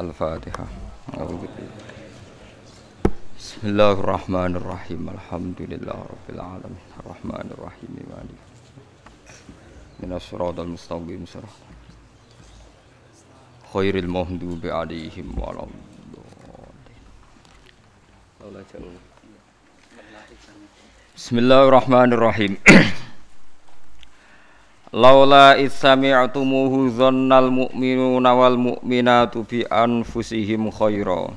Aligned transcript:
الفاتحة. 0.00 0.66
بسم 3.38 3.62
الله 3.64 3.92
الرحمن 3.92 4.56
الرحيم. 4.56 5.02
الحمد 5.16 5.60
لله 5.72 5.98
رب 6.12 6.28
العالمين. 6.34 6.84
الرحمن 7.00 7.46
الرحيم. 7.54 7.92
مالك 8.10 8.40
من 10.00 10.12
الصراط 10.16 10.60
المستقيم. 10.60 11.24
صراط 11.28 11.56
خير 13.72 13.94
المهدوب 13.98 14.66
عليهم 14.66 15.28
ولا 15.38 15.68
الضالين. 18.40 18.96
بسم 21.16 21.38
الله 21.38 21.60
الرحمن 21.68 22.12
الرحيم. 22.12 22.56
Laula 24.90 25.54
itsami'tumuhu 25.54 26.90
dzannal 26.90 27.46
mu'minuna 27.46 28.34
wal 28.34 28.58
mu'minatu 28.58 29.46
bi 29.46 29.62
anfusihim 29.62 30.66
khaira 30.66 31.30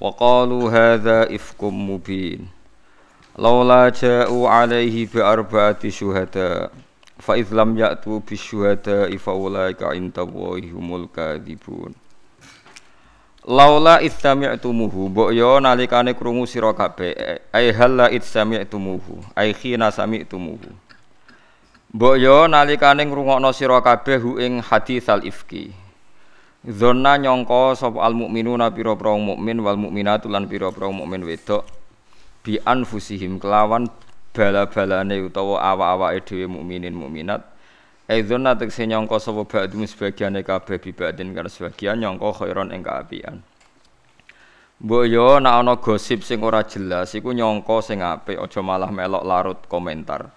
wa 0.00 0.08
qalu 0.16 0.72
hadza 0.72 1.28
ifkum 1.28 1.68
mubin. 1.68 2.48
Laula 3.36 3.92
ja'u 3.92 4.48
alaihi 4.48 5.04
bi 5.04 5.20
arba'ati 5.20 5.92
syuhada 5.92 6.72
fa 7.20 7.36
idz 7.36 7.52
lam 7.52 7.76
ya'tu 7.76 8.24
bi 8.24 8.40
syuhada 8.40 9.04
fa 9.20 9.36
ulaika 9.36 9.92
indallahi 9.92 10.72
humul 10.72 11.12
kadzibun 11.12 11.92
Laula 13.44 14.00
itsami'tumuhu 14.00 15.12
mbok 15.12 15.36
yo 15.36 15.60
nalikane 15.60 16.16
krungu 16.16 16.48
sira 16.48 16.72
kabeh. 16.72 17.36
Ai 17.52 17.68
halla 17.68 18.08
itsami'tumuhu 18.08 19.36
ai 19.36 19.52
khina 19.52 19.92
sami'tumuhu 19.92 20.81
Mbok 21.92 22.16
yo 22.16 22.48
nalikane 22.48 23.04
ngrungokno 23.04 23.52
sira 23.52 23.84
kabeh 23.84 24.16
hu 24.16 24.40
ing 24.40 24.64
hadis 24.64 25.12
al 25.12 25.28
ifki. 25.28 25.76
Zona 26.64 27.20
nyangka 27.20 27.76
sapa 27.76 28.00
al 28.00 28.16
mukminuna 28.16 28.72
pira-pira 28.72 29.12
mukmin 29.20 29.60
wal 29.60 29.76
mukminatu 29.76 30.32
lan 30.32 30.48
pira-pira 30.48 30.88
mukmin 30.88 31.20
wedok 31.20 31.68
bi 32.40 32.56
anfusihim 32.64 33.36
kelawan 33.36 33.92
bala-balane 34.32 35.20
utawa 35.20 35.60
awak-awake 35.60 36.24
dhewe 36.24 36.48
mukminin 36.48 36.96
mukminat. 36.96 37.44
Aizona 38.08 38.56
tekse 38.56 38.88
nyangka 38.88 39.20
sapa 39.20 39.44
ba'dum 39.44 39.84
sebagiane 39.84 40.40
kabeh 40.40 40.80
bi 40.80 40.96
ba'din 40.96 41.36
kan 41.36 41.44
sebagian 41.52 42.00
nyangka 42.00 42.40
khairon 42.40 42.72
ing 42.72 42.80
kaapian. 42.80 43.44
Mbok 44.80 45.04
yo 45.12 45.36
nek 45.44 45.60
ana 45.60 45.76
gosip 45.76 46.24
sing 46.24 46.40
ora 46.40 46.64
jelas 46.64 47.12
iku 47.12 47.36
nyangka 47.36 47.84
sing 47.84 48.00
apik 48.00 48.40
aja 48.40 48.64
malah 48.64 48.88
melok 48.88 49.28
larut 49.28 49.60
komentar. 49.68 50.32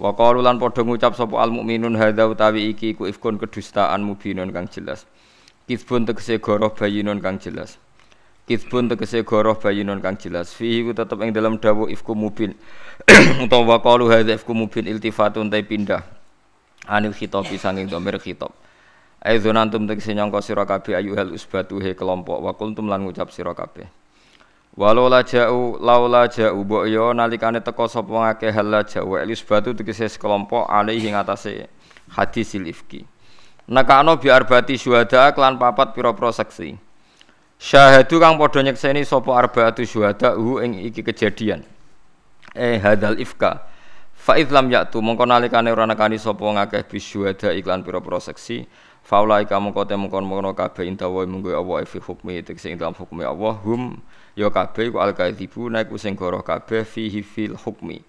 Wa 0.00 0.16
qalu 0.16 0.40
lan 0.40 0.56
padha 0.56 0.80
ngucap 0.80 1.12
sapa 1.12 1.44
al 1.44 1.52
mukminun 1.52 1.92
hadza 1.92 2.24
utawi 2.24 2.72
iki 2.72 2.96
ku 2.96 3.04
ifkun 3.04 3.36
kedustaan 3.36 4.00
mubinun 4.00 4.48
kang 4.48 4.64
jelas. 4.64 5.04
Kizbun 5.68 6.08
tegese 6.08 6.40
goroh 6.40 6.72
bayinun 6.72 7.20
kang 7.20 7.36
jelas. 7.36 7.76
Kizbun 8.48 8.88
tegese 8.88 9.20
goroh 9.28 9.60
bayinun 9.60 10.00
kang 10.00 10.16
jelas. 10.16 10.56
Fihi 10.56 10.88
ku 10.88 10.96
tetep 10.96 11.20
ing 11.20 11.36
dalam 11.36 11.60
dawuh 11.60 11.92
ifku 11.92 12.16
mubin. 12.16 12.56
Utawa 13.44 13.76
wa 13.76 13.84
qalu 13.84 14.08
hadza 14.08 14.40
ifku 14.40 14.56
mubin 14.56 14.88
iltifatun 14.88 15.52
ta 15.52 15.60
pindah. 15.60 16.00
Anil 16.88 17.12
khitabi 17.12 17.60
sanging 17.60 17.92
domir 17.92 18.16
khitab. 18.16 18.56
Aizun 19.20 19.60
antum 19.60 19.84
tegese 19.84 20.16
nyangka 20.16 20.40
sira 20.40 20.64
kabeh 20.64 20.96
ayuhal 20.96 21.36
usbatu 21.36 21.76
he 21.76 21.92
kelompok 21.92 22.40
wa 22.40 22.56
kuntum 22.56 22.88
lan 22.88 23.04
ngucap 23.04 23.28
sira 23.28 23.52
kabeh. 23.52 23.84
Walau 24.76 25.10
la 25.10 25.22
ja'u 25.26 25.82
laula 25.82 26.28
ja'u 26.30 26.62
mbok 26.64 26.86
yo 26.86 27.12
nalikane 27.12 27.60
teka 27.60 27.88
sapa 27.88 28.14
ngake 28.14 28.54
hal 28.54 28.66
la 28.70 28.82
ja'u 28.86 29.18
elis 29.18 29.42
batu 29.42 29.74
tegese 29.74 30.06
sekelompok 30.06 30.70
alaihi 30.70 31.10
ngatasé 31.10 31.66
hadis 32.14 32.54
ifki. 32.54 33.02
Nakano 33.68 34.16
bi 34.16 34.30
arbati 34.30 34.78
syuhada 34.78 35.34
klan 35.34 35.58
papat 35.58 35.94
pira-pira 35.94 36.30
saksi. 36.30 36.78
Syahadu 37.58 38.22
kang 38.22 38.38
padha 38.38 38.62
nyekseni 38.62 39.04
sapa 39.04 39.34
arbaatu 39.36 39.82
syuhada 39.82 40.38
hu 40.38 40.62
ing 40.62 40.78
iki 40.86 41.02
kejadian. 41.02 41.66
Eh 42.54 42.78
hadal 42.78 43.18
ifka. 43.18 43.66
Fa 44.14 44.38
lam 44.38 44.70
ya'tu 44.70 45.02
mongko 45.02 45.26
nalikane 45.26 45.74
ora 45.74 45.86
nekani 45.86 46.18
sapa 46.18 46.46
ngakeh 46.46 46.86
bi 46.86 46.98
syuhada 47.02 47.50
iklan 47.52 47.82
pira-pira 47.82 48.22
saksi. 48.22 48.66
Faulai 49.02 49.48
kamu 49.48 49.72
kote 49.74 49.96
mengkon 49.96 50.22
mengkono 50.22 50.54
kabeh 50.54 50.86
intawa 50.86 51.26
munggo 51.26 51.50
Allah 51.50 51.82
fi 51.88 51.98
hukmi 51.98 52.44
tegese 52.46 52.70
ing 52.70 52.78
hukmi 52.78 53.24
Allah 53.24 53.58
hum 53.64 53.98
ya 54.36 54.48
kabeh 54.50 54.90
iku 54.90 54.98
al 55.02 55.14
kadzibu 55.14 55.70
nek 55.70 55.90
sing 55.98 56.18
goroh 56.18 56.42
kabeh 56.44 56.86
fihi 56.86 57.22
fil 57.22 57.54
hukmi. 57.54 58.02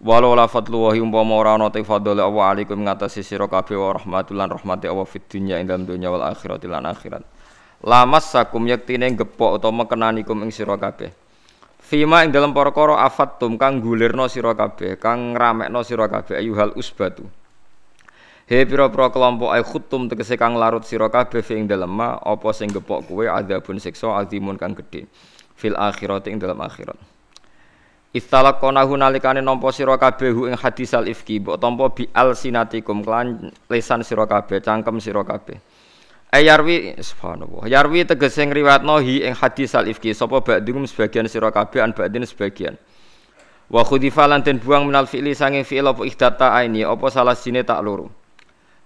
Walau 0.00 0.32
la 0.32 0.48
fadlu 0.48 0.88
wa 0.88 0.96
umpama 0.96 1.34
ora 1.36 1.52
ana 1.60 1.68
te 1.68 1.84
fadl 1.84 2.16
Allah 2.16 2.32
alaikum 2.56 2.80
ngatasi 2.80 3.20
sira 3.20 3.44
kabeh 3.44 3.76
wa 3.76 4.00
rahmatulan 4.00 4.48
rahmati 4.48 4.88
Allah 4.88 5.04
fid 5.04 5.28
dunya 5.28 5.60
ing 5.60 5.68
dalam 5.68 5.84
dunya 5.84 6.08
wal 6.08 6.24
akhirat 6.24 6.64
lan 6.64 6.88
akhirat. 6.88 7.20
Lamas 7.84 8.32
sakum 8.32 8.64
yektine 8.64 9.12
gepok 9.12 9.60
utawa 9.60 9.84
mekenanikum 9.84 10.40
ing 10.40 10.48
sira 10.48 10.80
kabeh. 10.80 11.12
Fima 11.80 12.24
ing 12.24 12.32
dalam 12.32 12.56
perkara 12.56 13.04
afattum 13.04 13.60
kang 13.60 13.82
gulirno 13.84 14.24
sira 14.30 14.56
kabeh 14.56 14.96
kang 14.96 15.36
ngramekno 15.36 15.84
sira 15.84 16.08
kabeh 16.08 16.38
ayuhal 16.38 16.72
usbatu 16.78 17.39
He 18.50 18.66
pira-pira 18.66 19.14
kelompok 19.14 19.54
ay 19.54 19.62
khutum 19.62 20.10
tegese 20.10 20.34
kang 20.34 20.58
larut 20.58 20.82
sira 20.82 21.06
kabeh 21.06 21.38
ing 21.54 21.70
dalem 21.70 21.86
ma 21.86 22.18
apa 22.18 22.50
sing 22.50 22.66
gepok 22.66 23.06
kowe 23.06 23.22
adzabun 23.22 23.78
siksa 23.78 24.10
azimun 24.18 24.58
kang 24.58 24.74
gedhe 24.74 25.06
fil 25.54 25.78
akhirat 25.78 26.26
ing 26.26 26.42
dalam 26.42 26.58
akhirat. 26.58 26.98
Istalaqonahu 28.10 28.98
nalikane 28.98 29.38
nampa 29.38 29.70
sira 29.70 29.94
kabeh 29.94 30.34
ing 30.50 30.58
hadisal 30.58 31.06
ifki 31.06 31.38
mbok 31.38 31.62
tampa 31.62 31.94
bi 31.94 32.10
al 32.10 32.34
sinatikum 32.34 33.06
klan 33.06 33.54
lesan 33.70 34.02
sira 34.02 34.26
kabeh 34.26 34.58
cangkem 34.58 34.98
sira 34.98 35.22
kabeh. 35.22 35.54
Ayarwi 36.34 36.98
subhanallah. 36.98 37.70
Yarwi 37.70 38.02
tegese 38.02 38.50
ngriwatno 38.50 38.98
hi 38.98 39.30
ing 39.30 39.38
hadisal 39.38 39.86
ifki 39.86 40.10
sapa 40.10 40.42
ba'dhum 40.42 40.90
sebagian 40.90 41.30
sira 41.30 41.54
kabeh 41.54 41.86
an 41.86 41.94
ba'din 41.94 42.26
sebagian. 42.26 42.74
Wa 43.70 43.86
khudifa 43.86 44.26
lan 44.26 44.42
den 44.42 44.58
buang 44.58 44.90
minal 44.90 45.06
fi'li 45.06 45.38
sange 45.38 45.62
fi'il 45.62 45.86
apa 45.86 46.02
ihdata 46.02 46.50
aini 46.50 46.82
apa 46.82 47.06
salah 47.14 47.38
sine 47.38 47.62
tak. 47.62 47.78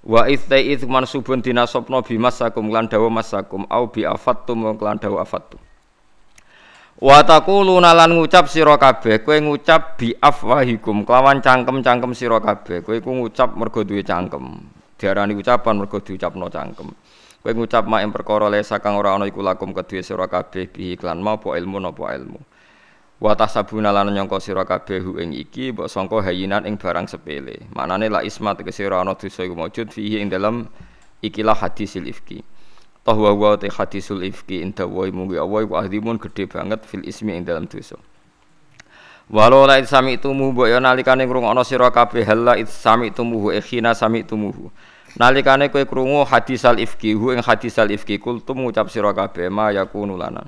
Wa 0.04 0.28
itsai 0.28 0.76
its 0.76 0.84
mansubun 0.84 1.41
dinasabna 1.41 2.04
bi 2.04 2.20
masakum 2.20 2.69
masakum 3.09 3.65
au 3.72 3.88
bi 3.88 4.04
afattum 4.04 4.76
lan 4.76 5.00
dawa 5.00 5.25
afattum. 5.25 5.56
Wa 7.00 7.25
taquluna 7.25 7.97
lan 7.97 8.12
ngucap 8.14 8.47
sira 8.47 8.76
kabeh, 8.76 9.25
kowe 9.25 9.34
ngucap 9.34 9.98
bi 9.98 10.12
afwahikum 10.14 11.03
kelawan 11.09 11.41
cangkem-cangkem 11.41 12.12
sira 12.12 12.38
kabeh. 12.38 12.84
Kowe 12.84 13.00
iku 13.00 13.10
ngucap 13.16 13.56
mergo 13.56 13.81
duwe 13.82 14.04
cangkem. 14.04 14.60
Diarani 15.00 15.34
ucapan 15.34 15.75
mergo 15.81 15.98
diucapno 15.98 16.53
cangkem. 16.53 16.93
Kowe 17.43 17.53
ngucap 17.53 17.88
mak 17.88 18.04
perkara 18.12 18.53
lesa 18.53 18.78
kang 18.78 19.00
ora 19.00 19.16
ana 19.16 19.25
iku 19.25 19.41
lakum 19.41 19.72
kedue 19.72 20.04
sira 20.04 20.28
kabeh 20.28 20.69
bi 20.69 20.94
iklan 20.94 21.19
mau 21.19 21.41
apa 21.41 21.56
ilmu 21.56 21.81
napa 21.81 22.12
ilmu. 22.12 22.41
Wa 23.22 23.38
tasabuna 23.38 23.94
lan 23.94 24.10
nyangka 24.10 24.42
sira 24.42 24.66
kabeh 24.66 25.00
ing 25.22 25.38
iki 25.38 25.70
mbok 25.70 25.86
sangka 25.86 26.19
hayinan 26.22 26.66
ing 26.66 26.75
barang 26.75 27.06
sepele. 27.06 27.62
Maknane 27.70 28.10
la 28.10 28.26
isma 28.26 28.58
tegese 28.58 28.82
ora 28.91 29.00
ana 29.06 29.14
dosa 29.14 29.47
iku 29.47 29.54
maujud 29.54 29.94
fihi 29.94 30.19
ing 30.19 30.28
dalam 30.28 30.66
ikilah 31.22 31.54
hadisil 31.54 32.10
ifki. 32.10 32.42
Toh 33.06 33.14
wa 33.14 33.30
wa 33.36 33.54
te 33.54 33.70
hadisul 33.70 34.26
ifki 34.26 34.64
inda 34.66 34.88
wa 34.88 35.06
mungki 35.06 35.38
Allah 35.38 35.60
iku 35.62 35.75
azimun 35.78 36.19
gede 36.19 36.50
banget 36.50 36.82
fil 36.82 37.06
ismi 37.06 37.38
ing 37.38 37.47
dalam 37.47 37.70
dosa. 37.70 37.94
Walau 39.31 39.64
la 39.64 39.81
sami 39.86 40.20
tumu 40.20 40.52
mbok 40.52 40.69
ya 40.69 40.82
nalikane 40.82 41.25
ngrungokno 41.25 41.64
sira 41.64 41.88
kabeh 41.88 42.28
halla 42.28 42.60
sami 42.69 43.08
tumuhu 43.08 43.56
ikhina 43.56 43.94
sami 43.96 44.20
tumuhu. 44.20 44.69
Nalikane 45.16 45.70
kowe 45.70 45.86
krungu 45.86 46.26
hadisal 46.26 46.76
ifki 46.76 47.14
hu 47.14 47.32
ing 47.32 47.41
hadisal 47.41 47.88
ifki 47.88 48.19
kultum 48.19 48.66
ngucap 48.66 48.91
sira 48.91 49.14
kabeh 49.14 49.48
ma 49.48 49.70
yakunu 49.70 50.19
lana. 50.19 50.44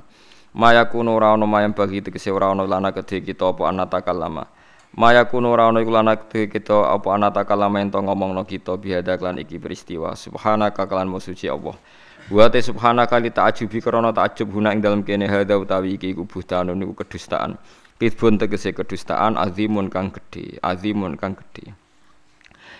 Ma 0.57 0.73
yakunu 0.73 1.13
ora 1.13 1.37
ono 1.37 1.45
mayam 1.45 1.69
bagi 1.69 2.01
tegese 2.01 2.33
ora 2.33 2.49
ono 2.49 2.65
lana 2.65 2.89
kedhe 2.89 3.21
kita 3.21 3.53
apa 3.53 3.69
anatakal 3.69 4.17
lama. 4.17 4.41
Ma 4.97 5.13
yakunu 5.13 5.53
ora 5.53 5.69
ono 5.69 5.77
iku 5.77 5.93
lana 5.93 6.17
kedhe 6.17 6.49
kita 6.49 6.97
apa 6.97 7.13
anatakal 7.13 7.61
lama 7.61 7.77
ento 7.77 8.01
ngomongno 8.01 8.41
kita 8.41 8.73
bihada 8.73 9.21
klan 9.21 9.37
iki 9.37 9.61
peristiwa. 9.61 10.17
Subhanaka 10.17 10.89
klan 10.89 11.13
musuci 11.13 11.45
Allah. 11.45 11.77
Wa 12.33 12.49
te 12.49 12.57
subhanaka 12.65 13.21
li 13.21 13.29
ta'ajubi 13.29 13.85
krana 13.85 14.09
ta'ajub 14.09 14.49
guna 14.49 14.73
ing 14.73 14.81
dalem 14.81 15.05
kene 15.05 15.29
hadza 15.29 15.61
utawi 15.61 15.93
iki 15.93 16.17
iku 16.17 16.25
buhtanun 16.25 16.73
niku 16.73 16.97
kedustaan. 17.05 17.61
Kidbun 18.01 18.41
tegese 18.41 18.73
kedustaan 18.73 19.37
azimun 19.37 19.93
kang 19.93 20.09
gedhe, 20.09 20.57
azimun 20.65 21.21
kang 21.21 21.37
gedhe. 21.37 21.77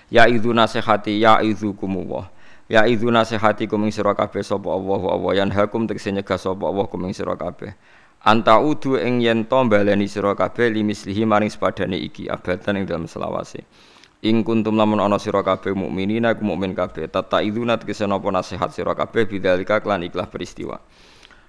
Ya 0.09 0.25
idzu 0.25 0.49
nasihati 0.49 1.21
ya 1.21 1.45
idzukumullah. 1.45 2.25
Ya 2.67 2.83
idzu 2.83 3.07
nasihati 3.07 3.63
kum 3.63 3.87
ing 3.87 3.95
sira 3.95 4.11
kabeh 4.11 4.43
sapa 4.43 4.67
Allah 4.67 4.99
wa 4.99 5.11
Allah 5.15 5.31
yan 5.39 5.55
hakum 5.55 5.87
tegese 5.87 6.11
nyegah 6.11 6.35
sapa 6.35 6.67
Allah 6.67 6.83
kum 6.91 6.99
ing 7.07 7.15
sira 7.15 7.39
kabeh. 7.39 7.71
Anta 8.27 8.59
udu 8.59 8.99
ing 8.99 9.23
yen 9.23 9.47
to 9.47 9.55
baleni 9.71 10.03
sira 10.11 10.35
kabeh 10.35 10.75
limislihi 10.75 11.23
maring 11.23 11.47
sepadane 11.47 11.95
iki 11.95 12.27
abadan 12.27 12.75
ing 12.75 12.83
dalam 12.83 13.07
selawase. 13.07 13.63
Ing 14.19 14.43
kuntum 14.43 14.75
lamun 14.75 14.99
ana 14.99 15.15
sira 15.15 15.47
kabeh 15.47 15.71
mukminina 15.71 16.35
ku 16.35 16.43
mukmin 16.43 16.75
kabeh 16.75 17.07
tata 17.07 17.39
idzuna 17.39 17.79
tegese 17.79 18.03
napa 18.03 18.27
nasihat 18.35 18.67
sira 18.75 18.91
kabeh 18.91 19.31
bidzalika 19.31 19.79
klan 19.79 20.03
ikhlas 20.03 20.27
peristiwa. 20.27 20.83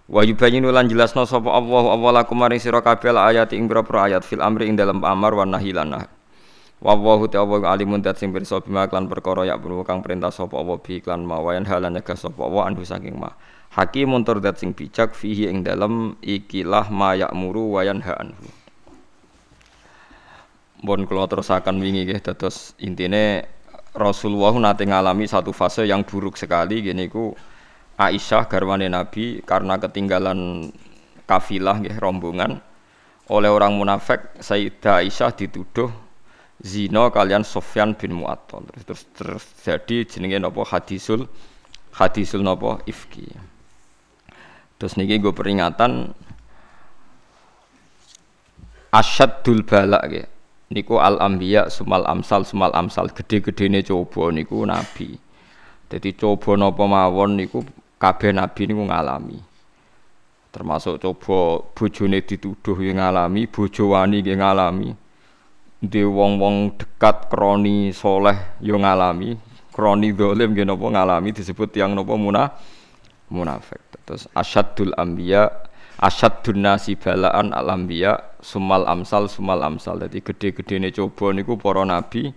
Wa 0.06 0.22
yubayyinu 0.22 0.70
lan 0.70 0.86
jelasno 0.86 1.26
sapa 1.26 1.50
Allah 1.50 1.98
Allah 1.98 2.10
lakum 2.22 2.38
maring 2.38 2.62
sira 2.62 2.78
kabeh 2.78 3.10
ayat 3.10 3.50
ing 3.58 3.66
pira-pira 3.66 4.06
ayat 4.06 4.22
fil 4.22 4.38
amri 4.38 4.70
ing 4.70 4.78
dalam 4.78 5.02
amar 5.02 5.34
wa 5.34 5.42
nahi 5.42 5.74
lan 5.74 5.98
nahi. 6.78 6.84
Wa 6.84 6.94
Allahu 6.94 7.26
ta'ala 7.26 7.74
alimun 7.74 8.02
dat 8.02 8.18
sing 8.18 8.30
pirsa 8.30 8.62
bima 8.62 8.86
klan 8.86 9.10
perkara 9.10 9.46
ya 9.46 9.58
kang 9.58 10.02
perintah 10.02 10.30
sapa 10.30 10.58
Allah 10.58 10.78
bi 10.78 11.02
klan 11.02 11.26
mawayan 11.26 11.66
halan 11.66 11.98
nyegah 11.98 12.14
sapa 12.14 12.38
Allah 12.46 12.70
anhu 12.70 12.86
saking 12.86 13.18
ma. 13.18 13.34
Hakimun 13.74 14.24
tur 14.24 14.40
dat 14.40 14.58
sing 14.58 14.72
bijak 14.72 15.12
fihi 15.12 15.50
ing 15.50 15.66
dalem 15.66 16.16
ikilah 16.22 16.88
ma 16.88 17.12
ya'muru 17.18 17.78
wa 17.78 17.82
yanha 17.84 18.14
anhu. 18.16 18.46
Bon 20.78 21.02
kula 21.02 21.26
terusaken 21.26 21.82
wingi 21.82 22.06
nggih 22.06 22.22
dados 22.22 22.78
intine 22.78 23.42
Rasulullah 23.98 24.54
nate 24.62 24.86
ngalami 24.86 25.26
satu 25.26 25.50
fase 25.50 25.82
yang 25.82 26.06
buruk 26.06 26.38
sekali 26.38 26.86
gini 26.86 27.10
ku 27.10 27.34
Aisyah 27.98 28.46
garwane 28.46 28.86
Nabi 28.86 29.42
karena 29.42 29.74
ketinggalan 29.82 30.70
kafilah 31.26 31.82
nggih 31.82 31.98
rombongan 31.98 32.62
oleh 33.26 33.50
orang 33.50 33.74
munafik 33.74 34.38
Sayyidah 34.38 35.02
Aisyah 35.02 35.34
dituduh 35.34 35.90
zina 36.62 37.10
kalian 37.10 37.46
Sofyan 37.46 37.94
bin 37.94 38.18
Mu'attal. 38.18 38.66
Terus, 38.82 39.02
terus 39.14 39.44
terjadi 39.62 40.18
jenenge 40.18 40.38
napa 40.42 40.66
hadisul 40.66 41.30
hadisul 41.94 42.42
napa 42.42 42.82
ifki. 42.86 43.30
Terus 44.78 44.94
niki 44.98 45.18
gue 45.18 45.34
peringatan 45.34 46.14
asyadul 48.94 49.66
balak 49.66 50.04
ya 50.10 50.24
niku 50.70 51.00
al 51.02 51.18
ambiya 51.18 51.70
sumal 51.70 52.06
amsal 52.06 52.42
sumal 52.46 52.74
amsal. 52.74 53.10
Gede-gedene 53.10 53.82
coba 53.86 54.30
niku 54.34 54.62
nabi. 54.66 55.18
Jadi 55.88 56.10
coba 56.14 56.58
napa 56.58 56.84
mawon 56.86 57.38
niku 57.38 57.62
kabeh 57.98 58.34
nabi 58.34 58.70
niku 58.70 58.82
ngalami. 58.86 59.38
Termasuk 60.48 60.98
coba 61.02 61.62
bojone 61.76 62.18
dituduh 62.24 62.78
yang 62.82 62.98
ngalami 62.98 63.46
bojo 63.46 63.94
yang 63.94 64.40
ngalami 64.42 65.07
di 65.78 66.02
wong-wong 66.02 66.74
dekat 66.74 67.30
kroni 67.30 67.94
soleh 67.94 68.58
yang 68.58 68.82
ngalami. 68.82 69.38
Kroni 69.70 70.10
dolim 70.10 70.58
yang 70.58 70.74
nopo 70.74 70.90
ngalami 70.90 71.30
disebut 71.30 71.70
yang 71.78 71.94
nopo 71.94 72.18
munah 72.18 72.50
munafik. 73.30 73.78
Terus 74.02 74.26
asyadul 74.34 74.90
ambiya 74.98 75.46
asyadun 76.02 76.66
nasi 76.66 76.98
balaan 76.98 77.54
al 77.54 77.70
ambiya 77.70 78.18
sumal 78.42 78.82
amsal 78.90 79.30
sumal 79.30 79.62
amsal. 79.62 80.02
Jadi 80.02 80.18
gede-gede 80.18 80.82
ini 80.82 80.90
coba 80.90 81.30
niku 81.30 81.54
para 81.54 81.86
nabi 81.86 82.34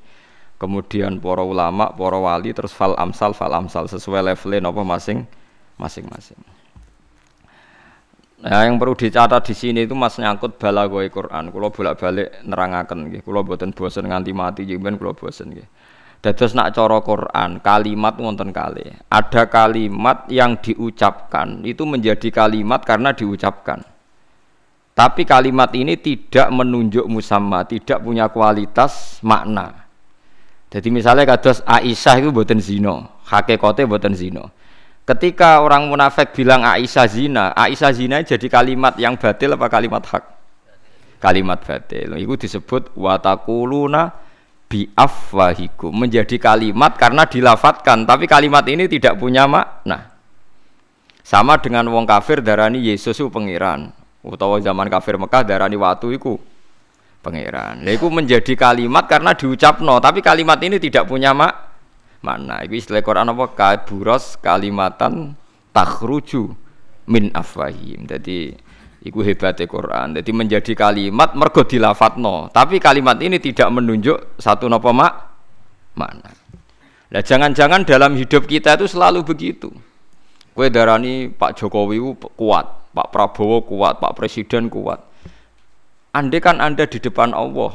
kemudian 0.61 1.17
para 1.17 1.41
ulama 1.41 1.89
para 1.89 2.21
wali 2.21 2.53
terus 2.53 2.69
fal 2.69 2.93
amsal 3.01 3.33
fal 3.33 3.49
amsal 3.49 3.89
sesuai 3.89 4.21
levelnya 4.21 4.69
nopo 4.69 4.85
masing 4.85 5.25
masing-masing 5.81 6.37
Nah, 8.41 8.65
yang 8.65 8.81
perlu 8.81 8.97
dicatat 8.97 9.45
di 9.45 9.53
sini 9.53 9.85
itu 9.85 9.93
mas 9.93 10.17
nyangkut 10.17 10.57
balagoe 10.57 11.13
Quran. 11.13 11.53
Kulo 11.53 11.69
bolak-balik 11.69 12.41
nerangaken 12.41 13.05
nggih. 13.05 13.21
Kulo 13.21 13.45
boten 13.45 13.69
bosen 13.69 14.09
nganti 14.09 14.33
mati 14.33 14.65
jemben 14.65 14.97
kulo 14.97 15.13
bosen 15.13 15.53
nggih. 15.53 15.67
Dados 16.21 16.53
nak 16.53 16.77
cara 16.77 17.01
Quran, 17.01 17.61
kalimat 17.65 18.13
wonten 18.21 18.53
kali. 18.53 18.85
Ada 19.09 19.49
kalimat 19.49 20.29
yang 20.29 20.57
diucapkan 20.61 21.65
itu 21.65 21.81
menjadi 21.85 22.29
kalimat 22.29 22.85
karena 22.85 23.09
diucapkan. 23.09 23.81
Tapi 24.93 25.25
kalimat 25.25 25.73
ini 25.73 25.97
tidak 25.97 26.53
menunjuk 26.53 27.09
musamma, 27.09 27.65
tidak 27.65 28.05
punya 28.05 28.29
kualitas 28.29 29.17
makna. 29.25 29.89
Jadi 30.69 30.93
misalnya 30.93 31.25
kados 31.25 31.65
Aisyah 31.65 32.21
itu 32.21 32.29
boten 32.29 32.61
zino, 32.61 33.21
hakikate 33.25 33.89
boten 33.89 34.13
zino. 34.13 34.53
Ketika 35.01 35.65
orang 35.65 35.89
munafik 35.89 36.29
bilang 36.37 36.61
Aisyah 36.61 37.07
zina, 37.09 37.45
Aisyah 37.57 37.91
zina 37.91 38.17
jadi 38.21 38.45
kalimat 38.45 38.93
yang 39.01 39.17
batil 39.17 39.57
apa 39.57 39.65
kalimat 39.65 40.05
hak? 40.05 40.23
Kalimat 41.17 41.57
batil. 41.65 42.21
Itu 42.21 42.37
disebut 42.37 42.93
watakuluna 42.93 44.13
bi 44.69 44.85
afwahikum. 44.93 45.89
Menjadi 45.89 46.37
kalimat 46.37 46.93
karena 47.01 47.25
dilafatkan, 47.25 48.05
tapi 48.05 48.29
kalimat 48.29 48.61
ini 48.69 48.85
tidak 48.85 49.17
punya 49.17 49.49
makna. 49.49 50.13
Sama 51.25 51.57
dengan 51.57 51.89
wong 51.89 52.05
kafir 52.05 52.45
darani 52.45 52.81
Yesus 52.81 53.17
itu 53.17 53.29
pangeran. 53.29 53.89
Utawa 54.21 54.61
zaman 54.61 54.85
kafir 54.85 55.17
Mekah 55.17 55.41
darani 55.41 55.77
watu 55.81 56.13
iku 56.13 56.37
pangeran. 57.25 57.81
Iku 57.89 58.09
menjadi 58.13 58.53
kalimat 58.53 59.09
karena 59.09 59.33
diucapno, 59.33 59.97
tapi 59.97 60.21
kalimat 60.21 60.61
ini 60.61 60.77
tidak 60.77 61.09
punya 61.09 61.33
mak 61.33 61.70
mana 62.21 62.61
itu 62.65 62.77
istilah 62.77 63.01
Quran 63.01 63.33
apa 63.33 63.45
kaburos 63.53 64.37
kalimatan 64.37 65.33
takhruju 65.73 66.53
min 67.09 67.33
afwahim 67.33 68.05
jadi 68.05 68.55
Iku 69.01 69.25
hebatnya 69.25 69.65
Quran. 69.65 70.13
Jadi 70.13 70.29
menjadi 70.29 70.77
kalimat 70.77 71.33
mergo 71.33 71.65
dilafatno, 71.65 72.53
tapi 72.53 72.77
kalimat 72.77 73.17
ini 73.17 73.41
tidak 73.41 73.73
menunjuk 73.73 74.37
satu 74.37 74.69
nopo 74.69 74.93
mak 74.93 75.13
mana. 75.97 76.29
Nah 77.09 77.21
jangan-jangan 77.25 77.81
dalam 77.81 78.13
hidup 78.13 78.45
kita 78.45 78.77
itu 78.77 78.85
selalu 78.85 79.25
begitu. 79.25 79.73
Kue 80.53 80.69
darani 80.69 81.33
Pak 81.33 81.57
Jokowi 81.57 81.97
kuat, 82.37 82.93
Pak 82.93 83.07
Prabowo 83.09 83.65
kuat, 83.65 83.97
Pak 83.97 84.13
Presiden 84.13 84.69
kuat. 84.69 85.01
Andai 86.13 86.37
kan 86.37 86.61
anda 86.61 86.85
di 86.85 87.01
depan 87.01 87.33
Allah 87.33 87.73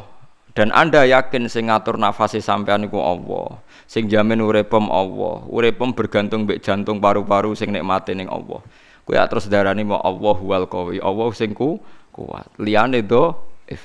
dan 0.56 0.72
anda 0.72 1.04
yakin 1.04 1.52
sing 1.52 1.68
ngatur 1.68 2.00
nafasi 2.00 2.40
sampean 2.40 2.88
iku 2.88 2.96
Allah. 2.96 3.60
Sing 3.84 4.08
jamin 4.08 4.40
uripem 4.40 4.88
Allah. 4.88 5.44
Uripem 5.52 5.92
bergantung 5.92 6.48
mbek 6.48 6.64
jantung 6.64 6.96
paru-paru 6.96 7.52
sing 7.52 7.76
nikmate 7.76 8.16
ning 8.16 8.24
Allah. 8.24 8.64
Kowe 9.04 9.14
terus 9.28 9.52
darani 9.52 9.84
mau 9.84 10.00
Allah 10.00 10.36
wal 10.40 10.64
qawi. 10.64 10.96
Allah 11.04 11.28
sing 11.36 11.52
ku 11.52 11.76
kuat. 12.08 12.48
Liyane 12.56 13.04
do 13.04 13.36
if. 13.68 13.84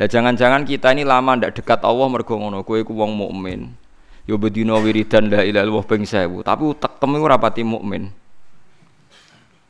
Lah 0.00 0.08
jangan-jangan 0.08 0.64
kita 0.64 0.96
ini 0.96 1.04
lama 1.04 1.36
ndak 1.36 1.60
dekat 1.60 1.84
Allah 1.84 2.08
mergo 2.08 2.40
ngono. 2.40 2.64
Kowe 2.64 2.80
ku 2.80 2.96
wong 2.96 3.12
mukmin. 3.12 3.76
Yo 4.24 4.40
bedina 4.40 4.80
wiridan 4.80 5.28
la 5.28 5.44
ilaha 5.44 5.66
illallah 5.68 5.84
ping 5.84 6.02
1000 6.08 6.40
tapi 6.40 6.62
utek 6.72 6.96
temu 7.04 7.20
ora 7.20 7.36
pati 7.36 7.68
mukmin. 7.68 8.08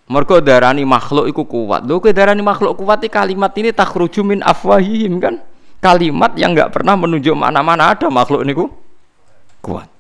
Mergo 0.07 0.39
darani 0.39 0.87
makhluk 0.87 1.27
iku 1.27 1.43
kuat. 1.51 1.83
Lho 1.83 1.99
kowe 1.99 2.15
darani 2.15 2.47
makhluk 2.47 2.79
kuat 2.79 3.03
kalimat 3.11 3.51
ini 3.59 3.75
takhruju 3.75 4.23
min 4.23 4.39
afwahihim 4.47 5.19
kan 5.19 5.43
kalimat 5.83 6.31
yang 6.39 6.55
enggak 6.55 6.71
pernah 6.71 6.95
menunjuk 6.95 7.35
mana-mana 7.35 7.91
ada 7.91 8.07
makhluk 8.07 8.47
niku 8.47 8.71
kuat. 9.59 9.91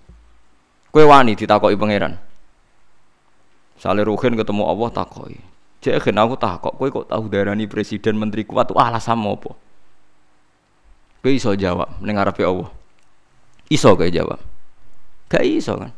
Kue 0.95 1.03
wani 1.03 1.35
ditakoki 1.35 1.75
pangeran. 1.75 2.15
Sale 3.83 4.07
Ruhin 4.07 4.39
ketemu 4.39 4.63
Allah 4.63 4.89
takoki. 4.95 5.43
Cek 5.83 6.15
aku 6.15 6.39
takok, 6.39 6.79
kue 6.79 6.89
kok 6.95 7.11
tahu 7.11 7.27
darani 7.27 7.67
presiden 7.67 8.15
menteri 8.15 8.47
kuat 8.47 8.71
tuh 8.71 8.79
alasan 8.79 9.19
apa? 9.19 9.51
Kue 11.19 11.35
iso 11.35 11.51
jawab 11.59 11.99
ning 11.99 12.15
ngarepe 12.15 12.47
Allah. 12.47 12.71
Iso 13.67 13.99
kayak 13.99 14.15
jawab. 14.15 14.39
Gak 15.27 15.43
iso 15.43 15.75
kan. 15.81 15.91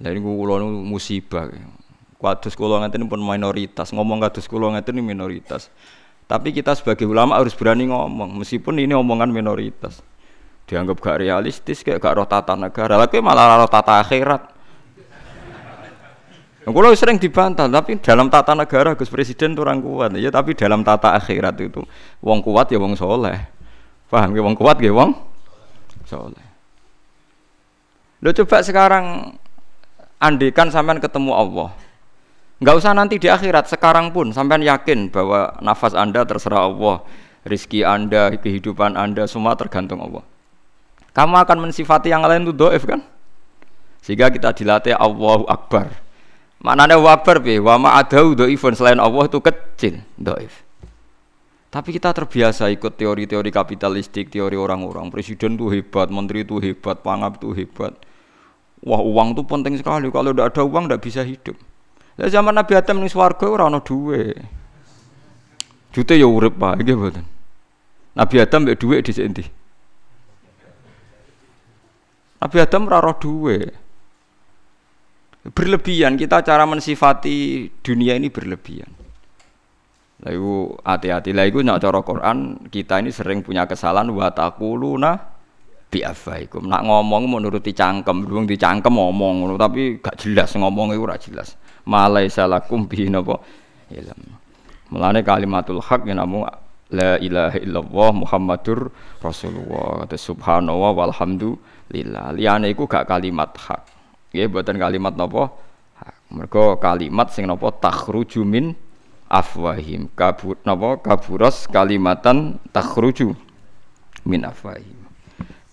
Lah 0.00 0.10
niku 0.12 0.32
kula 0.32 0.64
musibah. 0.64 1.52
Kados 2.16 2.56
kula 2.56 2.80
ngeten 2.80 3.06
pun 3.12 3.20
minoritas, 3.20 3.92
ngomong 3.92 4.24
kados 4.24 4.48
kula 4.48 4.72
ngeten 4.72 5.04
minoritas. 5.04 5.68
Tapi 6.26 6.50
kita 6.50 6.74
sebagai 6.74 7.06
ulama 7.06 7.38
harus 7.38 7.54
berani 7.54 7.86
ngomong 7.86 8.42
meskipun 8.42 8.82
ini 8.82 8.94
omongan 8.98 9.30
minoritas. 9.30 10.02
Dianggap 10.66 10.98
gak 10.98 11.22
realistis 11.22 11.86
kayak 11.86 12.02
gak 12.02 12.18
roh 12.18 12.26
tata 12.26 12.58
negara. 12.58 12.98
Lagi 12.98 13.22
malah 13.22 13.62
roh 13.62 13.70
tata 13.70 14.02
akhirat. 14.02 14.56
Kalau 16.66 16.90
sering 16.98 17.14
dibantah, 17.22 17.70
tapi 17.70 17.94
dalam 18.02 18.26
tata 18.26 18.50
negara 18.50 18.98
Gus 18.98 19.06
Presiden 19.06 19.54
itu 19.54 19.62
orang 19.62 19.78
kuat, 19.78 20.18
ya 20.18 20.34
tapi 20.34 20.50
dalam 20.50 20.82
tata 20.82 21.14
akhirat 21.14 21.54
itu, 21.62 21.78
wong 22.18 22.42
kuat 22.42 22.74
ya 22.74 22.82
wong 22.82 22.98
soleh, 22.98 23.38
paham 24.10 24.34
ya 24.34 24.42
wong 24.42 24.58
kuat 24.58 24.82
ya 24.82 24.90
wong 24.90 25.14
soleh. 26.10 26.46
Lo 28.18 28.34
coba 28.34 28.66
sekarang 28.66 29.38
andikan 30.18 30.66
sampean 30.74 30.98
ketemu 30.98 31.38
Allah, 31.38 31.70
nggak 32.62 32.76
usah 32.76 32.92
nanti 32.96 33.20
di 33.20 33.28
akhirat, 33.28 33.68
sekarang 33.68 34.12
pun 34.12 34.32
sampean 34.32 34.64
yakin 34.64 35.12
bahwa 35.12 35.56
nafas 35.60 35.92
anda 35.92 36.24
terserah 36.24 36.68
Allah, 36.68 37.04
rizki 37.44 37.84
anda, 37.84 38.32
kehidupan 38.34 38.96
anda 38.96 39.28
semua 39.28 39.56
tergantung 39.58 40.00
Allah. 40.00 40.24
Kamu 41.16 41.36
akan 41.36 41.68
mensifati 41.68 42.12
yang 42.12 42.24
lain 42.24 42.44
itu 42.44 42.52
doif 42.52 42.84
kan? 42.84 43.00
Sehingga 44.04 44.28
kita 44.28 44.52
dilatih 44.52 44.92
Allahu 44.94 45.48
Akbar. 45.48 45.88
Maknanya 46.60 47.00
Allahu 47.00 47.12
Akbar 47.12 47.36
be, 47.40 47.56
wa 47.56 47.80
ma 47.80 47.88
adau 47.96 48.36
doifun 48.36 48.76
selain 48.76 49.00
Allah 49.00 49.24
itu 49.24 49.40
kecil, 49.40 50.04
doif. 50.20 50.66
Tapi 51.76 51.92
kita 51.92 52.14
terbiasa 52.16 52.72
ikut 52.72 52.96
teori-teori 52.96 53.50
kapitalistik, 53.52 54.32
teori 54.32 54.56
orang-orang. 54.56 55.12
Presiden 55.12 55.60
tuh 55.60 55.68
hebat, 55.74 56.08
menteri 56.08 56.40
tuh 56.46 56.62
hebat, 56.62 57.04
pangap 57.04 57.36
tuh 57.36 57.52
hebat. 57.52 57.92
Wah 58.80 59.02
uang 59.02 59.36
tuh 59.36 59.44
penting 59.44 59.76
sekali. 59.76 60.08
Kalau 60.08 60.32
tidak 60.32 60.56
ada 60.56 60.62
uang 60.64 60.88
tidak 60.88 61.00
bisa 61.04 61.20
hidup. 61.20 61.58
Lah 62.16 62.28
zaman 62.32 62.56
Nabi 62.56 62.72
Adam 62.72 63.04
ning 63.04 63.12
swarga 63.12 63.44
ora 63.44 63.68
ana 63.68 63.84
duwe. 63.84 64.32
Jute 65.92 66.16
ya 66.16 66.24
urip 66.24 66.56
bae 66.56 66.80
nggih 66.80 66.96
Nabi 68.16 68.36
Adam 68.40 68.64
mbek 68.64 68.80
dhuwit 68.80 69.04
dhisik 69.04 69.28
endi? 69.28 69.44
Nabi 72.40 72.56
Adam 72.60 72.88
raro 72.88 73.12
duwe. 73.20 73.68
Berlebihan 75.46 76.16
kita 76.16 76.42
cara 76.42 76.64
mensifati 76.64 77.68
dunia 77.84 78.16
ini 78.16 78.32
berlebihan. 78.32 78.88
Lalu 80.24 80.80
hati-hati 80.80 81.36
lah 81.36 81.44
itu 81.44 81.60
nak 81.60 81.84
cara 81.84 82.00
Quran 82.00 82.66
kita 82.72 83.04
ini 83.04 83.12
sering 83.12 83.44
punya 83.44 83.68
kesalahan 83.68 84.08
wa 84.08 84.32
taquluna 84.32 85.35
bi 85.90 86.02
afaikum. 86.02 86.66
Nak 86.66 86.82
ngomong 86.84 87.22
mau 87.30 87.38
nuruti 87.38 87.72
cangkem, 87.72 88.26
wong 88.26 88.44
dicangkem 88.44 88.92
ngomong 88.92 89.54
tapi 89.56 90.02
gak 90.02 90.18
jelas 90.20 90.52
ngomong 90.58 90.92
iku 90.94 91.02
ora 91.06 91.18
jelas. 91.18 91.54
Malaisa 91.86 92.44
lakum 92.50 92.90
bi 92.90 93.06
napa 93.06 93.38
ilm. 93.94 94.20
Mulane 94.90 95.22
kalimatul 95.26 95.82
haq 95.82 96.06
ya 96.06 96.14
namung 96.14 96.46
la 96.94 97.18
ilaha 97.18 97.58
illallah 97.58 98.10
Muhammadur 98.14 98.90
Rasulullah. 99.22 100.06
Kata 100.06 100.16
subhanallah 100.18 100.90
walhamdulillah. 100.94 102.34
Liyane 102.34 102.70
iku 102.70 102.86
gak 102.86 103.06
kalimat 103.06 103.54
hak. 103.54 103.82
Nggih 104.34 104.46
mboten 104.50 104.76
kalimat? 104.78 105.14
Hak. 105.16 106.14
Mergo 106.30 106.76
kalimat 106.76 107.30
sing 107.30 107.46
napa 107.46 107.70
takhruju 107.70 108.42
min 108.42 108.74
afwahim 109.26 110.06
kabut 110.14 110.58
napa 110.62 111.02
kaburos 111.02 111.66
kalimatan 111.66 112.62
takhruju 112.70 113.34
min 114.22 114.46
afwahim 114.46 114.95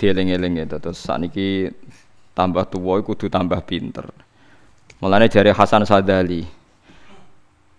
dieling-eling 0.03 0.67
itu 0.67 0.77
terus 0.83 0.99
saniki 0.99 1.71
tambah 2.35 2.67
tua 2.67 2.99
kudu 2.99 3.31
tambah 3.31 3.63
pinter 3.63 4.03
mulane 4.99 5.31
jari 5.31 5.55
Hasan 5.55 5.87
Sadali 5.87 6.63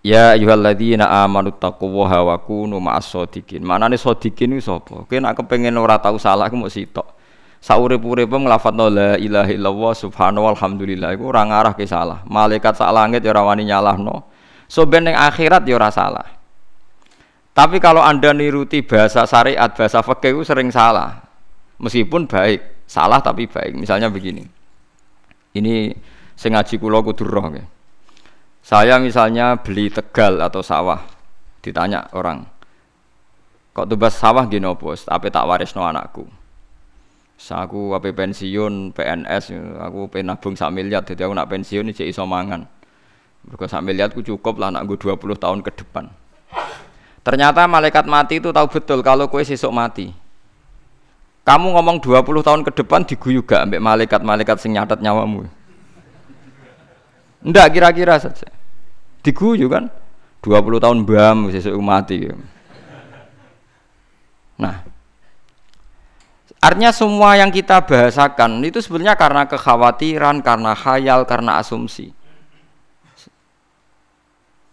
Ya 0.05 0.37
ayyuhalladzina 0.37 1.09
amanu 1.25 1.49
taqullaha 1.49 2.21
wa 2.21 2.37
kunu 2.37 2.77
ma'as 2.77 3.09
shodiqin. 3.09 3.65
Manane 3.65 3.97
shodiqin 3.97 4.53
ku 4.53 4.61
sapa? 4.61 5.01
Kowe 5.09 5.17
nek 5.17 5.33
kepengin 5.33 5.73
ora 5.81 5.97
tau 5.97 6.21
salah 6.21 6.45
ku 6.45 6.61
mok 6.61 6.69
sitok. 6.69 7.09
Saurip-uripe 7.57 8.37
nglafadzno 8.37 8.85
la 8.93 9.17
ilaha 9.17 9.49
illallah 9.49 9.97
subhanallah 9.97 10.53
alhamdulillah 10.53 11.09
iku 11.17 11.33
ora 11.33 11.41
ngarah 11.49 11.73
ke 11.73 11.89
salah. 11.89 12.21
Malaikat 12.29 12.77
sak 12.77 12.93
langit 12.93 13.25
ya 13.25 13.33
ora 13.33 13.49
wani 13.49 13.65
nyalahno. 13.65 14.29
So 14.69 14.85
ben 14.85 15.09
akhirat 15.09 15.65
ya 15.65 15.73
ora 15.73 15.89
salah. 15.89 16.37
Tapi 17.57 17.81
kalau 17.81 18.05
Anda 18.05 18.29
niruti 18.29 18.85
bahasa 18.85 19.25
syariat, 19.25 19.73
bahasa 19.73 20.05
fikih 20.05 20.37
sering 20.45 20.69
salah. 20.69 21.24
Meskipun 21.79 22.27
baik, 22.27 22.87
salah 22.87 23.19
tapi 23.19 23.47
baik. 23.47 23.75
Misalnya 23.75 24.07
begini. 24.07 24.43
Ini 25.55 25.95
sengaji 26.35 26.79
kula 26.79 26.99
kudu 27.03 27.23
roh 27.23 27.47
ya. 27.55 27.65
Saya 28.65 28.97
misalnya 28.97 29.61
beli 29.61 29.93
tegal 29.93 30.41
atau 30.41 30.65
sawah, 30.65 30.97
ditanya 31.61 32.09
orang, 32.17 32.49
kok 33.77 33.85
tubas 33.85 34.17
sawah 34.17 34.49
gini 34.49 34.65
bos, 34.73 35.05
tapi 35.05 35.29
tak 35.29 35.45
waris 35.45 35.77
no 35.77 35.85
anakku. 35.85 36.25
Aku 37.37 37.93
apa 37.93 38.09
pensiun 38.09 38.89
PNS, 38.89 39.53
aku 39.77 40.09
penabung 40.09 40.57
sak 40.57 40.73
miliar, 40.73 41.05
jadi 41.05 41.29
aku 41.29 41.37
nak 41.37 41.45
pensiun 41.45 41.93
ini 41.93 42.03
iso 42.09 42.25
mangan. 42.25 42.65
Mereka 43.45 43.69
sampai 43.69 43.93
lihatku 43.93 44.25
cukup 44.25 44.57
lah 44.57 44.73
anak 44.73 44.89
gue 44.89 44.97
20 44.97 45.37
tahun 45.37 45.61
ke 45.61 45.71
depan. 45.85 46.09
Ternyata 47.21 47.69
malaikat 47.69 48.09
mati 48.09 48.41
itu 48.41 48.49
tahu 48.49 48.65
betul 48.65 49.05
kalau 49.05 49.29
kue 49.29 49.45
sesuk 49.45 49.69
mati. 49.69 50.09
Kamu 51.45 51.77
ngomong 51.77 52.01
20 52.01 52.41
tahun 52.41 52.61
ke 52.65 52.71
depan 52.73 53.05
diguyu 53.05 53.45
gak 53.45 53.69
ambek 53.69 53.77
malaikat-malaikat 53.77 54.57
sing 54.57 54.73
nyatet 54.73 54.97
nyawamu. 54.97 55.45
Ndak 57.45 57.69
kira-kira 57.69 58.17
saja. 58.17 58.49
Diguyu 59.21 59.69
kan? 59.69 59.93
20 60.41 60.81
tahun 60.81 61.05
bam 61.05 61.53
sesuk 61.53 61.77
mati. 61.77 62.33
Nah, 64.57 64.81
Artinya 66.65 66.89
semua 66.89 67.37
yang 67.37 67.53
kita 67.53 67.85
bahasakan 67.85 68.57
itu 68.65 68.81
sebenarnya 68.81 69.13
karena 69.13 69.45
kekhawatiran, 69.45 70.41
karena 70.41 70.73
khayal, 70.73 71.21
karena 71.29 71.61
asumsi. 71.61 72.09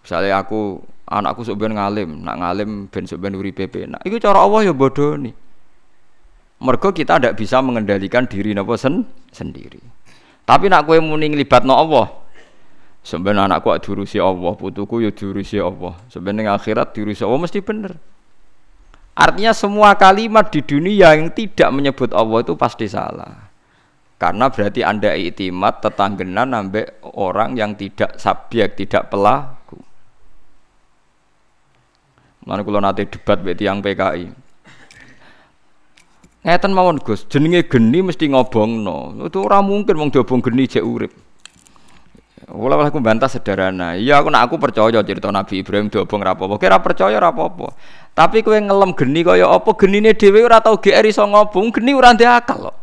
Misalnya 0.00 0.40
aku 0.40 0.80
anakku 1.04 1.44
sok 1.44 1.60
ben 1.60 1.76
ngalim, 1.76 2.24
nak 2.24 2.40
ngalim 2.40 2.88
ben 2.88 3.04
sok 3.04 3.20
ben 3.20 3.36
uripe 3.36 3.68
Nah, 3.84 4.00
Iku 4.08 4.16
cara 4.16 4.40
Allah 4.40 4.64
ya 4.64 4.72
bodoh 4.72 5.20
nih. 5.20 5.36
Mergo 6.62 6.94
kita 6.94 7.18
tidak 7.18 7.34
bisa 7.34 7.58
mengendalikan 7.58 8.30
diri 8.30 8.54
napa 8.54 8.78
sen 8.78 9.02
sendiri. 9.34 9.82
Tapi 10.46 10.70
nak 10.70 10.86
kowe 10.86 10.98
muni 11.02 11.34
nglibatno 11.34 11.74
Allah. 11.74 12.06
Sebenarnya 13.02 13.50
anakku 13.50 13.74
diurusi 13.82 14.22
Allah, 14.22 14.54
putuku 14.54 15.02
ya 15.02 15.10
Allah. 15.66 15.98
Sebenarnya 16.06 16.54
akhirat 16.54 16.94
diurusi 16.94 17.26
Allah 17.26 17.40
mesti 17.42 17.58
bener. 17.58 17.98
Artinya 19.12 19.52
semua 19.52 19.92
kalimat 19.98 20.48
di 20.54 20.62
dunia 20.62 21.12
yang 21.18 21.34
tidak 21.34 21.68
menyebut 21.74 22.14
Allah 22.14 22.46
itu 22.46 22.54
pasti 22.54 22.86
salah. 22.86 23.50
Karena 24.22 24.46
berarti 24.48 24.86
Anda 24.86 25.18
iktimat 25.18 25.82
tetanggenan 25.82 26.54
nambah 26.54 27.02
orang 27.18 27.58
yang 27.58 27.74
tidak 27.74 28.22
subjek, 28.22 28.78
tidak 28.78 29.10
pelaku. 29.10 29.82
Mana 32.46 32.62
kalau 32.62 32.78
nanti 32.78 33.02
debat 33.10 33.42
beti 33.42 33.66
yang 33.66 33.82
PKI. 33.82 34.41
Ngeten 36.42 36.74
mawon 36.74 36.98
Gus, 36.98 37.22
jenenge 37.30 37.70
geni 37.70 38.02
mesti 38.02 38.26
ngobong 38.26 38.82
no. 38.82 39.14
Itu 39.30 39.46
orang 39.46 39.62
mungkin 39.62 39.94
mau 39.94 40.10
diobong 40.10 40.42
geni 40.42 40.66
cek 40.66 40.82
urip. 40.82 41.14
Wala 42.50 42.82
aku 42.82 42.98
bantah 42.98 43.30
sederhana. 43.30 43.94
Iya 43.94 44.18
aku 44.18 44.26
nak 44.26 44.50
aku 44.50 44.58
percaya 44.58 44.98
cerita 45.06 45.30
Nabi 45.30 45.62
Ibrahim 45.62 45.86
diobong 45.86 46.18
rapopo. 46.18 46.58
Kira 46.58 46.82
percaya 46.82 47.22
rapopo. 47.22 47.78
Tapi 48.10 48.42
kowe 48.42 48.58
ngelem 48.58 48.90
geni 48.98 49.22
kaya 49.22 49.46
apa 49.46 49.70
genine 49.78 50.18
dhewe 50.18 50.42
ora 50.42 50.58
tau 50.58 50.82
GR 50.82 51.06
iso 51.06 51.22
ngobong, 51.22 51.70
geni 51.70 51.94
ora 51.94 52.10
ndek 52.10 52.26
akal 52.26 52.74
kok. 52.74 52.76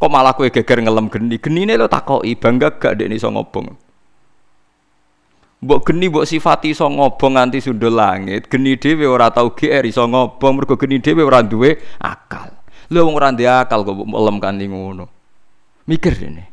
Kok 0.00 0.08
malah 0.10 0.32
kowe 0.32 0.48
geger 0.48 0.80
ngelem 0.80 1.12
geni. 1.12 1.36
Genine 1.36 1.76
lo 1.76 1.92
takoki 1.92 2.32
bangga 2.32 2.72
gak 2.80 2.96
dek 2.96 3.12
iso 3.12 3.28
ngobong. 3.28 3.68
Mbok 5.62 5.80
geni 5.84 6.08
mbok 6.08 6.24
sifati 6.24 6.72
iso 6.72 6.88
ngobong 6.88 7.36
nganti 7.36 7.60
sundul 7.60 7.92
langit, 7.92 8.48
geni 8.48 8.80
dhewe 8.80 9.04
ora 9.04 9.28
tau 9.28 9.52
GR 9.52 9.84
iso 9.84 10.08
ngobong 10.08 10.64
mergo 10.64 10.80
geni 10.80 10.96
dhewe 10.96 11.20
ora 11.20 11.44
duwe 11.44 11.76
akal. 12.00 12.61
Lha 12.92 13.00
wong 13.00 13.16
ora 13.16 13.32
akal 13.32 13.88
kok 13.88 13.96
melem 14.04 14.36
kanthi 14.36 14.68
ngono. 14.68 15.08
Mikir 15.88 16.12
ini. 16.28 16.44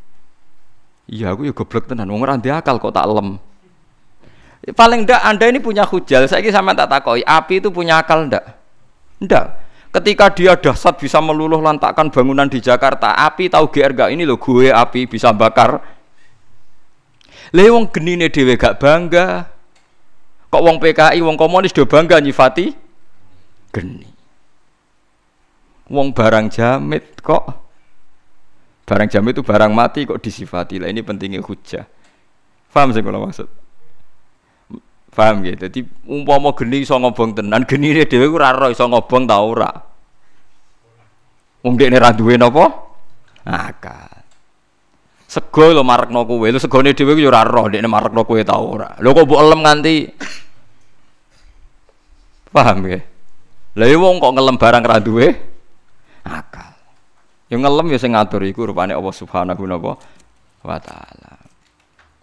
Iya 1.11 1.35
aku 1.35 1.43
ya 1.43 1.51
goblok 1.51 1.91
tenan 1.91 2.07
wong 2.07 2.23
ora 2.23 2.39
akal 2.39 2.79
kok 2.79 2.95
tak 2.95 3.05
lem. 3.11 3.35
Paling 4.71 5.03
ndak 5.03 5.21
Anda 5.23 5.51
ini 5.51 5.59
punya 5.59 5.83
hujal. 5.83 6.27
Saya 6.31 6.47
sama 6.51 6.71
tak 6.71 6.87
takoi, 6.87 7.23
api 7.23 7.59
itu 7.59 7.67
punya 7.71 7.99
akal 7.99 8.31
ndak? 8.31 8.43
Ndak. 9.19 9.45
Ketika 9.89 10.29
dia 10.29 10.53
dahsyat 10.53 11.01
bisa 11.01 11.17
meluluh 11.17 11.57
lantakkan 11.59 12.13
bangunan 12.13 12.45
di 12.45 12.61
Jakarta, 12.61 13.17
api 13.25 13.49
tahu 13.49 13.73
GR 13.73 13.91
gak 13.97 14.13
ini 14.13 14.21
loh 14.21 14.37
gue 14.37 14.69
api 14.69 15.09
bisa 15.09 15.33
bakar 15.33 15.81
Lha 17.49 17.65
wong 17.73 17.89
genine 17.89 18.29
dhewe 18.29 18.53
gak 18.53 18.77
bangga. 18.77 19.49
Kok 20.49 20.61
wong 20.65 20.77
PKI, 20.77 21.21
wong 21.25 21.37
komunis 21.37 21.73
do 21.73 21.85
bangga 21.89 22.21
nyifati 22.21 22.73
geni. 23.73 24.18
Wong 25.89 26.13
barang 26.13 26.53
jamit 26.53 27.17
kok 27.17 27.69
barang 28.85 29.09
jamit 29.09 29.37
itu 29.37 29.45
barang 29.45 29.69
mati 29.73 30.05
kok 30.05 30.21
disifati. 30.21 30.81
Lah 30.81 30.89
ini 30.89 31.05
pentingnya 31.05 31.41
hujah. 31.45 31.85
Paham 32.69 32.93
sih 32.93 33.01
kalau 33.01 33.25
maksud? 33.25 33.49
Paham 35.13 35.41
gitu. 35.45 35.65
Jadi 35.65 35.79
umpama 36.05 36.53
geni 36.53 36.85
iso 36.85 36.93
ngobong 36.97 37.37
tenan, 37.37 37.65
genine 37.65 38.05
dhewe 38.05 38.29
ora 38.29 38.53
ora 38.53 38.69
iso 38.69 38.85
ngobong 38.85 39.23
ta 39.25 39.41
ora. 39.41 39.69
Wong 41.65 41.73
dekne 41.77 41.97
ra 41.97 42.13
duwe 42.13 42.37
napa? 42.37 42.65
Akal. 43.45 44.21
Sego 45.29 45.73
lho 45.73 45.81
marekno 45.81 46.25
kowe. 46.25 46.45
Lho 46.49 46.61
segone 46.61 46.93
dhewe 46.93 47.17
ku 47.17 47.21
yo 47.21 47.33
ora 47.33 47.41
roh 47.45 47.65
dekne 47.69 47.89
marekno 47.89 48.25
kowe 48.25 48.41
ta 48.45 48.61
ora. 48.61 48.93
Lho 49.01 49.09
kok 49.13 49.25
mbok 49.25 49.41
nganti 49.57 49.95
Paham 52.49 52.81
ya? 52.89 52.97
Lah 53.77 53.85
iya 53.85 53.97
wong 54.01 54.17
kok 54.17 54.33
ngelem 54.33 54.57
barang 54.57 54.83
ra 54.85 54.97
duwe 54.97 55.27
akal. 55.29 55.48
Yo 57.49 57.57
ngelem 57.57 57.89
yo 57.89 57.97
sing 57.97 58.13
ngatur 58.13 58.45
iku 58.45 58.69
rupane 58.69 58.93
Allah 58.93 59.09
Subhanahu 59.09 59.65
wa 59.65 60.77
taala. 60.77 61.33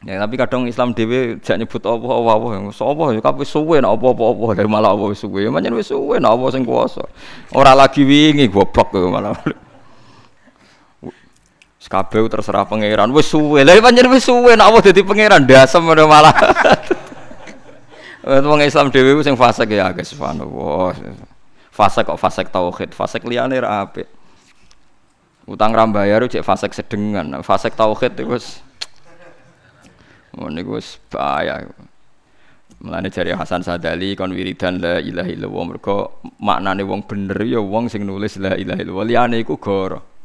Ya 0.07 0.23
tapi 0.23 0.39
kadang 0.39 0.71
Islam 0.71 0.95
dhewe 0.95 1.43
jak 1.43 1.59
nyebut 1.59 1.83
apa 1.83 1.99
apa 1.99 2.31
apa 2.39 2.47
sapa 2.71 3.05
ya 3.11 3.19
kabeh 3.19 3.43
suwe 3.43 3.83
nek 3.83 3.91
apa 3.91 4.07
apa 4.13 4.23
apa 4.23 4.45
dari 4.55 4.71
malah 4.71 4.95
apa 4.95 5.11
suwe. 5.19 5.51
Manjen 5.51 5.75
wis 5.75 5.91
suwe 5.91 6.23
nek 6.23 6.31
apa 6.31 6.47
sing 6.55 6.63
kuwasa. 6.63 7.03
Ora 7.59 7.75
lagi 7.75 8.07
wingi 8.07 8.47
goblok 8.47 8.95
malah. 9.11 9.35
Kabeh 11.87 12.27
terserah 12.31 12.67
pangeran. 12.67 13.11
Wis 13.11 13.27
suwe. 13.27 13.67
Lah 13.67 13.75
pancen 13.83 14.07
wis 14.15 14.23
suwe 14.23 14.55
nek 14.55 14.67
Allah 14.71 14.81
dadi 14.85 15.03
pangeran 15.03 15.43
dasem 15.43 15.83
malah. 15.83 16.35
Wong 18.27 18.59
Islam 18.63 18.91
dhewe 18.95 19.23
sing 19.27 19.35
fasik 19.35 19.75
ya 19.75 19.91
guys, 19.91 20.11
subhanallah. 20.11 20.99
Fasik 21.71 22.11
kok 22.11 22.19
fasik 22.19 22.51
tauhid, 22.51 22.91
fasik 22.91 23.23
liyane 23.23 23.59
ra 23.59 23.87
apik. 23.87 24.16
Utang 25.47 25.71
ra 25.71 25.87
bayar 25.87 26.27
cek 26.27 26.43
fasik 26.43 26.75
sedengan. 26.75 27.39
Fasik 27.47 27.79
tauhid 27.79 28.19
itu 28.19 28.39
Oh 30.37 30.53
niku 30.53 30.77
wis 30.77 31.01
bahaya. 31.09 31.65
Mulane 32.77 33.09
jari 33.09 33.33
Hasan 33.33 33.65
Sadali 33.65 34.13
kon 34.13 34.37
wiridan 34.37 34.85
la 34.85 35.01
ilaha 35.01 35.33
illallah 35.33 35.65
mergo 35.65 36.21
maknane 36.45 36.85
wong 36.85 37.09
bener 37.09 37.41
ya 37.41 37.57
wong 37.57 37.89
sing 37.89 38.05
nulis 38.05 38.37
la 38.37 38.53
ilaha 38.53 38.85
illallah 38.85 39.07
liyane 39.09 39.37
iku 39.41 39.57
goro. 39.57 40.17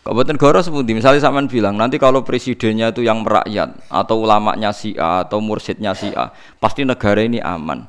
Kabupaten 0.00 0.40
Goro 0.40 0.64
seperti 0.64 0.96
misalnya 0.96 1.20
sampean 1.20 1.44
bilang 1.44 1.76
nanti 1.76 2.00
kalau 2.00 2.24
presidennya 2.24 2.88
itu 2.88 3.04
yang 3.04 3.20
merakyat 3.20 3.84
atau 3.92 4.24
ulamanya 4.24 4.72
si 4.72 4.96
A 4.96 5.28
atau 5.28 5.44
mursyidnya 5.44 5.92
si 5.92 6.08
A, 6.16 6.32
pasti 6.56 6.88
negara 6.88 7.20
ini 7.20 7.36
aman. 7.36 7.84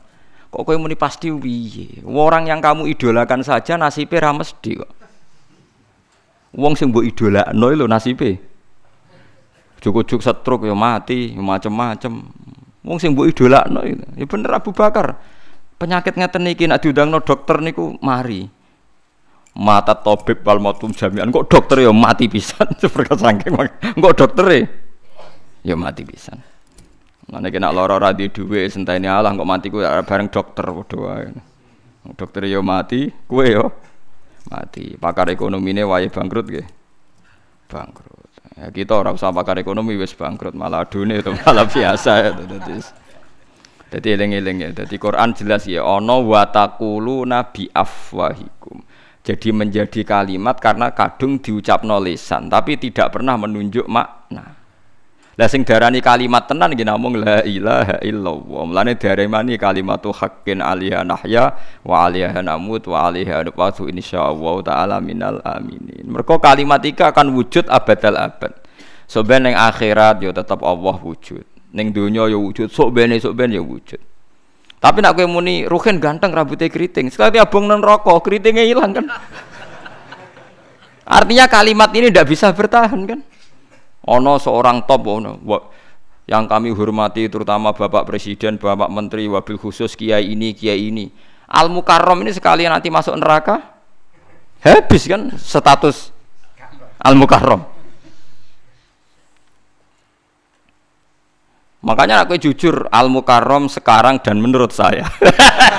Kok 0.51 0.61
kowe 0.67 0.75
muni 0.75 0.99
pasti 0.99 1.31
wiye? 1.31 2.03
Orang 2.03 2.51
yang 2.51 2.59
kamu 2.59 2.91
idolakan 2.91 3.47
saja 3.47 3.79
nasibnya 3.79 4.27
ra 4.27 4.35
mesti 4.35 4.83
kok. 4.83 5.00
Wong 6.51 6.75
sing 6.75 6.91
mbok 6.91 7.07
idolakno 7.07 7.65
lho 7.71 7.87
nasibe. 7.87 8.35
Cukup-cukup 9.81 10.21
setruk 10.21 10.61
ya 10.67 10.75
mati, 10.75 11.31
ya 11.31 11.41
macem-macem. 11.41 12.13
Wong 12.83 12.97
sing 12.99 13.15
mbok 13.15 13.31
idolakno 13.31 13.87
ya 13.87 14.25
bener 14.27 14.59
Abu 14.59 14.75
Bakar. 14.75 15.15
Penyakit 15.79 16.13
ngeten 16.13 16.45
iki 16.51 16.67
nek 16.67 16.83
diundangno 16.83 17.23
dokter 17.23 17.63
niku 17.63 17.95
mari. 18.03 18.45
Mata 19.51 19.95
tobib 19.95 20.43
wal 20.47 20.63
matum 20.63 20.95
jami'an 20.95 21.27
kok 21.27 21.51
dokter 21.51 21.83
ya 21.83 21.91
mati 21.91 22.31
pisan 22.31 22.71
seperti 22.81 23.19
saking 23.19 23.51
kok 23.99 24.15
dokter 24.15 24.69
ya 25.63 25.75
mati 25.75 26.03
pisan. 26.07 26.39
Mana 27.31 27.47
kena 27.47 27.71
lara 27.71 27.95
ora 27.95 28.11
di 28.11 28.27
duwe 28.27 28.67
sentene 28.67 29.07
Allah 29.07 29.31
kok 29.35 29.47
mati 29.47 29.67
kuwi 29.71 29.87
bareng 30.03 30.27
dokter 30.27 30.67
padha 30.67 30.97
wae. 30.99 31.31
Dokter 32.17 32.49
yo 32.49 32.65
mati, 32.65 33.13
kue 33.29 33.53
yo 33.53 33.69
mati. 34.51 34.99
Pakar 34.99 35.31
ekonomi 35.31 35.71
ini 35.71 35.87
wae 35.87 36.11
bangkrut 36.11 36.45
nggih. 36.51 36.67
Bangkrut. 37.71 38.27
Ya, 38.59 38.67
kita 38.67 38.99
orang 38.99 39.15
usah 39.15 39.31
pakar 39.31 39.55
ekonomi 39.63 39.95
wis 39.95 40.11
bangkrut 40.11 40.51
malah 40.51 40.83
dunia 40.83 41.23
itu 41.23 41.31
malah 41.31 41.65
biasa 41.73 42.11
ya 42.19 42.29
dadi. 42.35 42.75
Dadi 43.91 44.07
eling-eling 44.11 44.57
ya. 44.59 44.69
Dadi 44.75 44.95
Quran 44.99 45.31
jelas 45.31 45.63
ya 45.65 45.87
ana 45.87 46.19
wa 46.19 46.43
nabi 47.25 47.71
afwahikum. 47.71 48.83
Jadi 49.21 49.49
menjadi 49.53 50.01
kalimat 50.03 50.57
karena 50.57 50.91
kadung 50.91 51.37
diucapno 51.39 52.01
lisan 52.01 52.49
tapi 52.49 52.75
tidak 52.75 53.15
pernah 53.15 53.37
menunjuk 53.39 53.85
makna. 53.85 54.60
Lah 55.39 55.47
sing 55.47 55.63
darani 55.63 56.03
kalimat 56.03 56.43
tenan 56.43 56.75
iki 56.75 56.83
namung 56.83 57.15
la 57.15 57.39
ilaha 57.47 58.03
illallah. 58.03 58.67
Mulane 58.67 58.99
daremani 58.99 59.55
kalimatu 59.55 60.11
haqqin 60.11 60.59
alaiha 60.59 61.07
nahya 61.07 61.55
wa 61.87 62.03
alaiha 62.03 62.43
namut 62.43 62.83
wa 62.83 63.07
alaiha 63.07 63.47
nubatu 63.47 63.87
insyaallah 63.87 64.55
taala 64.67 64.99
minal 64.99 65.39
aminin. 65.47 66.03
Mergo 66.03 66.35
kalimat 66.35 66.83
iki 66.83 66.99
akan 66.99 67.31
wujud 67.31 67.71
abadal 67.71 68.19
abad. 68.19 68.51
So 69.07 69.23
ben 69.23 69.47
ning 69.47 69.55
akhirat 69.55 70.19
yo 70.19 70.35
tetep 70.35 70.59
Allah 70.59 70.99
wujud. 70.99 71.47
Ning 71.71 71.95
donya 71.95 72.27
yo 72.27 72.43
wujud, 72.43 72.67
sok 72.67 72.91
ben 72.91 73.15
sok 73.15 73.31
ben 73.31 73.55
yo 73.55 73.63
wujud. 73.63 73.99
Tapi 74.81 74.97
nak 74.99 75.15
kowe 75.15 75.29
muni 75.29 75.63
Ruhin 75.63 76.01
ganteng 76.01 76.33
rambutnya 76.33 76.67
keriting, 76.67 77.07
sekali 77.13 77.37
abang 77.37 77.69
nang 77.69 77.79
rokok 77.79 78.27
keritingnya 78.27 78.65
hilang 78.65 78.91
kan. 78.91 79.05
Artinya 81.05 81.45
kalimat 81.47 81.93
ini 81.95 82.09
tidak 82.11 82.27
bisa 82.27 82.51
bertahan 82.51 83.07
kan. 83.07 83.19
Ono 84.09 84.41
seorang 84.41 84.89
top 84.89 85.01
ono 85.05 85.31
yang 86.25 86.47
kami 86.47 86.73
hormati 86.73 87.27
terutama 87.27 87.75
Bapak 87.75 88.07
Presiden, 88.07 88.57
Bapak 88.57 88.89
Menteri, 88.89 89.27
wabil 89.27 89.59
khusus 89.59 89.93
kiai 89.99 90.31
ini, 90.31 90.55
kiai 90.55 90.89
ini. 90.89 91.11
Al 91.51 91.67
Mukarrom 91.67 92.23
ini 92.23 92.31
sekali 92.31 92.63
nanti 92.63 92.87
masuk 92.87 93.11
neraka 93.19 93.59
habis 94.63 95.03
kan 95.09 95.35
status 95.35 96.15
Al 97.01 97.19
Mukarrom. 97.19 97.67
Makanya 101.81 102.23
aku 102.23 102.37
jujur 102.37 102.87
Al 102.93 103.09
Mukarrom 103.11 103.67
sekarang 103.67 104.21
dan 104.23 104.39
menurut 104.39 104.71
saya. 104.71 105.09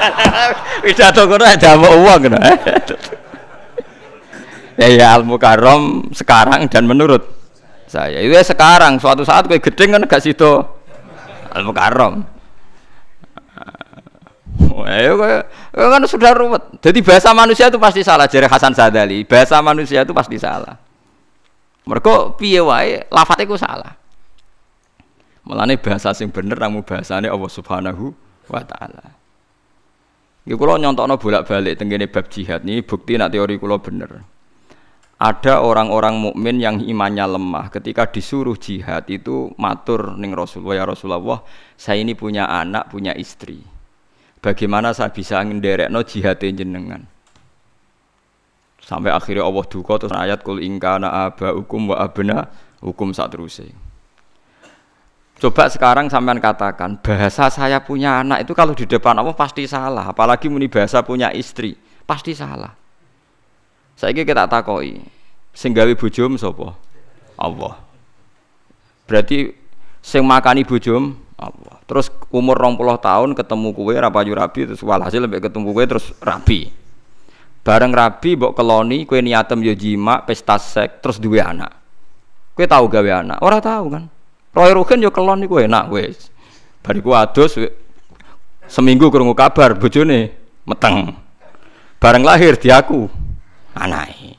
Pidato 0.84 1.24
kono 1.30 1.46
ada 1.46 1.78
mau 1.78 1.94
uang 1.94 2.22
Ya 4.76 4.86
ya 4.92 5.06
Al 5.14 5.22
Mukarrom 5.24 6.12
sekarang 6.12 6.68
dan 6.68 6.84
menurut 6.84 7.41
saya. 7.92 8.24
Ya 8.24 8.40
sekarang 8.40 8.96
suatu 8.96 9.20
saat 9.28 9.44
gue 9.44 9.60
gedeng 9.60 10.00
kan 10.00 10.02
gak 10.08 10.24
situ 10.24 10.64
al 11.52 11.62
mukarrom. 11.68 12.24
Ayo 14.88 15.20
kan 15.72 16.02
sudah 16.08 16.32
ruwet. 16.32 16.80
Jadi 16.80 17.04
bahasa 17.04 17.36
manusia 17.36 17.68
itu 17.68 17.76
pasti 17.76 18.00
salah. 18.00 18.24
Jadi 18.24 18.48
Hasan 18.48 18.72
Sadali, 18.72 19.28
bahasa 19.28 19.60
manusia 19.60 20.00
itu 20.08 20.16
pasti 20.16 20.40
salah. 20.40 20.80
Mereka 21.84 22.40
piye 22.40 22.64
wae 22.64 23.04
lafate 23.12 23.44
ku 23.44 23.60
salah. 23.60 23.92
Mulane 25.44 25.76
bahasa 25.76 26.14
sing 26.16 26.30
bener 26.32 26.56
namu 26.56 26.80
bahasane 26.86 27.26
Allah 27.28 27.50
Subhanahu 27.50 28.14
wa 28.48 28.62
taala. 28.62 29.18
Iki 30.46 30.54
kula 30.58 30.78
nyontokno 30.78 31.18
bolak-balik 31.18 31.78
tengene 31.78 32.06
bab 32.10 32.26
jihad 32.30 32.66
ini 32.66 32.82
bukti 32.82 33.14
nak 33.14 33.30
teori 33.34 33.58
kula 33.58 33.78
bener 33.78 34.22
ada 35.22 35.62
orang-orang 35.62 36.18
mukmin 36.18 36.58
yang 36.58 36.82
imannya 36.82 37.22
lemah. 37.38 37.70
Ketika 37.70 38.10
disuruh 38.10 38.58
jihad 38.58 39.06
itu 39.06 39.54
matur 39.54 40.18
ning 40.18 40.34
Rasulullah 40.34 40.82
ya 40.82 40.84
Rasulullah 40.84 41.46
saya 41.78 42.02
ini 42.02 42.18
punya 42.18 42.50
anak 42.50 42.90
punya 42.90 43.14
istri. 43.14 43.62
Bagaimana 44.42 44.90
saya 44.90 45.14
bisa 45.14 45.38
ngenderekno 45.38 46.02
jihad 46.02 46.42
jenengan? 46.42 47.06
Sampai 48.82 49.14
akhirnya 49.14 49.46
Allah 49.46 49.62
duka 49.62 49.94
terus 49.94 50.10
ayat 50.10 50.42
kul 50.42 50.58
ingkana 50.58 51.30
aba 51.30 51.54
hukum 51.54 51.94
wa 51.94 52.02
abna 52.02 52.50
hukum 52.82 53.14
saat 53.14 53.30
terus 53.30 53.62
Coba 55.38 55.70
sekarang 55.70 56.10
sampean 56.10 56.42
katakan 56.42 56.98
bahasa 56.98 57.46
saya 57.46 57.78
punya 57.78 58.26
anak 58.26 58.42
itu 58.42 58.54
kalau 58.58 58.74
di 58.74 58.86
depan 58.86 59.14
Allah 59.14 59.34
pasti 59.34 59.66
salah, 59.70 60.10
apalagi 60.10 60.50
muni 60.50 60.66
bahasa 60.66 60.98
punya 61.06 61.30
istri 61.30 61.78
pasti 62.06 62.34
salah. 62.34 62.81
Saya 64.02 64.18
kita 64.18 64.50
takoi, 64.50 64.98
sing 65.54 65.70
gawe 65.70 65.94
bojom 65.94 66.34
sapa? 66.34 66.74
Allah. 67.38 67.78
Berarti 69.06 69.54
sing 70.02 70.26
makani 70.26 70.66
bojom 70.66 71.14
Allah. 71.38 71.78
Terus 71.86 72.10
umur 72.34 72.58
20 72.58 72.82
tahun 72.98 73.30
ketemu 73.38 73.70
kue 73.70 73.94
ra 73.94 74.10
payu 74.10 74.34
rabi 74.34 74.66
terus 74.66 74.82
walhasil 74.82 75.22
lebih 75.22 75.46
ketemu 75.46 75.70
kue 75.70 75.86
terus 75.86 76.10
rabi. 76.18 76.74
Bareng 77.62 77.94
rabi 77.94 78.34
mbok 78.34 78.58
keloni 78.58 79.06
kue 79.06 79.22
niatem 79.22 79.62
yo 79.62 79.70
jima 79.78 80.26
pesta 80.26 80.58
sek 80.58 80.98
terus 80.98 81.22
duwe 81.22 81.38
anak. 81.38 81.70
Kue 82.58 82.66
tahu 82.66 82.90
gawe 82.90 83.22
anak? 83.22 83.38
Ora 83.38 83.62
tahu 83.62 83.86
kan. 83.86 84.10
Roy 84.50 84.74
Rugen 84.74 84.98
yo 84.98 85.14
kelon 85.14 85.46
niku 85.46 85.62
enak 85.62 85.86
wis. 85.94 86.26
Bariku 86.82 87.14
adus 87.14 87.54
seminggu 88.66 89.14
krungu 89.14 89.38
kabar 89.38 89.78
bojone 89.78 90.34
meteng. 90.66 91.14
Bareng 92.02 92.26
lahir 92.26 92.58
di 92.58 92.66
aku 92.66 93.21
anake. 93.76 94.38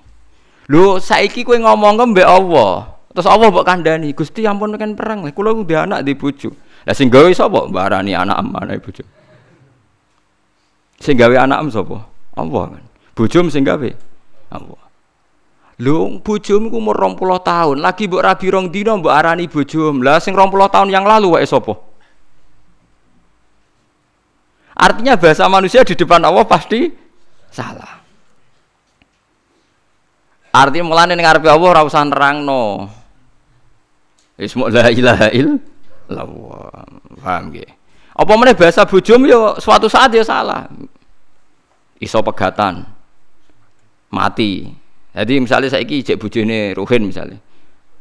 Lho 0.71 0.97
saiki 1.01 1.43
kowe 1.43 1.57
ngomong 1.59 1.99
ke 1.99 2.05
mbek 2.15 2.27
Allah. 2.27 2.93
Terus 3.13 3.29
Allah 3.29 3.47
mbok 3.53 3.65
kandhani, 3.65 4.09
Gusti 4.17 4.47
ampun 4.47 4.73
kan 4.79 4.97
perang. 4.97 5.21
Kula 5.29 5.53
ku 5.53 5.63
anak 5.69 6.01
di 6.01 6.17
bojo. 6.17 6.49
Lah 6.83 6.95
sing 6.97 7.07
gawe 7.07 7.29
sapa? 7.31 7.69
Barani 7.69 8.17
anak 8.17 8.37
amane 8.41 8.81
bojo. 8.81 9.05
Sing 10.99 11.15
gawe 11.15 11.35
anak 11.45 11.57
am 11.61 11.69
sapa? 11.69 12.09
Allah 12.33 12.63
kan. 12.73 12.83
Bojom 13.13 13.53
sing 13.53 13.61
gawe 13.61 13.89
Allah. 14.49 14.81
Lho 15.81 16.21
bojom 16.21 16.69
ku 16.69 16.77
umur 16.77 16.97
20 16.97 17.17
tahun, 17.41 17.77
lagi 17.81 18.05
mbok 18.05 18.21
rabi 18.21 18.47
rong 18.49 18.67
dina 18.69 18.93
mbok 18.97 19.13
arani 19.13 19.45
bojom. 19.49 20.01
Lah 20.01 20.17
sing 20.17 20.33
20 20.33 20.53
tahun 20.69 20.89
yang 20.89 21.05
lalu 21.05 21.37
wae 21.37 21.45
sapa? 21.45 21.77
Artinya 24.73 25.15
bahasa 25.15 25.45
manusia 25.47 25.85
di 25.85 25.93
depan 25.93 26.19
Allah 26.25 26.43
pasti 26.43 26.89
salah. 27.53 28.02
Artinya 30.53 30.85
mulane 30.85 31.17
ning 31.17 31.25
ngarepe 31.25 31.49
Allah 31.49 31.69
ora 31.73 31.81
usah 31.81 32.05
nerangno. 32.05 32.85
Wis 34.37 34.53
la 34.53 34.93
ilaha 34.93 35.27
illallah. 35.33 36.85
Paham 37.17 37.49
nggih? 37.49 37.69
Apa 38.13 38.33
meneh 38.37 38.53
bahasa 38.53 38.85
bojom 38.85 39.25
yo 39.25 39.57
suatu 39.57 39.89
saat 39.89 40.13
ya 40.13 40.21
salah. 40.21 40.69
Iso 41.97 42.21
pegatan. 42.21 42.85
Mati. 44.13 44.69
Jadi 45.13 45.41
misalnya 45.41 45.73
saya 45.73 45.81
iki 45.81 46.05
cek 46.05 46.21
bojone 46.21 46.77
Ruhin 46.77 47.01
misalnya. 47.01 47.41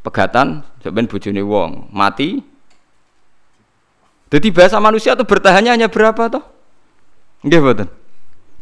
Pegatan 0.04 0.60
ben 0.82 1.08
bojone 1.08 1.40
wong, 1.40 1.88
mati. 1.88 2.42
Jadi 4.32 4.48
bahasa 4.52 4.80
manusia 4.80 5.12
itu 5.16 5.24
bertahannya 5.24 5.72
hanya 5.72 5.88
berapa 5.92 6.28
toh? 6.32 6.44
Nggih 7.44 7.60
mboten. 7.60 7.88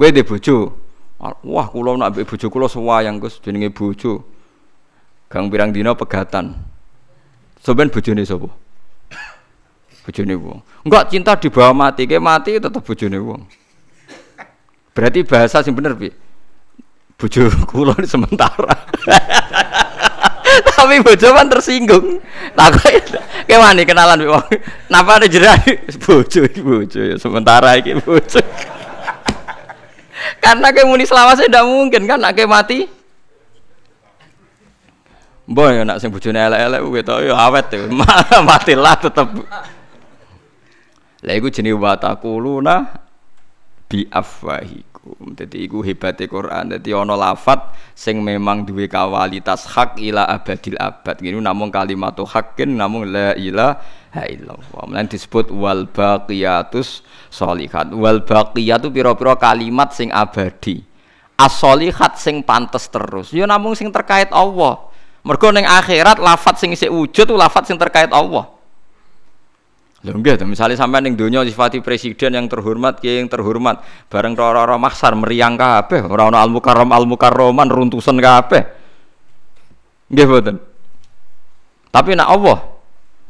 Kowe 0.00 0.08
de 0.08 0.22
bojo, 0.24 0.72
Wah, 1.20 1.68
kula 1.68 2.00
nak 2.00 2.16
mbek 2.16 2.24
bojo 2.24 2.46
kula 2.48 2.64
sewayang 2.64 3.20
Gus 3.20 3.36
jenenge 3.44 3.68
bojo. 3.68 4.24
Gang 5.28 5.52
pirang 5.52 5.68
dina 5.70 5.92
pegatan. 5.92 6.56
Sampeyan 7.60 7.92
bojone 7.92 8.24
sapa? 8.24 8.48
Bojone 10.00 10.34
wong. 10.40 10.58
Enggak 10.88 11.12
cinta 11.12 11.36
di 11.36 11.52
bawah 11.52 11.76
mati, 11.76 12.08
kayak 12.08 12.24
mati 12.24 12.56
tetap 12.56 12.80
bojone 12.80 13.20
wong. 13.20 13.42
Berarti 14.96 15.20
bahasa 15.22 15.60
sing 15.60 15.76
bener 15.76 15.92
piye? 15.92 16.16
Bojo 17.20 17.52
kula 17.70 17.94
sementara. 18.08 18.72
Tapi 20.74 21.04
bojo 21.04 21.28
kan 21.36 21.46
tersinggung. 21.52 22.16
Takut 22.56 23.04
mana 23.60 23.84
kenalan 23.84 24.24
wong. 24.24 24.46
Napa 24.88 25.20
ada 25.20 25.28
jerak 25.28 25.68
bojo 26.08 26.48
bojo 26.64 27.00
ya 27.04 27.16
sementara 27.20 27.76
iki 27.76 27.92
bojo. 28.00 28.40
Karena 30.38 30.70
kayak 30.70 30.86
muni 30.86 31.02
selawase 31.02 31.50
tidak 31.50 31.66
mungkin 31.66 32.06
kan 32.06 32.22
nak 32.22 32.38
mati. 32.46 32.86
Boy 35.50 35.82
nak 35.82 35.98
sing 35.98 36.14
bojone 36.14 36.38
elek-elek 36.38 36.80
kuwi 36.86 37.02
to 37.02 37.14
ya 37.26 37.34
awet 37.34 37.66
tuh. 37.74 37.90
Matilah 38.48 38.94
tetep. 38.94 39.28
Lah 41.26 41.34
iku 41.34 41.50
jenenge 41.50 41.74
watakuluna 41.74 42.86
bi 43.90 44.06
afwahikum. 44.06 45.34
Dadi 45.34 45.66
iku 45.66 45.82
hebate 45.82 46.30
Quran. 46.30 46.70
Dadi 46.70 46.94
ana 46.94 47.18
lafat 47.18 47.74
sing 47.98 48.22
memang 48.22 48.62
duwe 48.62 48.86
kawalitas 48.86 49.66
hak 49.74 49.98
ila 49.98 50.22
abadil 50.30 50.78
abad. 50.78 51.18
Ngene 51.18 51.42
namung 51.42 51.74
kalimatu 51.74 52.22
hakin 52.22 52.78
namung 52.78 53.10
la 53.10 53.34
ilaha 53.34 53.82
illallah. 54.14 54.90
Mulane 54.90 55.06
disebut 55.06 55.54
wal 55.54 55.86
baqiyatus 55.86 57.06
sholihat. 57.30 57.94
Wal 57.94 58.26
baqiyatu 58.26 58.90
pira-pira 58.90 59.38
kalimat 59.38 59.94
sing 59.94 60.10
abadi. 60.10 60.82
As-sholihat 61.38 62.18
sing 62.18 62.42
pantes 62.42 62.90
terus. 62.90 63.30
Ya 63.30 63.46
namung 63.46 63.78
sing 63.78 63.88
terkait 63.94 64.28
Allah. 64.34 64.90
Mergo 65.22 65.54
ning 65.54 65.64
akhirat 65.64 66.18
lafat 66.18 66.58
sing 66.58 66.74
isih 66.74 66.90
wujud 66.90 67.24
tu 67.28 67.36
lafat 67.38 67.70
sing 67.70 67.78
terkait 67.78 68.10
Allah. 68.10 68.50
Lho 70.00 70.16
nggih, 70.16 70.48
misalnya 70.48 70.80
sampai 70.80 71.04
ning 71.04 71.12
donya 71.12 71.44
sifati 71.44 71.84
presiden 71.84 72.32
yang 72.32 72.48
terhormat, 72.48 73.04
kiai 73.04 73.20
yang 73.20 73.28
terhormat, 73.28 73.84
bareng 74.08 74.32
roro-roro 74.32 74.80
maksar 74.80 75.12
meriang 75.12 75.60
kabeh, 75.60 76.08
ora 76.08 76.32
ana 76.32 76.40
al-mukarram 76.40 76.88
al-mukarraman 76.88 77.68
runtusan 77.68 78.16
kabeh. 78.16 78.64
Nggih 80.08 80.24
mboten. 80.24 80.56
Tapi 81.92 82.16
nak 82.16 82.28
Allah 82.32 82.79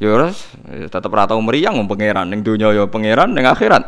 ya 0.01 0.17
wis 0.17 0.49
tetep 0.89 1.13
ora 1.13 1.29
tau 1.29 1.37
meriang 1.37 1.77
wong 1.77 1.85
pangeran. 1.85 2.25
Ning 2.33 2.41
donya 2.41 2.73
ya 2.73 2.89
pangeran 2.89 3.37
ning 3.37 3.45
akhirat. 3.45 3.85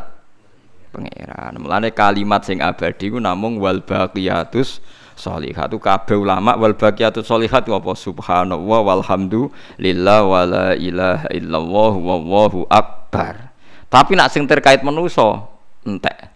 Pangeran. 0.94 1.58
Mulane 1.58 1.90
kalimat 1.90 2.46
sing 2.46 2.62
abadi 2.62 3.10
ku 3.10 3.18
namung 3.18 3.58
wal 3.58 3.82
baqiyatus 3.82 4.78
tu 5.18 5.78
kabeh 5.82 6.18
ulama 6.18 6.54
wal 6.54 6.78
baqiyatu 6.78 7.26
sholihat 7.26 7.66
apa? 7.66 7.92
Subhanallah 7.98 8.80
walhamdulillah 8.86 10.20
wala 10.22 10.68
ilaha 10.78 11.26
illallah 11.34 11.92
wallahu 11.98 12.70
akbar. 12.70 13.50
Tapi 13.90 14.14
nak 14.14 14.30
sing 14.30 14.46
terkait 14.46 14.86
manusa 14.86 15.50
entek. 15.82 16.30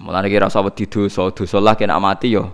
Mulane 0.00 0.32
kira 0.32 0.48
usah 0.48 0.64
wedi 0.64 0.88
dosa 0.88 1.28
dosa 1.30 1.60
lah 1.60 1.76
kena 1.76 2.00
mati 2.00 2.32
yo 2.32 2.50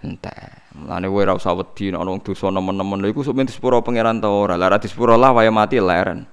entek 0.00 0.57
mulane 0.76 1.06
kowe 1.08 1.22
ora 1.24 1.34
usah 1.38 1.56
wedi 1.56 1.94
nek 1.94 2.00
ana 2.04 2.18
dosa 2.20 2.52
nemen-nemen 2.52 3.08
iku 3.08 3.24
sok 3.24 3.36
men 3.36 3.48
sepuro 3.48 3.80
pangeran 3.80 4.20
ta 4.20 4.28
ora 4.28 4.60
lara 4.60 4.76
disepuro 4.76 5.16
lah 5.16 5.32
waya 5.32 5.48
mati 5.48 5.80
leren 5.80 6.28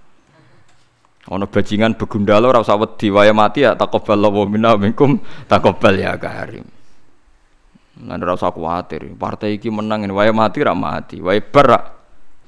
Ono 1.33 1.49
bajingan 1.49 1.97
begundalo 1.97 2.53
ora 2.53 2.61
usah 2.61 2.77
wedi 2.77 3.09
waya 3.09 3.33
mati 3.33 3.65
ya 3.65 3.73
taqabbalallahu 3.73 4.45
minna 4.45 4.77
minkum 4.77 5.17
taqabbal 5.49 5.97
ya 5.97 6.13
karim. 6.21 6.61
Nah, 8.05 8.21
ora 8.21 8.37
usah 8.37 8.53
kuwatir. 8.53 9.09
Partai 9.17 9.57
iki 9.57 9.73
menang 9.73 10.05
wae 10.13 10.29
mati 10.29 10.61
ra 10.61 10.77
mati, 10.77 11.17
wae 11.25 11.41
bar 11.41 11.97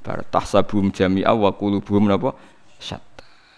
bar 0.06 0.21
tahsabum 0.30 0.93
jami'a 0.93 1.34
wa 1.34 1.50
qulubuhum 1.58 2.06
napa 2.06 2.38
syat. 2.78 3.02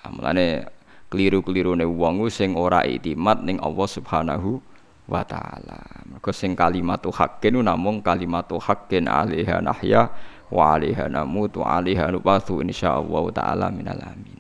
Mulane 0.08 0.72
keliru-kelirune 1.12 1.84
wong 1.84 2.24
sing 2.32 2.56
ora 2.56 2.88
iktimat 2.88 3.44
ning 3.44 3.60
Allah 3.60 3.88
Subhanahu 3.92 4.64
wa 5.10 5.26
taala. 5.26 6.06
Mergo 6.06 6.30
sing 6.30 6.54
kalimatu 6.54 7.10
haqqin 7.10 7.58
namung 7.66 8.06
kalimatu 8.06 8.62
haqqin 8.62 9.10
alaiha 9.10 9.60
nahya 9.66 10.14
wa 10.54 10.78
alaiha 10.78 11.10
namut 11.10 11.58
wa 11.58 11.82
alaiha 11.82 12.14
nubatu 12.14 12.62
insyaallah 12.62 13.24
taala 13.34 13.74
minal 13.74 13.98
amin. 14.06 14.40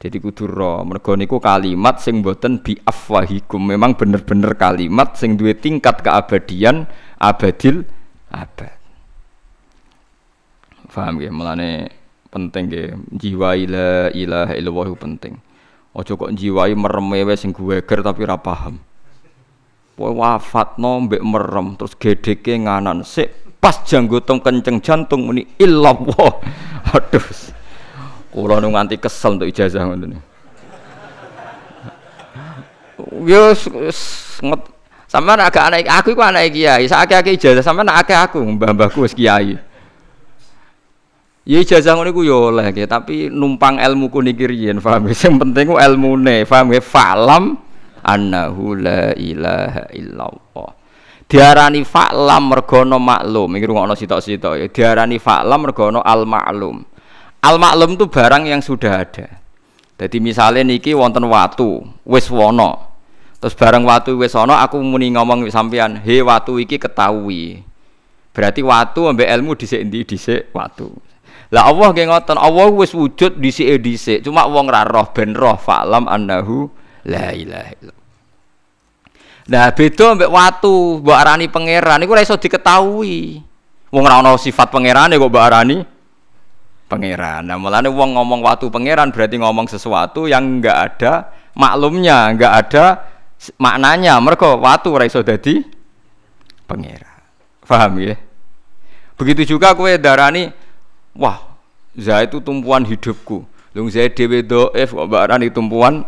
Jadi 0.00 0.16
kudu 0.16 0.48
ro, 0.48 0.80
mergo 0.80 1.12
niku 1.12 1.36
kalimat 1.36 2.00
sing 2.00 2.24
boten 2.24 2.64
bi 2.64 2.72
afwahikum. 2.72 3.60
Memang 3.60 3.92
bener-bener 4.00 4.56
kalimat 4.56 5.12
sing 5.20 5.36
duwe 5.36 5.52
tingkat 5.52 6.00
keabadian 6.00 6.88
abadil 7.20 7.84
abad. 8.32 8.72
Faham 10.88 11.20
ya? 11.20 11.28
Mulane 11.28 11.92
penting 12.32 12.72
ya 12.72 12.96
jiwa 13.12 13.60
ila 13.60 14.08
ilaha 14.16 14.56
illallah 14.56 14.88
penting. 14.96 15.36
Ojo 15.92 16.16
kok 16.16 16.32
jiwai 16.32 16.72
merem 16.72 17.12
wae 17.12 17.36
sing 17.36 17.52
geger 17.52 18.00
tapi 18.00 18.24
ora 18.24 18.40
paham. 18.40 18.80
Kowe 20.00 20.16
wafatno 20.16 21.04
mbek 21.04 21.20
merem 21.20 21.76
terus 21.76 21.92
gedeke 21.92 22.56
nganan 22.56 23.04
sik 23.04 23.60
pas 23.60 23.84
janggotom 23.84 24.40
kenceng 24.40 24.80
jantung 24.80 25.28
muni 25.28 25.44
illallah. 25.60 26.40
Aduh. 26.96 27.28
Kulo 28.32 28.64
nu 28.64 28.72
nganti 28.72 28.96
kesel 28.96 29.36
untuk 29.36 29.52
ijazah 29.52 29.84
ngoten. 29.84 30.16
Yo 33.28 33.52
nget 33.52 34.60
sampean 35.04 35.44
agak 35.44 35.68
anak 35.68 35.84
aku 35.92 36.16
iku 36.16 36.24
anak 36.24 36.48
kiai, 36.48 36.88
sakake 36.88 37.36
ijazah 37.36 37.60
sampean 37.60 37.92
akeh 37.92 38.16
aku 38.16 38.40
mbah-mbahku 38.40 39.04
wis 39.04 39.12
kiai. 39.12 39.60
Ya 41.44 41.58
ijazah 41.60 41.92
ngono 41.92 42.08
iku 42.08 42.24
yo 42.24 42.48
oleh 42.48 42.72
ya, 42.72 42.88
tapi 42.88 43.28
numpang 43.28 43.76
ilmu 43.76 44.08
ku 44.08 44.24
niki 44.24 44.48
riyen, 44.48 44.80
paham 44.80 45.12
ya? 45.12 45.12
Sing 45.12 45.36
penting 45.36 45.68
ku 45.68 45.76
ilmune, 45.76 46.48
paham 46.48 46.72
ya? 46.72 46.80
Falam 46.80 47.68
annahu 48.02 48.76
la 48.76 49.12
ilaha 49.16 49.88
illallah. 49.94 50.70
Diarani 51.30 51.86
fa'lam 51.86 52.50
mergo 52.50 52.82
maklum, 52.82 53.54
iki 53.54 53.64
rungokno 53.70 53.94
sitok-sitok 53.94 54.54
ya. 54.58 54.66
Diarani 54.66 55.22
fa'lam 55.22 55.62
mergo 55.62 55.86
al 56.02 56.26
maklum. 56.26 56.82
Al 57.40 57.56
maklum 57.56 57.94
itu 57.94 58.10
barang 58.10 58.50
yang 58.50 58.58
sudah 58.58 59.06
ada. 59.06 59.38
Jadi 60.00 60.16
misalnya 60.18 60.66
niki 60.66 60.96
wonten 60.96 61.28
watu, 61.30 61.86
wis 62.08 62.26
wono. 62.32 62.90
Terus 63.38 63.54
barang 63.54 63.84
watu 63.84 64.16
wis 64.18 64.34
wono 64.34 64.56
aku 64.56 64.80
muni 64.80 65.12
ngomong 65.12 65.46
sampean, 65.52 66.02
"He 66.02 66.18
watu 66.24 66.58
iki 66.58 66.80
ketahui." 66.80 67.62
Berarti 68.34 68.64
watu 68.64 69.10
ambek 69.10 69.28
ilmu 69.28 69.54
dhisik 69.54 69.80
endi 69.86 70.02
dhisik 70.02 70.50
watu. 70.56 70.90
Lah 71.50 71.66
Allah 71.66 71.90
nggih 71.90 72.06
ngoten, 72.06 72.38
Allah 72.38 72.70
wis 72.74 72.94
wujud 72.94 73.42
dhisik 73.42 73.82
dhisik, 73.82 74.22
cuma 74.22 74.46
wong 74.46 74.70
ra 74.70 74.86
roh 74.86 75.10
ben 75.10 75.34
roh 75.34 75.58
fa'lam 75.58 76.06
annahu 76.06 76.70
la 77.06 77.32
ilaha 77.32 77.70
illallah. 77.78 78.08
Nah, 79.50 79.66
beda 79.74 80.14
ambek 80.14 80.30
watu, 80.30 81.02
mbok 81.02 81.16
arani 81.16 81.50
pangeran 81.50 82.02
iku 82.06 82.14
ora 82.14 82.22
iso 82.22 82.38
diketahui. 82.38 83.42
Wong 83.90 84.02
ora 84.06 84.22
ana 84.22 84.38
sifat 84.38 84.70
pangerane 84.70 85.18
kok 85.18 85.26
mbok 85.26 85.42
arani 85.42 85.82
pangeran. 86.86 87.50
Nah, 87.50 87.58
mulane 87.58 87.90
wong 87.90 88.14
ngomong 88.14 88.46
waktu 88.46 88.70
pangeran 88.70 89.10
berarti 89.10 89.42
ngomong 89.42 89.66
sesuatu 89.66 90.30
yang 90.30 90.62
enggak 90.62 90.76
ada 90.76 91.12
maklumnya, 91.58 92.30
enggak 92.30 92.52
ada 92.66 92.84
maknanya. 93.58 94.22
Mereka 94.22 94.54
waktu 94.54 94.88
ora 94.90 95.04
iso 95.08 95.18
dadi 95.26 95.66
pangeran. 96.70 97.22
Paham 97.66 98.02
ya? 98.02 98.18
Begitu 99.18 99.58
juga 99.58 99.74
kue 99.74 99.98
darani 99.98 100.50
wah, 101.14 101.38
za 101.98 102.22
itu 102.22 102.38
tumpuan 102.38 102.86
hidupku. 102.86 103.42
Lung 103.74 103.86
saya 103.90 104.10
dhewe 104.10 104.42
doef 104.42 104.90
kok 104.94 105.06
barani 105.10 105.50
tumpuan 105.50 106.02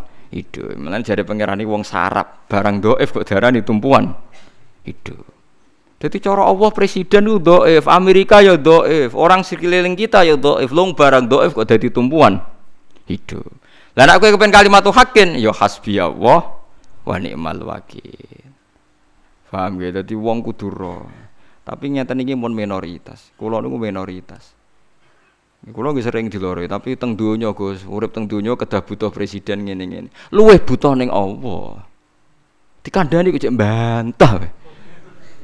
Mulane 0.80 1.04
jare 1.04 1.28
pangeran 1.28 1.60
iki 1.60 1.68
wong 1.68 1.84
sarap, 1.84 2.48
barang 2.48 2.80
doef 2.80 3.08
kok 3.12 3.28
darani 3.28 3.60
tumpuan 3.60 4.16
hidup. 4.88 5.28
Jadi 6.00 6.18
cara 6.18 6.48
Allah 6.48 6.72
presiden 6.72 7.30
itu 7.30 7.38
doif, 7.38 7.86
Amerika 7.86 8.42
ya 8.42 8.56
doif, 8.58 9.14
orang 9.14 9.44
sekeliling 9.44 9.94
kita 9.94 10.24
ya 10.26 10.34
doif, 10.34 10.72
long 10.72 10.96
barang 10.96 11.28
doif 11.28 11.52
kok 11.52 11.68
jadi 11.68 11.92
tumpuan 11.92 12.40
hidup. 13.06 13.46
Lah 13.92 14.16
kowe 14.16 14.32
kepen 14.32 14.48
kalimat 14.48 14.82
hakin, 14.82 15.36
ya 15.36 15.52
hasbi 15.52 16.00
Allah 16.00 16.48
wa 17.04 17.16
ni'mal 17.20 17.60
wakil. 17.62 18.48
Paham 19.52 19.84
ya? 19.84 19.92
Dadi 20.00 20.16
wong 20.16 20.40
kudu 20.40 20.72
Tapi 21.62 21.92
nyata 21.92 22.16
iki 22.16 22.32
mun 22.32 22.56
minoritas. 22.56 23.36
Kula 23.36 23.60
niku 23.60 23.76
minoritas. 23.76 24.56
Kula 25.62 25.94
nggih 25.94 26.03
sering 26.03 26.27
dilore, 26.27 26.66
tapi 26.66 26.98
teng 26.98 27.14
donya 27.14 27.55
Gus, 27.55 27.87
urip 27.87 28.11
teng 28.11 28.27
donya 28.27 28.59
kedah 28.59 28.83
butuh 28.83 29.14
presiden 29.14 29.62
ngene-ngene. 29.62 30.11
Luwih 30.35 30.59
butuh 30.59 30.98
ning 30.98 31.07
Allah. 31.07 31.87
Dikandani 32.83 33.31
kok 33.31 33.46
cek 33.46 33.55
bantah. 33.55 34.42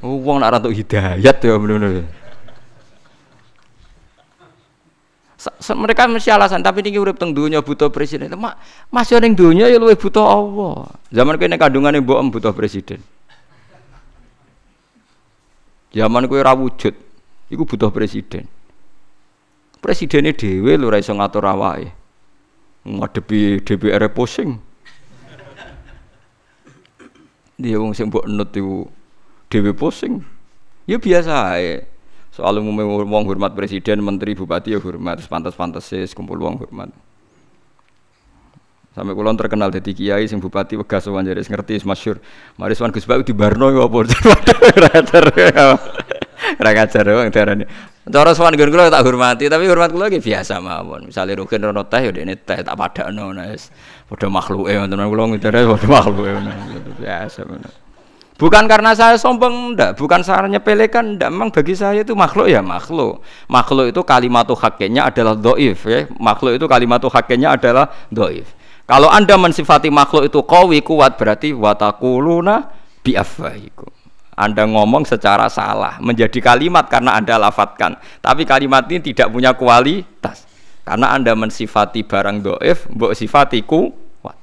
Wong 0.02 0.42
nak 0.42 0.58
rantuk 0.58 0.74
hidayat 0.74 1.38
ya 1.38 1.54
bener-bener. 1.54 2.10
mereka 5.78 6.10
mesti 6.10 6.34
alasan 6.34 6.66
tapi 6.66 6.82
ini 6.82 6.98
urip 6.98 7.14
teng 7.14 7.30
dunia 7.30 7.62
butuh 7.62 7.86
presiden 7.94 8.34
mak 8.34 8.58
masih 8.90 9.22
ning 9.22 9.38
dunia 9.38 9.70
ya 9.70 9.78
luwih 9.78 9.94
butuh 9.94 10.26
Allah 10.26 10.90
zaman 11.14 11.38
kene 11.38 11.54
kandungane 11.54 12.02
mbok 12.02 12.18
butuh 12.34 12.50
presiden 12.50 12.98
zaman 15.94 16.26
kowe 16.26 16.42
ora 16.42 16.58
wujud 16.58 16.94
iku 17.54 17.62
butuh 17.62 17.94
presiden 17.94 18.50
presidennya 19.78 20.34
dhewe 20.34 20.74
lho 20.74 20.88
ora 20.90 20.98
iso 20.98 21.14
ngatur 21.14 21.44
awake 21.46 21.94
ngadepi 22.86 23.62
DPR 23.62 24.08
pusing 24.10 24.58
dia 27.58 27.74
wong 27.74 27.90
sing 27.90 28.06
mbok 28.06 28.24
nut 28.30 28.54
iku 28.54 28.86
dewi 29.50 29.74
pusing. 29.74 30.22
Ya 30.86 30.96
biasa 30.96 31.58
ya. 31.58 31.82
Soal 32.30 32.62
umumnya 32.62 32.86
wong 32.86 33.26
hormat 33.26 33.58
presiden, 33.58 33.98
menteri, 33.98 34.38
bupati 34.38 34.70
ya 34.70 34.78
hormat, 34.78 35.18
pantas-pantas 35.26 35.90
sih 35.90 36.06
kumpul 36.14 36.38
wong 36.38 36.62
hormat. 36.62 36.94
Sampai 38.94 39.14
kulon 39.14 39.34
terkenal 39.34 39.74
jadi 39.74 39.90
kiai 39.90 40.24
sing 40.30 40.38
bupati 40.38 40.78
wegas 40.78 41.06
sowan 41.06 41.26
jadi 41.26 41.42
ngerti 41.42 41.82
masyhur. 41.82 42.22
Mari 42.54 42.78
sowan 42.78 42.94
Gus 42.94 43.06
Bak 43.06 43.26
di 43.26 43.34
Barno 43.34 43.74
ya 43.74 43.90
apa. 43.90 43.98
Ra 46.62 46.70
ngajar. 46.70 47.02
Ra 47.02 47.26
ngajar. 47.26 47.46
Cara 48.08 48.32
sowan 48.32 48.56
nggon 48.56 48.72
kula 48.72 48.88
tak 48.88 49.04
hormati, 49.04 49.52
tapi 49.52 49.68
hormat 49.68 49.92
kula 49.92 50.08
iki 50.08 50.24
biasa 50.24 50.64
mawon. 50.64 51.12
Misale 51.12 51.36
rugen 51.36 51.60
rono 51.60 51.84
teh 51.84 52.08
ya 52.08 52.10
dene 52.10 52.40
teh 52.40 52.64
tak 52.64 52.72
padakno 52.72 53.36
wis 53.36 53.68
padha 54.08 54.32
makhluke 54.32 54.72
ngoten 54.72 54.96
kula 54.96 55.22
ngidare 55.28 55.60
padha 55.68 55.86
makhluke 55.86 56.30
biasa. 56.96 57.44
Bukan 58.38 58.70
karena 58.70 58.94
saya 58.94 59.18
sombong, 59.18 59.74
enggak. 59.74 59.98
Bukan 59.98 60.22
saya 60.22 60.46
nyepelekan, 60.46 61.18
enggak. 61.18 61.26
Memang 61.26 61.50
bagi 61.50 61.74
saya 61.74 62.06
itu 62.06 62.14
makhluk 62.14 62.46
ya 62.46 62.62
makhluk. 62.62 63.18
Makhluk 63.50 63.90
itu 63.90 64.00
kalimat 64.06 64.46
hakenya 64.46 65.10
adalah 65.10 65.34
doif. 65.34 65.82
Ya. 65.82 66.06
Makhluk 66.22 66.54
itu 66.54 66.70
kalimat 66.70 67.02
hakenya 67.02 67.58
adalah 67.58 67.90
doif. 68.14 68.46
Kalau 68.86 69.10
anda 69.10 69.34
mensifati 69.34 69.90
makhluk 69.90 70.30
itu 70.30 70.38
kawi 70.46 70.86
kuat 70.86 71.18
berarti 71.18 71.50
watakuluna 71.50 72.70
biafwahikum. 73.02 73.97
Anda 74.38 74.70
ngomong 74.70 75.02
secara 75.02 75.50
salah, 75.50 75.98
menjadi 75.98 76.38
kalimat 76.38 76.86
karena 76.86 77.18
Anda 77.18 77.42
lafatkan. 77.42 77.98
Tapi 78.22 78.46
kalimat 78.46 78.86
ini 78.86 79.10
tidak 79.10 79.34
punya 79.34 79.50
kualitas. 79.58 80.46
Karena 80.86 81.10
Anda 81.10 81.34
mensifati 81.34 82.06
barang 82.06 82.46
doif, 82.46 82.86
mbok 82.86 83.18
sifati 83.18 83.66
kuat. 83.66 84.38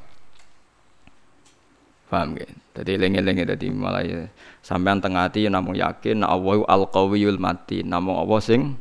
Paham 2.11 2.35
gak? 2.35 2.51
Jadi 2.75 2.99
lengi-lengi 2.99 3.47
jadi 3.47 3.67
malah 3.71 4.03
ya, 4.03 4.27
sampean 4.59 4.99
tengah 4.99 5.31
hati 5.31 5.47
namun 5.47 5.79
yakin 5.79 6.27
na 6.27 6.35
Allahu 6.35 6.67
al 6.67 6.91
qawiyul 6.91 7.39
mati, 7.39 7.87
namun 7.87 8.19
Allah 8.19 8.39
sing 8.43 8.75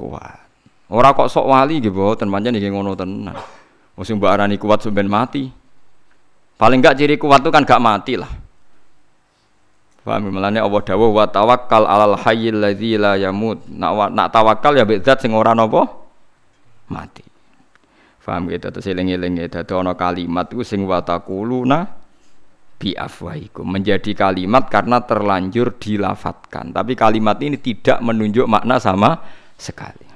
kuat. 0.00 0.40
Ora 0.88 1.12
kok 1.12 1.28
sok 1.28 1.44
wali 1.44 1.84
gitu, 1.84 1.92
boten 1.92 2.32
pancen 2.32 2.56
iki 2.56 2.72
ngono 2.72 2.96
tenan. 2.96 3.36
Wong 4.00 4.16
mbok 4.16 4.32
arani 4.32 4.56
kuat 4.56 4.80
sampean 4.80 5.12
mati. 5.12 5.44
Paling 6.56 6.80
enggak 6.80 6.96
ciri 6.96 7.20
kuat 7.20 7.44
itu 7.44 7.52
kan 7.52 7.68
gak 7.68 7.84
mati 7.84 8.16
lah. 8.16 8.45
Paham? 10.06 10.30
Melane 10.30 10.62
Allah 10.62 10.82
dawuh 10.86 11.10
wa 11.10 11.26
tawakkal 11.26 11.82
alal 11.82 12.14
hayyil 12.14 12.62
ladzi 12.62 12.94
la 12.94 13.18
yamut. 13.18 13.66
Nak 13.66 14.14
nak 14.14 14.30
tawakal 14.30 14.78
ya 14.78 14.86
zat 15.02 15.26
sing 15.26 15.34
ora 15.34 15.50
napa 15.50 15.82
mati. 16.86 17.26
Paham 18.22 18.46
gitu? 18.50 18.70
Terus 18.70 18.86
eling-eling 18.86 19.50
dadi 19.50 19.74
ana 19.74 19.98
kalimat 19.98 20.46
iku 20.50 20.62
sing 20.62 20.86
wa 20.86 21.02
taquluna 21.02 21.90
bi 22.78 22.94
afwahikum. 22.94 23.66
Menjadi 23.66 24.14
kalimat 24.14 24.70
karena 24.70 25.02
terlanjur 25.02 25.74
dilafatkan. 25.74 26.70
Tapi 26.70 26.94
kalimat 26.94 27.42
ini 27.42 27.58
tidak 27.58 27.98
menunjuk 27.98 28.46
makna 28.46 28.78
sama 28.78 29.18
sekali. 29.58 30.06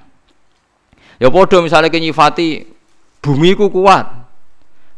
Ya 1.18 1.34
podo 1.34 1.66
misalnya 1.66 1.90
kenyifati 1.90 2.62
bumi 3.18 3.58
ku 3.58 3.74
kuat. 3.74 4.06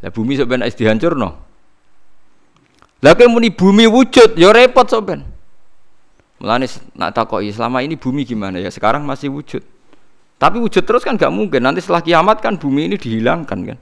Lah 0.05 0.11
bumi 0.13 0.37
sebenarnya 0.37 0.69
dihancur 0.69 1.17
lah 3.03 3.13
muni 3.27 3.51
bumi 3.51 3.83
wujud 3.91 4.39
ya 4.39 4.55
repot 4.55 4.87
soben 4.87 5.33
Mulane 6.43 6.67
nak 6.99 7.15
takoi 7.15 7.55
selama 7.55 7.79
ini 7.79 7.95
bumi 7.95 8.27
gimana? 8.27 8.59
Ya 8.59 8.67
sekarang 8.67 9.07
masih 9.07 9.31
wujud. 9.31 9.63
Tapi 10.35 10.59
wujud 10.59 10.83
terus 10.83 11.07
kan 11.07 11.15
gak 11.15 11.31
mungkin. 11.31 11.63
Nanti 11.63 11.79
setelah 11.79 12.03
kiamat 12.03 12.43
kan 12.43 12.59
bumi 12.59 12.91
ini 12.91 12.99
dihilangkan 12.99 13.59
kan? 13.63 13.79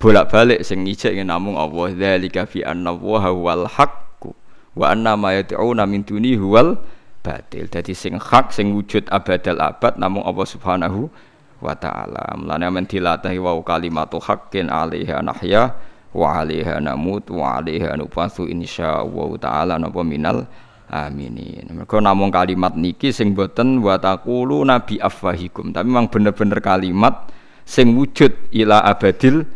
Bolak-balik 0.00 0.64
sing 0.64 0.88
ngijek 0.88 1.12
namung 1.20 1.60
Allah 1.60 1.92
dzalika 1.92 2.48
fi 2.48 2.64
anna 2.64 2.96
wa 2.96 3.28
wal 3.36 3.68
haqqu 3.68 4.32
wa 4.72 4.86
anna 4.88 5.12
ma 5.12 5.36
yad'una 5.36 5.84
min 5.84 6.08
duni 6.08 6.40
huwal 6.40 6.80
batil. 7.20 7.68
Dadi 7.68 7.92
sing 7.92 8.16
hak 8.16 8.56
sing 8.56 8.72
wujud 8.72 9.12
abadal 9.12 9.60
abad 9.60 10.00
namung 10.00 10.24
Allah 10.24 10.48
subhanahu 10.48 11.12
wa 11.60 11.76
ta'ala. 11.76 12.32
Mulane 12.40 12.64
men 12.72 12.88
dilatahi 12.88 13.36
wa 13.36 13.60
kalimatu 13.60 14.24
haqqin 14.24 14.72
alaiha 14.72 15.20
nahya 15.20 15.76
wa 16.10 16.42
alaiha 16.42 16.82
namut 16.82 17.26
wa 17.30 17.62
alaiha 17.62 17.94
nufasu 17.94 18.50
insyaallah 18.50 19.30
taala 19.38 19.74
napa 19.78 20.02
minal 20.02 20.46
aminin 20.90 21.70
mergo 21.70 22.02
namung 22.02 22.34
kalimat 22.34 22.74
niki 22.74 23.14
sing 23.14 23.30
boten 23.34 23.78
wa 23.78 23.94
taqulu 23.94 24.66
nabi 24.66 24.98
afwahikum 24.98 25.70
tapi 25.70 25.86
memang 25.86 26.10
bener-bener 26.10 26.58
kalimat 26.58 27.30
sing 27.70 27.94
wujud 27.94 28.50
ila 28.50 28.82
abadil 28.82 29.46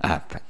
abad. 0.00 0.42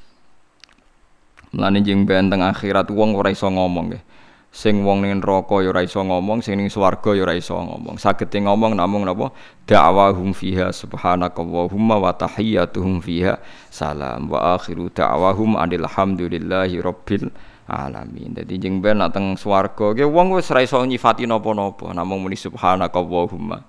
Mulane 1.51 1.81
jeng 1.81 2.05
benteng 2.05 2.45
akhirat 2.45 2.93
wong 2.93 3.17
ora 3.17 3.33
iso 3.33 3.49
ngomong 3.49 3.91
nggih. 3.91 4.03
Sing 4.49 4.81
wong 4.81 5.05
ning 5.05 5.21
neraka 5.21 5.61
ya 5.61 5.71
ora 5.71 5.85
iso 5.85 6.01
ngomong, 6.01 6.41
sing 6.41 6.57
ning 6.57 6.73
swarga 6.73 7.13
ya 7.13 7.29
ora 7.29 7.37
iso 7.37 7.53
ngomong. 7.53 8.01
Sagete 8.01 8.41
ngomong 8.41 8.73
namung 8.75 9.05
napa? 9.05 9.29
Da'wahum 9.69 10.33
fiha 10.33 10.73
subhanakallahumma 10.73 12.01
wa 12.01 12.17
tahiyyatuhum 12.17 13.05
fiha 13.05 13.37
salam 13.69 14.33
wa 14.33 14.57
akhiru 14.57 14.89
da'wahum 14.89 15.61
alhamdulillahi 15.61 16.81
rabbil 16.81 17.29
alamin. 17.69 18.33
Dadi 18.33 18.57
jeng 18.57 18.81
ben 18.81 19.05
teng 19.13 19.37
swarga 19.37 19.93
ge 19.93 20.09
wong 20.09 20.41
wis 20.41 20.49
ora 20.49 20.65
iso 20.65 20.81
nyifati 20.81 21.29
napa-napa, 21.29 21.93
namung 21.93 22.25
muni 22.25 22.41
subhanakallahumma. 22.41 23.61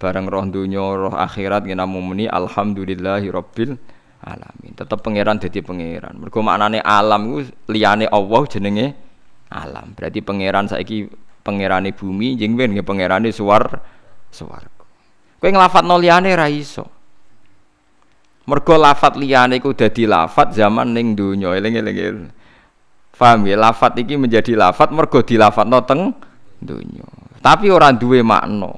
Bareng 0.00 0.28
roh 0.28 0.44
donya, 0.48 0.96
roh 0.96 1.12
akhirat 1.12 1.68
ge 1.68 1.76
namung 1.76 2.08
muni 2.08 2.24
alhamdulillahi 2.24 3.28
rabbil 3.28 3.76
alamin. 4.24 4.72
Tetap 4.72 5.04
pangeran 5.04 5.36
jadi 5.36 5.60
pangeran. 5.60 6.16
Mergo 6.16 6.40
maknane 6.40 6.80
alam 6.80 7.20
iku 7.28 7.38
liyane 7.68 8.08
Allah 8.08 8.42
jenenge 8.48 9.05
alam. 9.50 9.94
Berarti 9.94 10.20
pangeran 10.22 10.66
saiki 10.66 11.06
pangerane 11.46 11.94
bumi 11.94 12.34
jeng 12.34 12.58
ben 12.58 12.74
nggih 12.74 12.86
pangerane 12.86 13.30
suwar 13.30 13.80
swarga. 14.34 14.84
Kowe 15.38 15.50
nglafadzno 15.52 15.94
liyane 16.00 16.30
ra 16.34 16.50
iso. 16.50 16.84
Mergo 18.46 18.74
lafat 18.78 19.18
liyane 19.18 19.58
iku 19.58 19.74
dadi 19.74 20.06
lafat 20.06 20.54
zaman 20.54 20.94
ning 20.94 21.18
donya. 21.18 21.54
Eling-eling. 21.54 22.30
Paham 23.16 23.48
ya? 23.48 23.56
Lafat 23.58 23.98
iki 23.98 24.14
menjadi 24.18 24.54
lafat 24.58 24.90
mergo 24.90 25.22
dilafatno 25.22 25.78
teng 25.86 26.14
donya. 26.58 27.06
Tapi 27.42 27.70
ora 27.70 27.94
duwe 27.94 28.26
makna. 28.26 28.74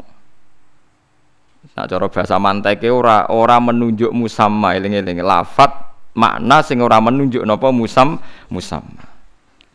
Nah 1.79 1.85
cara 1.87 2.07
bahasa 2.11 2.37
manteke 2.43 2.91
ora 2.91 3.31
ora 3.31 3.57
menunjuk 3.63 4.11
musamma 4.11 4.75
eling-eling 4.75 5.23
lafat 5.23 5.71
makna 6.19 6.59
sing 6.67 6.83
ora 6.83 6.99
menunjuk 6.99 7.47
napa 7.47 7.71
musam 7.71 8.19
musamma. 8.51 9.08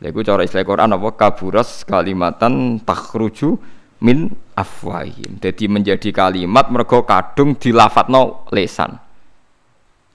Lha 0.03 0.11
cara 0.11 0.43
istilah 0.43 0.67
Quran 0.67 0.91
apa 0.91 1.15
kaburas 1.15 1.87
kalimatan 1.87 2.83
takhruju 2.83 3.55
min 4.03 4.27
afwahim. 4.51 5.39
Jadi 5.39 5.71
menjadi 5.71 6.11
kalimat 6.11 6.67
mergo 6.67 7.07
kadung 7.07 7.55
dilafatno 7.55 8.43
lesan. 8.51 8.99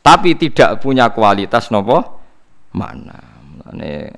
Tapi 0.04 0.36
tidak 0.36 0.84
punya 0.84 1.08
kualitas 1.08 1.72
napa 1.72 2.04
makna. 2.76 3.16
Mulane 3.48 4.12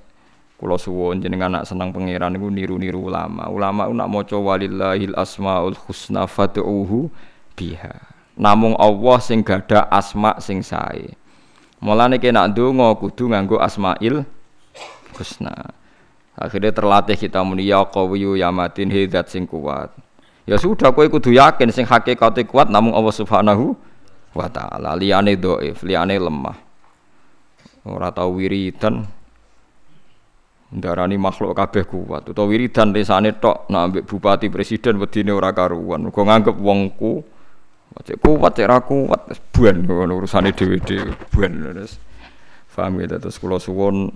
kula 0.59 0.75
suwun 0.75 1.23
jenengan 1.23 1.55
anak 1.55 1.71
seneng 1.71 1.95
pangeran 1.95 2.35
niku 2.35 2.51
niru-niru 2.51 3.07
ulama. 3.07 3.47
Ulama 3.47 3.87
nak 3.95 4.11
maca 4.11 4.39
walillahil 4.43 5.15
asmaul 5.15 5.79
husna 5.87 6.27
fad'uhu 6.27 7.07
biha. 7.55 7.95
Namung 8.35 8.75
Allah 8.75 9.23
sing 9.23 9.47
gada 9.47 9.87
asma 9.87 10.35
sing 10.43 10.67
sae. 10.67 11.15
Mulane 11.79 12.19
kena 12.19 12.51
ndonga 12.51 12.99
kudu 12.99 13.31
nganggo 13.31 13.63
asmail 13.63 14.27
husna. 15.17 15.75
Akhirnya 16.39 16.73
terlatih 16.73 17.19
kita 17.19 17.45
muni 17.45 17.69
ya 17.69 17.85
qawiyyu 17.85 18.39
ya 18.39 18.49
matin 18.49 18.89
hidat 18.89 19.29
sing 19.29 19.45
kuat. 19.45 19.93
Ya 20.49 20.57
sudah 20.57 20.91
kowe 20.91 21.05
kudu 21.07 21.37
yakin 21.37 21.69
sing 21.71 21.85
hakikate 21.85 22.49
kuat 22.49 22.73
namung 22.73 22.97
Allah 22.97 23.13
Subhanahu 23.13 23.77
wa 24.33 24.49
taala. 24.49 24.97
Liyane 24.97 25.37
dhaif, 25.37 25.85
liyane 25.85 26.17
lemah. 26.17 26.57
Ora 27.85 28.13
tau 28.13 28.37
wiridan 28.37 29.05
ndarani 30.71 31.19
makhluk 31.19 31.51
kabeh 31.59 31.83
kuat 31.83 32.31
utawa 32.31 32.47
wiridan 32.47 32.95
desane 32.95 33.35
tok 33.35 33.67
nak 33.73 33.91
ambek 33.91 34.03
bupati 34.07 34.47
presiden 34.47 35.03
wedine 35.03 35.35
ora 35.35 35.51
karuan. 35.51 36.09
Kok 36.09 36.25
nganggep 36.25 36.57
wongku 36.57 37.41
Cek 37.91 38.23
kuat 38.23 38.55
cek 38.55 38.71
kuat 38.87 39.21
buan 39.51 39.83
urusane 40.15 40.55
dhewe-dhewe 40.55 41.11
buan 41.35 41.53
terus. 41.59 41.99
Paham 42.71 43.03
gitu 43.03 43.19
terus 43.19 43.37
kula 43.37 43.59
suwun 43.61 44.09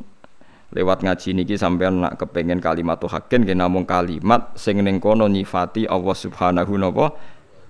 lewat 0.74 1.06
ngaji 1.06 1.38
niki 1.38 1.54
sampean 1.54 2.02
nak 2.02 2.18
kepengen 2.18 2.58
kalimat 2.58 2.98
hakin 2.98 3.46
nggih 3.46 3.54
namung 3.54 3.86
kalimat 3.86 4.52
sing 4.58 4.82
ning 4.82 4.98
kono 4.98 5.30
nyifati 5.30 5.86
Allah 5.86 6.16
Subhanahu 6.18 6.74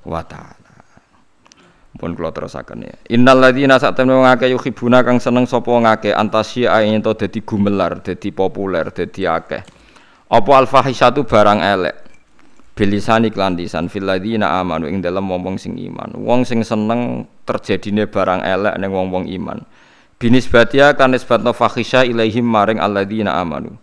wa 0.05 0.23
taala. 0.25 0.73
Pun 1.95 2.11
kula 2.19 2.35
terusaken 2.35 2.90
ya. 2.90 2.97
Innal 3.14 3.38
ladzina 3.38 3.79
sa'tamna 3.79 4.19
ngake 4.19 4.51
yuhibuna 4.51 5.07
kang 5.07 5.23
seneng 5.23 5.47
sapa 5.47 5.71
ngake 5.71 6.11
antasya 6.11 6.83
ento 6.83 7.14
dadi 7.14 7.38
gumelar, 7.47 8.03
dadi 8.03 8.35
populer, 8.35 8.90
dadi 8.90 9.23
akeh. 9.23 9.62
Apa 10.27 10.53
al 10.59 10.67
fahisatu 10.67 11.23
barang 11.23 11.62
elek 11.62 12.05
bilisani 12.75 13.31
klan 13.31 13.55
lisan 13.55 13.87
fil 13.87 14.03
ladina 14.03 14.59
amanu 14.59 14.90
ing 14.90 14.99
dalem 14.99 15.31
wong 15.31 15.55
sing 15.55 15.79
iman 15.79 16.11
wong 16.19 16.43
sing 16.43 16.67
seneng 16.67 17.23
terjadine 17.47 18.11
barang 18.11 18.43
elek 18.43 18.75
ning 18.83 18.90
wong-wong 18.90 19.31
iman 19.31 19.62
binisbatia 20.18 20.94
kan 20.94 21.11
nisbatno 21.12 21.53
fahisha 21.53 22.07
ilaihim 22.07 22.46
maring 22.46 22.79
alladzina 22.79 23.38
amanu. 23.38 23.77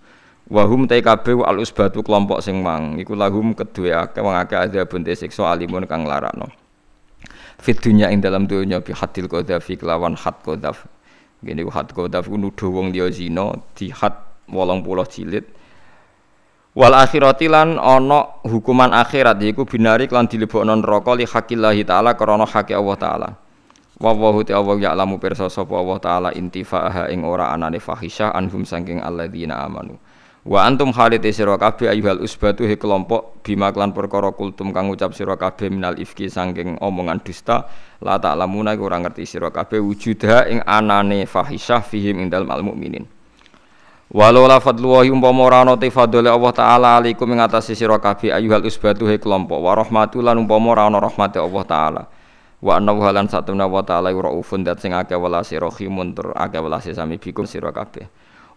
Wahum 0.51 0.83
kabeh 0.83 1.47
al 1.47 1.63
usbatu 1.63 2.03
kelompok 2.03 2.43
sing 2.43 2.59
mang. 2.59 2.99
Iku 2.99 3.15
lahum 3.15 3.55
kedue 3.55 3.95
akeh 3.95 4.19
wong 4.19 4.35
akeh 4.35 4.67
adzabun 4.67 5.07
siksa 5.07 5.47
alimun 5.47 5.87
kang 5.87 6.03
larakno. 6.03 6.51
Fit 7.55 7.79
dunya 7.79 8.11
ing 8.11 8.19
dalam 8.19 8.51
dunya 8.51 8.83
bi 8.83 8.91
hadil 8.91 9.31
qadhafi 9.31 9.79
kelawan 9.79 10.19
had 10.19 10.35
qadhaf. 10.43 10.83
Ngene 11.39 11.63
had 11.71 11.95
qadhaf 11.95 12.27
nuduh 12.27 12.67
wong 12.67 12.91
liya 12.91 13.07
zina 13.15 13.55
di 13.79 13.95
had 13.95 14.11
80 14.51 15.07
jilid. 15.07 15.45
Wal 16.75 16.95
akhirati 16.99 17.47
lan 17.51 17.79
ana 17.79 18.43
hukuman 18.47 18.91
akhirat 18.95 19.39
yaiku 19.43 19.67
binari 19.67 20.07
lan 20.07 20.27
dilebokno 20.27 20.71
neraka 20.79 21.15
li 21.15 21.27
hakillahi 21.27 21.83
taala 21.83 22.15
krana 22.15 22.47
haki 22.47 22.75
Allah 22.75 22.97
taala. 22.99 23.29
Wa 24.01 24.17
wahu 24.17 24.41
ta 24.41 24.57
Allah 24.57 24.81
ya'lamu 24.81 25.21
pirsa 25.21 25.45
sapa 25.45 25.77
Allah 25.77 25.97
taala 26.01 26.29
intifa'aha 26.33 27.13
ing 27.13 27.21
ora 27.21 27.53
anane 27.53 27.77
fahisyah 27.77 28.33
anhum 28.33 28.65
saking 28.65 28.97
alladzina 28.97 29.61
amanu. 29.61 30.01
Wa 30.41 30.65
antum 30.65 30.89
khalid 30.89 31.21
sira 31.29 31.53
kabeh 31.53 31.85
ayyuhal 31.85 32.25
usbatu 32.25 32.65
he 32.65 32.81
kelompok 32.81 33.45
bima 33.45 33.69
klan 33.69 33.93
perkara 33.93 34.33
kultum 34.33 34.73
kang 34.73 34.89
ucap 34.89 35.13
sira 35.13 35.37
kabeh 35.37 35.69
minal 35.69 35.93
ifki 36.01 36.33
saking 36.33 36.81
omongan 36.81 37.21
dusta 37.21 37.69
la 38.01 38.17
ta'lamuna 38.17 38.73
ora 38.73 38.97
ngerti 39.05 39.29
sira 39.29 39.53
kabeh 39.53 39.77
wujudha 39.77 40.49
ing 40.49 40.65
anane 40.65 41.29
fahisyah 41.29 41.85
fihim 41.85 42.25
ing 42.25 42.33
dalem 42.33 42.49
al 42.49 42.65
mukminin. 42.65 43.05
Walau 44.09 44.49
la 44.49 44.57
fadlullahi 44.57 45.13
umpama 45.13 45.45
ora 45.45 45.61
ana 45.61 45.77
fadhole 45.77 46.25
Allah 46.25 46.51
taala 46.57 46.97
alaikum 46.97 47.29
ing 47.29 47.37
atase 47.37 47.77
sira 47.77 48.01
kabeh 48.01 48.33
ayyuhal 48.33 48.65
usbatu 48.65 49.05
he 49.05 49.21
kelompok 49.21 49.61
wa 49.61 49.77
rahmatul 49.77 50.25
lan 50.25 50.41
umpama 50.41 50.73
ora 50.73 50.89
ana 50.89 50.97
rahmate 50.97 51.37
Allah 51.37 51.63
taala. 51.69 52.03
Wa 52.61 52.77
anna 52.77 52.93
halan 52.93 53.25
satuna 53.25 53.65
wa 53.65 53.81
taala 53.81 54.13
raufun 54.13 54.61
dat 54.61 54.77
sing 54.77 54.93
akeh 54.93 55.17
welase 55.17 55.57
rahimun 55.57 56.13
tur 56.13 56.29
akeh 56.37 56.61
welase 56.61 56.93
sami 56.93 57.17
bikum 57.17 57.49
sira 57.49 57.73
kabeh. 57.73 58.05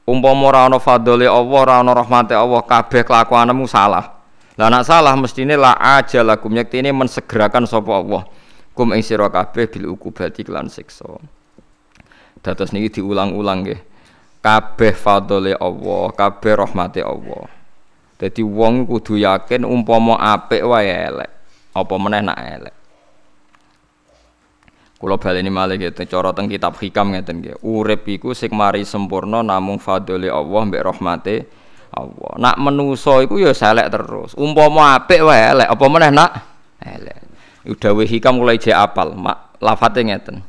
Umpama 0.04 0.52
ora 0.52 0.60
ana 0.68 0.76
fadhole 0.76 1.24
Allah 1.24 1.56
ora 1.64 1.80
ana 1.80 1.96
rahmate 1.96 2.36
Allah 2.36 2.60
kabeh 2.60 3.00
kelakuanmu 3.00 3.64
salah. 3.64 4.20
Lah 4.60 4.68
nek 4.68 4.84
salah 4.84 5.16
mestine 5.16 5.56
la 5.56 5.72
ajalakum 5.80 6.52
yektine 6.52 6.92
mensegerakan 6.92 7.64
sapa 7.64 7.96
Allah. 7.96 8.28
Kum 8.76 8.92
ing 8.92 9.00
sira 9.00 9.32
kabeh 9.32 9.72
bil 9.72 9.96
ukubati 9.96 10.44
lan 10.44 10.68
siksa. 10.68 11.08
Dados 12.44 12.76
niki 12.76 13.00
diulang-ulang 13.00 13.64
nggih 13.64 13.80
kabeh 14.44 14.92
fadhole 14.92 15.56
Allah, 15.56 16.12
kabeh 16.12 16.52
rahmate 16.52 17.00
Allah. 17.00 17.48
Dadi 18.20 18.44
wong 18.44 18.84
kudu 18.84 19.16
yakin 19.16 19.64
umpama 19.64 20.20
apik 20.20 20.60
wae 20.60 20.92
elek. 20.92 21.32
Apa 21.72 21.94
meneh 21.96 22.20
nak 22.20 22.38
elek. 22.44 22.83
Kula 25.04 25.20
baleni 25.20 25.52
malih 25.52 25.76
gitu, 25.76 26.08
cara 26.08 26.32
teng 26.32 26.48
kitab 26.48 26.80
hikam 26.80 27.12
ngeten 27.12 27.44
nggih. 27.44 27.60
Urip 27.60 28.08
iku 28.08 28.32
sing 28.32 28.56
mari 28.56 28.88
sempurna 28.88 29.44
namung 29.44 29.76
fadhole 29.76 30.32
Allah 30.32 30.64
mbek 30.64 30.80
rahmate 30.80 31.44
Allah. 31.92 32.32
Nak 32.40 32.56
menusa 32.56 33.20
iku 33.20 33.36
ya 33.36 33.52
selek 33.52 33.92
terus. 33.92 34.32
Umpama 34.32 34.96
apik 34.96 35.20
wae 35.20 35.52
elek, 35.52 35.68
apa 35.68 35.84
meneh 35.92 36.08
nak 36.08 36.30
elek. 36.80 37.20
Udah 37.68 37.92
hikam 38.00 38.40
mulai 38.40 38.56
je 38.56 38.72
apal, 38.72 39.12
mak 39.12 39.60
lafate 39.60 40.00
ngeten. 40.08 40.40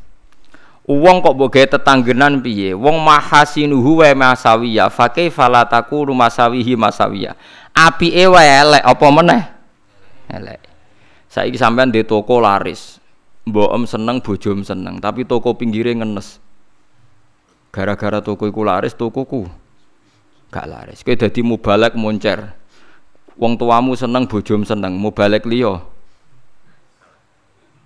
Uang 0.88 1.20
kok 1.20 1.36
mbok 1.36 1.52
tetanggenan 1.52 2.40
piye? 2.40 2.72
Wong 2.72 3.04
mahasinuhu 3.04 4.08
wa 4.08 4.32
masawiya, 4.32 4.88
fa 4.88 5.12
kaifa 5.12 5.52
la 5.52 5.68
taqulu 5.68 6.16
masawihi 6.16 6.80
masawiya. 6.80 7.36
Apike 7.76 8.24
wae 8.32 8.48
elek 8.64 8.84
apa 8.88 9.08
meneh? 9.12 9.44
Elek. 10.32 10.64
Saiki 11.28 11.60
sampean 11.60 11.92
di 11.92 12.08
toko 12.08 12.40
laris. 12.40 13.04
Mbok 13.46 13.70
seneng, 13.86 14.18
bojom 14.26 14.66
seneng, 14.66 14.98
tapi 14.98 15.22
toko 15.22 15.54
pinggire 15.54 15.94
ngenes. 15.94 16.42
Gara-gara 17.70 18.24
toko 18.24 18.50
iku 18.50 18.66
laris, 18.66 18.98
tokoku 18.98 19.46
gak 20.50 20.66
laris. 20.66 21.06
Kowe 21.06 21.14
dadi 21.14 21.46
mubalek 21.46 21.94
moncer. 21.94 22.42
Wong 23.38 23.60
tuamu 23.60 23.94
seneng, 23.94 24.26
bojom 24.26 24.66
seneng, 24.66 24.98
mubalek 24.98 25.46
liya 25.46 25.78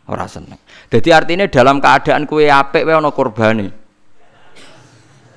ora 0.10 0.26
seneng. 0.26 0.58
Jadi 0.90 1.10
artinya 1.14 1.46
dalam 1.46 1.78
keadaan 1.78 2.26
kue 2.26 2.50
apik 2.50 2.82
wae 2.82 2.98
ana 2.98 3.14
korbane. 3.14 3.70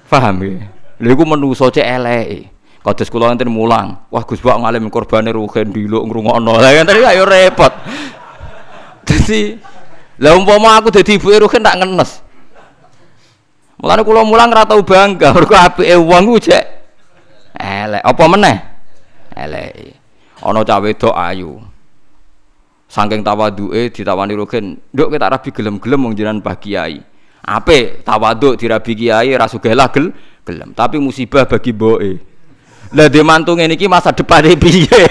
Paham 0.09 0.37
ya? 0.45 0.69
Lha 1.01 1.11
iku 1.13 1.25
menungso 1.29 1.69
cek 1.69 1.85
eleke. 1.85 2.41
Kados 2.83 3.13
kula 3.15 3.31
enten 3.31 3.47
mulang, 3.47 4.11
wah 4.11 4.27
Gus 4.27 4.43
Bak 4.43 4.59
ngalim 4.59 4.91
korbane 4.91 5.31
rugen 5.31 5.71
diluk 5.71 6.03
ngrungokno. 6.03 6.59
Lah 6.59 6.73
enten 6.73 6.99
ayo 6.99 7.23
repot. 7.29 7.71
Dadi 9.07 9.55
lah 10.23 10.39
umpama 10.39 10.79
aku 10.79 10.95
dadi 10.95 11.19
ibuke 11.19 11.35
rugen 11.43 11.67
tak 11.67 11.83
ngenes. 11.83 12.23
Mulane 13.83 14.07
kula 14.07 14.23
mulang 14.23 14.55
ora 14.55 14.63
tau 14.63 14.79
bangga 14.87 15.33
mergo 15.35 15.59
apike 15.59 15.99
wong 15.99 16.31
ku 16.31 16.39
cek 16.39 16.65
elek. 17.59 18.03
Apa 18.07 18.25
meneh? 18.31 18.57
Elek. 19.35 19.99
Ana 20.39 20.63
cah 20.63 20.79
wedok 20.79 21.15
ayu. 21.19 21.59
Saking 22.87 23.27
tawaduke 23.27 23.91
ditawani 23.91 24.39
rogen, 24.39 24.79
"Nduk 24.95 25.11
kita 25.11 25.27
rabi 25.27 25.51
gelem-gelem 25.51 26.01
wong 26.07 26.13
jenengan 26.15 26.39
Mbah 26.39 26.57
Kiai." 26.61 27.03
Ape 27.43 28.07
tawaduk 28.07 28.55
dirabi 28.55 28.95
kiai 28.95 29.35
ra 29.35 29.51
sugihlah 29.51 29.91
gel 29.91 30.15
gelem, 30.47 30.71
tapi 30.79 31.03
musibah 31.03 31.43
bagi 31.43 31.75
mboke. 31.75 32.13
Lah 32.95 33.11
dhe 33.11 33.23
mantu 33.27 33.59
ngene 33.59 33.75
iki 33.75 33.91
masa 33.91 34.15
depane 34.15 34.55
piye? 34.63 35.03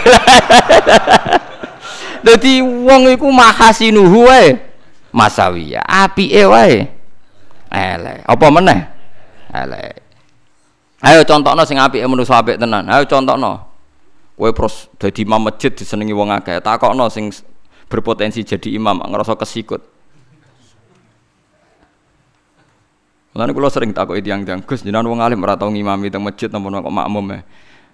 Dadi 2.24 2.63
wong 2.63 3.12
iku 3.12 3.28
mahasinuhu 3.28 4.32
wae 4.32 4.70
masawiya, 5.12 5.84
apike 5.86 6.43
wae 6.47 6.88
elek. 7.71 8.28
Apa 8.28 8.45
meneh? 8.52 8.80
Elek. 9.52 9.93
Ayo 11.02 11.24
contohno 11.26 11.63
sing 11.63 11.80
apike 11.80 12.04
manusa 12.06 12.38
apik 12.38 12.60
tenan. 12.60 12.86
Ayo 12.91 13.08
contohno. 13.08 13.71
Kowe 14.36 14.50
pros 14.58 14.89
dadi 14.97 15.21
imam 15.21 15.38
masjid 15.38 15.69
disenengi 15.69 16.17
wong 16.17 16.34
akeh. 16.34 16.60
Takokno 16.60 17.08
sing 17.13 17.30
berpotensi 17.86 18.41
jadi 18.41 18.74
imam 18.74 19.04
ngerasa 19.06 19.36
kesikut 19.38 19.84
Lalu 23.32 23.52
kalau 23.56 23.71
sering 23.71 23.91
takut 23.95 24.19
itu 24.19 24.28
yang 24.28 24.43
Gus, 24.43 24.84
jangan 24.84 25.08
wong 25.08 25.24
alim 25.24 25.39
ora 25.39 25.56
tau 25.56 25.71
ngimami 25.71 26.12
teng 26.12 26.19
masjid 26.19 26.52
namun 26.52 26.84
kok 26.84 26.91
makmum 26.91 27.32
ya. 27.32 27.39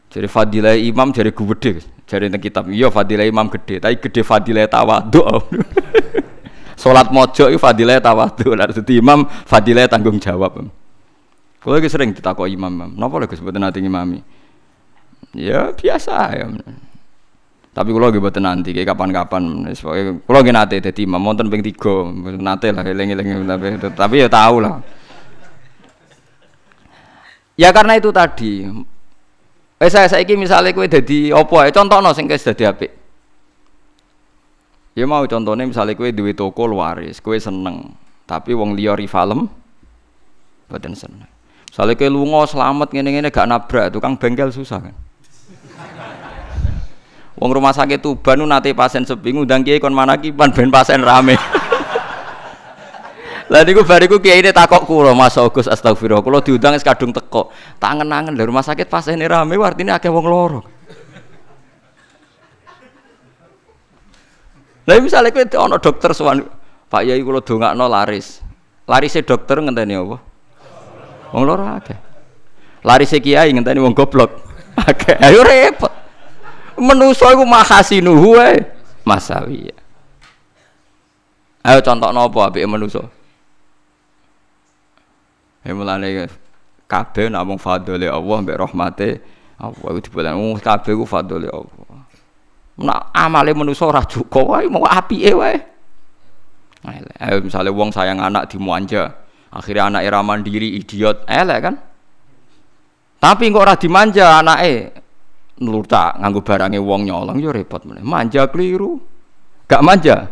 Jadi 0.10 0.26
fadilah 0.26 0.74
imam 0.74 1.14
jadi 1.14 1.30
gede, 1.30 1.86
jadi 2.10 2.26
teng 2.34 2.42
kitab. 2.42 2.64
Iya 2.74 2.90
fadilah 2.90 3.22
imam 3.22 3.46
gede, 3.46 3.78
tapi 3.78 4.02
gede 4.02 4.26
fadilah 4.26 4.66
tawadhu. 4.66 5.22
Salat 6.78 7.10
mojo 7.10 7.50
itu 7.50 7.58
fadilah 7.58 7.98
tawadhu, 7.98 8.54
lah 8.54 8.70
dadi 8.70 9.02
imam 9.02 9.26
fadilah 9.26 9.90
tanggung 9.90 10.22
jawab. 10.22 10.62
Kalau 11.58 11.74
lagi 11.74 11.90
sering 11.90 12.14
ditakut 12.14 12.46
imam, 12.46 12.94
napa 12.94 13.18
lagi 13.18 13.34
sebetulnya 13.34 13.74
nanti 13.74 13.82
ngimami? 13.82 14.22
Ya 15.34 15.74
biasa 15.74 16.16
ya. 16.38 16.46
Tapi 17.74 17.90
kalau 17.90 18.14
lagi 18.14 18.22
buat 18.22 18.38
nanti, 18.38 18.74
kayak 18.78 18.94
kapan-kapan. 18.94 19.74
Kalau 19.74 20.38
lagi 20.38 20.54
nanti, 20.54 20.78
jadi 20.78 21.02
imam 21.06 21.18
monton 21.18 21.50
ping 21.50 21.66
nanti 22.42 22.70
lah, 22.70 22.86
eling-eling 22.86 23.46
tapi, 23.50 23.68
tapi 23.98 24.16
ya 24.22 24.30
tahu 24.30 24.62
lah. 24.62 24.78
Ya 27.58 27.74
karena 27.74 27.98
itu 27.98 28.14
tadi. 28.14 28.70
Eh 29.78 29.90
saya 29.94 30.10
saya 30.10 30.26
misalnya 30.34 30.74
kue 30.74 30.90
jadi 30.90 31.34
opo 31.38 31.62
ya 31.62 31.70
contoh 31.70 32.02
no 32.02 32.10
sing 32.14 32.26
jadi 32.26 32.74
apik. 32.74 32.97
Ya 34.98 35.06
mau 35.06 35.22
contohnya 35.30 35.70
misalnya 35.70 35.94
kue 35.94 36.10
duwe 36.10 36.34
toko 36.34 36.66
luaris, 36.66 37.22
kue 37.22 37.38
seneng, 37.38 37.94
tapi 38.26 38.58
wong 38.58 38.74
liya 38.74 38.98
rivalem 38.98 39.46
badan 40.66 40.98
seneng. 40.98 41.30
Misalnya 41.70 41.94
kue 41.94 42.10
lungo 42.10 42.42
selamat 42.50 42.90
ngene-ngene 42.90 43.30
gak 43.30 43.46
nabrak, 43.46 43.94
tukang 43.94 44.18
bengkel 44.18 44.50
susah 44.50 44.90
kan. 44.90 44.98
Wong 47.38 47.54
rumah 47.54 47.78
sakit 47.78 48.02
Tuban 48.02 48.42
nanti 48.42 48.74
pasien 48.74 49.06
sepi 49.06 49.38
ngundang 49.38 49.62
kiai 49.62 49.78
kon 49.78 49.94
mana 49.94 50.18
kipan 50.18 50.50
ben 50.50 50.74
pasien 50.74 51.06
rame. 51.06 51.38
Lah 53.54 53.62
niku 53.62 53.86
bariku 53.86 54.18
kiai 54.18 54.42
ini 54.42 54.50
takok 54.50 54.90
kula 54.90 55.14
Mas 55.14 55.38
Agus 55.38 55.70
astagfirullah 55.70 56.26
kula 56.26 56.42
diundang 56.42 56.74
es 56.74 56.82
kadung 56.82 57.14
teko. 57.14 57.54
Tangen-angen 57.78 58.34
dari 58.34 58.50
rumah 58.50 58.66
sakit 58.66 58.90
pasien 58.90 59.22
rame 59.22 59.62
artine 59.62 59.94
akeh 59.94 60.10
wong 60.10 60.26
loro. 60.26 60.77
Lah 64.88 65.04
misalnya 65.04 65.36
kowe 65.36 65.44
ana 65.68 65.78
dokter 65.84 66.16
sowan 66.16 66.48
Pak 66.88 67.04
Yai 67.04 67.20
kula 67.20 67.44
dongakno 67.44 67.92
laris. 67.92 68.40
Larise 68.88 69.20
dokter 69.20 69.60
ngenteni 69.60 70.00
apa? 70.00 70.18
Wong 71.36 71.44
loro 71.44 71.68
akeh. 71.68 72.00
Larise 72.88 73.20
kiai 73.20 73.52
ngenteni 73.52 73.84
wong 73.84 73.92
goblok. 73.92 74.32
Akeh. 74.88 75.20
Ayo 75.20 75.44
repot 75.44 75.92
menuso 76.80 77.28
iku 77.28 77.44
mahasinuhu 77.44 78.40
wae 78.40 78.64
masawi. 79.04 79.76
Ayo 81.68 81.84
contoh 81.84 82.16
nopo 82.16 82.40
apike 82.40 82.64
menuso. 82.64 83.04
Ya 85.68 85.76
mulane 85.76 86.32
kabeh 86.88 87.28
namung 87.28 87.60
fadhole 87.60 88.08
Allah 88.08 88.38
mbek 88.40 88.56
rahmate 88.56 89.20
Allah 89.60 89.88
iku 89.92 90.00
dibolen 90.00 90.40
wong 90.40 90.64
kabeh 90.64 90.96
ku 90.96 91.04
fadhole 91.04 91.52
Allah. 91.52 92.07
Nak 92.78 93.10
amale 93.10 93.58
menuso 93.58 93.90
ora 93.90 94.06
cukup 94.06 94.54
wae 94.54 94.70
mau 94.70 94.86
apike 94.86 95.34
wae. 95.34 95.58
Ayo 97.18 97.42
misalnya 97.42 97.74
wong 97.74 97.90
sayang 97.90 98.22
anak 98.22 98.54
dimanja, 98.54 99.12
akhirnya 99.50 99.90
anak 99.90 100.02
era 100.06 100.22
mandiri 100.22 100.78
idiot, 100.78 101.26
elek 101.26 101.60
kan? 101.60 101.76
Tapi 103.18 103.50
kok 103.50 103.64
ora 103.66 103.76
dimanja 103.76 104.40
anake 104.40 104.94
nurta 105.58 106.14
nganggo 106.22 106.46
barangnya 106.46 106.78
wong 106.78 107.10
nyolong 107.10 107.38
yo 107.42 107.50
repot 107.50 107.82
meneh. 107.82 108.06
Manja 108.06 108.46
keliru. 108.46 109.02
Gak 109.66 109.82
manja. 109.82 110.30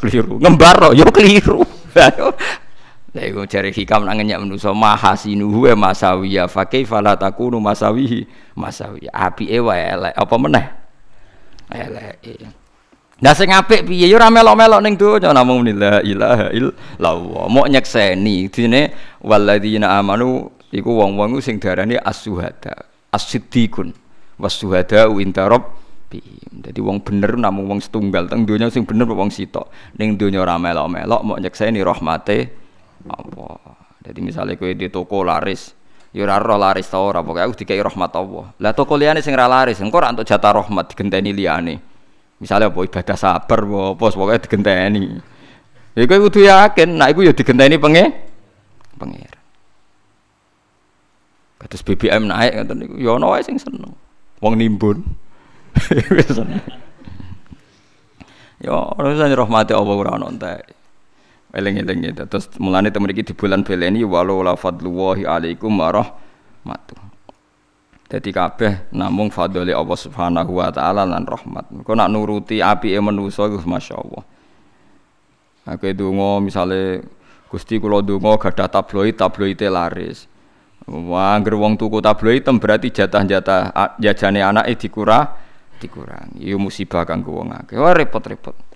Keliru. 0.00 0.40
Ngembar 0.40 0.96
yo 0.96 1.06
keliru. 1.12 1.60
Lah 3.16 3.24
iku 3.24 3.48
jare 3.48 3.72
hikam 3.72 4.04
nang 4.04 4.20
nyak 4.20 4.44
manusa 4.44 4.76
mahasinuhu 4.76 5.72
masawiya 5.72 6.52
fa 6.52 6.68
kaifa 6.68 7.00
la 7.00 7.16
takunu 7.16 7.56
masawihi 7.56 8.28
masawiya. 8.52 9.08
Apike 9.08 9.56
wae 9.60 9.80
elek 9.80 10.12
apa 10.12 10.36
meneh? 10.36 10.66
Elek. 11.72 12.22
Lah 13.24 13.32
sing 13.32 13.48
apik 13.48 13.88
piye 13.88 14.12
ya 14.12 14.20
ora 14.20 14.28
melok-melok 14.28 14.80
ning 14.84 14.94
donya 15.00 15.32
namung 15.32 15.64
la 15.64 16.04
ilaha 16.04 16.52
illallah. 16.52 17.44
Mok 17.48 17.66
nyekseni 17.72 18.52
dine 18.52 18.92
walladzina 19.24 19.96
amanu 19.96 20.52
iku 20.68 21.00
wong-wong 21.00 21.40
sing 21.40 21.56
diarani 21.56 21.96
as-suhada, 21.96 22.76
as-siddiqun. 23.08 23.96
Was-suhada 24.36 25.08
inda 25.16 25.48
rabbihim. 25.48 26.60
Dadi 26.60 26.80
wong 26.84 27.00
bener 27.00 27.40
namung 27.40 27.72
wong 27.72 27.80
setunggal 27.80 28.28
teng 28.28 28.44
donya 28.44 28.68
sing 28.68 28.84
bener 28.84 29.08
wong 29.08 29.32
sitok. 29.32 29.72
Ning 29.96 30.20
donya 30.20 30.44
ora 30.44 30.60
melok-melok 30.60 31.20
mok 31.24 31.40
nyekseni 31.40 31.80
rahmate 31.80 32.52
Allah. 33.08 33.80
Jadi 34.06 34.20
misalnya 34.22 34.54
kue 34.60 34.76
di 34.76 34.86
toko 34.86 35.24
laris, 35.26 35.74
ya 36.16 36.24
ora 36.24 36.40
roh 36.40 36.56
laris 36.56 36.88
ta 36.88 36.96
ora, 36.96 37.20
pokoke 37.20 37.44
aku 37.44 37.52
dikai 37.60 37.76
rahmat 37.76 38.08
Allah. 38.16 38.56
Lah 38.56 38.72
toko 38.72 38.96
liyane 38.96 39.20
sing 39.20 39.36
ra 39.36 39.44
laris, 39.44 39.84
engko 39.84 40.00
ora 40.00 40.08
entuk 40.08 40.24
jatah 40.24 40.64
rahmat 40.64 40.96
digenteni 40.96 41.36
liyane. 41.36 41.76
Misalnya 42.40 42.72
apa 42.72 42.80
ibadah 42.80 43.16
sabar 43.20 43.60
apa 43.60 44.06
pokoke 44.08 44.48
digenteni. 44.48 45.20
Ya 45.92 46.08
kowe 46.08 46.18
kudu 46.24 46.40
yakin, 46.48 46.96
nek 46.96 47.12
iku 47.12 47.20
ya 47.28 47.36
digenteni 47.36 47.76
penge 47.76 48.04
pengir. 48.96 49.32
Kados 51.60 51.84
BBM 51.84 52.28
naik 52.28 52.52
ngoten 52.64 52.76
niku 52.80 52.94
ya 52.96 53.20
ana 53.20 53.28
wae 53.28 53.44
sing 53.44 53.60
seneng. 53.60 53.92
Wong 54.40 54.56
nimbun. 54.56 55.04
Ya, 58.56 58.72
ora 58.72 59.12
rahmati 59.12 59.76
Allah 59.76 59.96
ora 60.00 60.16
ono 60.16 60.32
entek. 60.32 60.64
Eling-eling 61.56 62.12
itu. 62.12 62.24
Terus 62.28 62.52
mulane 62.60 62.92
temen 62.92 63.08
iki 63.08 63.24
di 63.24 63.32
bulan 63.32 63.64
beleni 63.64 64.04
walau 64.04 64.44
la 64.44 64.52
fadlullahi 64.52 65.24
alaikum 65.24 65.72
warahmatuh. 65.72 67.00
Jadi 68.06 68.30
kabeh 68.30 68.92
namung 68.92 69.32
fadli 69.32 69.72
Allah 69.72 69.98
Subhanahu 69.98 70.60
wa 70.60 70.68
taala 70.68 71.08
lan 71.08 71.24
rahmat. 71.24 71.72
Kau 71.82 71.96
nak 71.96 72.12
nuruti 72.12 72.60
apike 72.60 73.00
manusa 73.00 73.48
iku 73.48 73.64
masyaallah. 73.64 74.24
Aku 75.66 75.90
donga 75.96 76.38
misale 76.38 77.02
Gusti 77.50 77.82
kula 77.82 78.04
donga 78.04 78.38
gadah 78.38 78.70
tabloid, 78.70 79.18
tabloid 79.18 79.58
laris. 79.66 80.30
Wah, 80.86 81.34
anggere 81.34 81.58
wong 81.58 81.74
tuku 81.74 81.98
tabloid 81.98 82.46
tem 82.46 82.62
berarti 82.62 82.94
jatah-jatah 82.94 83.98
jajane 83.98 84.38
anake 84.38 84.86
dikurang 84.86 85.26
dikurangi. 85.82 86.46
Iku 86.46 86.58
musibah 86.62 87.02
kanggo 87.02 87.42
wong 87.42 87.50
akeh. 87.50 87.74
Wah 87.74 87.90
repot-repot. 87.90 88.75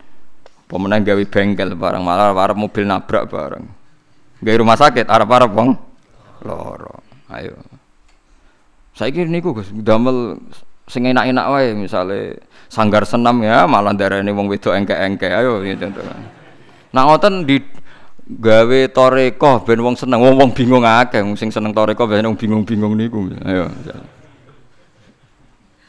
Pemenang 0.70 1.02
gawe 1.02 1.24
bengkel 1.26 1.74
barang 1.74 1.98
malah 1.98 2.30
arep 2.30 2.54
mobil 2.54 2.86
nabrak 2.86 3.26
barang. 3.26 3.64
Gawe 4.38 4.56
rumah 4.62 4.78
sakit 4.78 5.10
arep-arep 5.10 5.50
wong 5.50 5.74
loro. 6.46 7.02
Ayo. 7.26 7.58
Saiki 8.94 9.26
niku 9.26 9.50
Gus 9.50 9.74
damel 9.74 10.38
sing 10.86 11.10
enak-enak 11.10 11.46
wae 11.50 11.74
misale 11.74 12.38
sanggar 12.70 13.02
senam 13.02 13.42
ya 13.42 13.66
malah 13.66 13.90
darane 13.98 14.30
wong 14.30 14.46
wedok 14.46 14.78
engke-engke. 14.78 15.26
Ayo 15.26 15.58
contoh. 15.58 16.06
Nah 16.94 17.02
ngoten 17.02 17.50
di 17.50 17.58
gawe 18.30 18.80
toreko 18.94 19.66
ben 19.66 19.82
wong 19.82 19.98
seneng 19.98 20.22
wong 20.22 20.38
wong 20.38 20.50
bingung 20.54 20.86
akeh 20.86 21.18
sing 21.34 21.50
seneng 21.50 21.74
toreko 21.74 22.06
ben 22.06 22.22
wong 22.22 22.38
bingung-bingung 22.38 22.94
niku. 22.94 23.26
Ayo. 23.42 23.66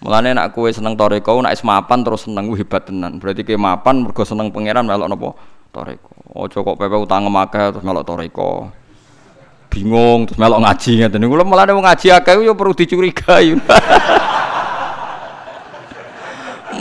Mulane 0.01 0.33
nak 0.33 0.49
kowe 0.57 0.65
seneng 0.65 0.97
toreko, 0.97 1.45
nak 1.45 1.53
is 1.53 1.61
mapan 1.61 2.01
terus 2.01 2.25
seneng 2.25 2.49
ku 2.49 2.57
hebat 2.57 2.89
tenan. 2.89 3.21
Berarti 3.21 3.45
kowe 3.45 3.53
mapan 3.53 4.01
mergo 4.01 4.25
seneng 4.25 4.49
pangeran 4.49 4.81
melok 4.81 5.05
napa? 5.05 5.29
Toreko. 5.69 6.09
Aja 6.41 6.57
kok 6.65 6.73
pepe 6.73 6.97
utang 6.97 7.29
akeh 7.29 7.69
terus 7.69 7.85
melok 7.85 8.05
toreko. 8.09 8.73
Bingung 9.69 10.25
terus 10.25 10.41
melok 10.41 10.57
ngaji 10.65 11.05
ngeten 11.05 11.21
niku. 11.21 11.37
Mulane 11.45 11.71
wong 11.77 11.85
ngaji 11.85 12.07
akeh 12.17 12.33
yo 12.41 12.57
perlu 12.57 12.73
dicurigai. 12.73 13.53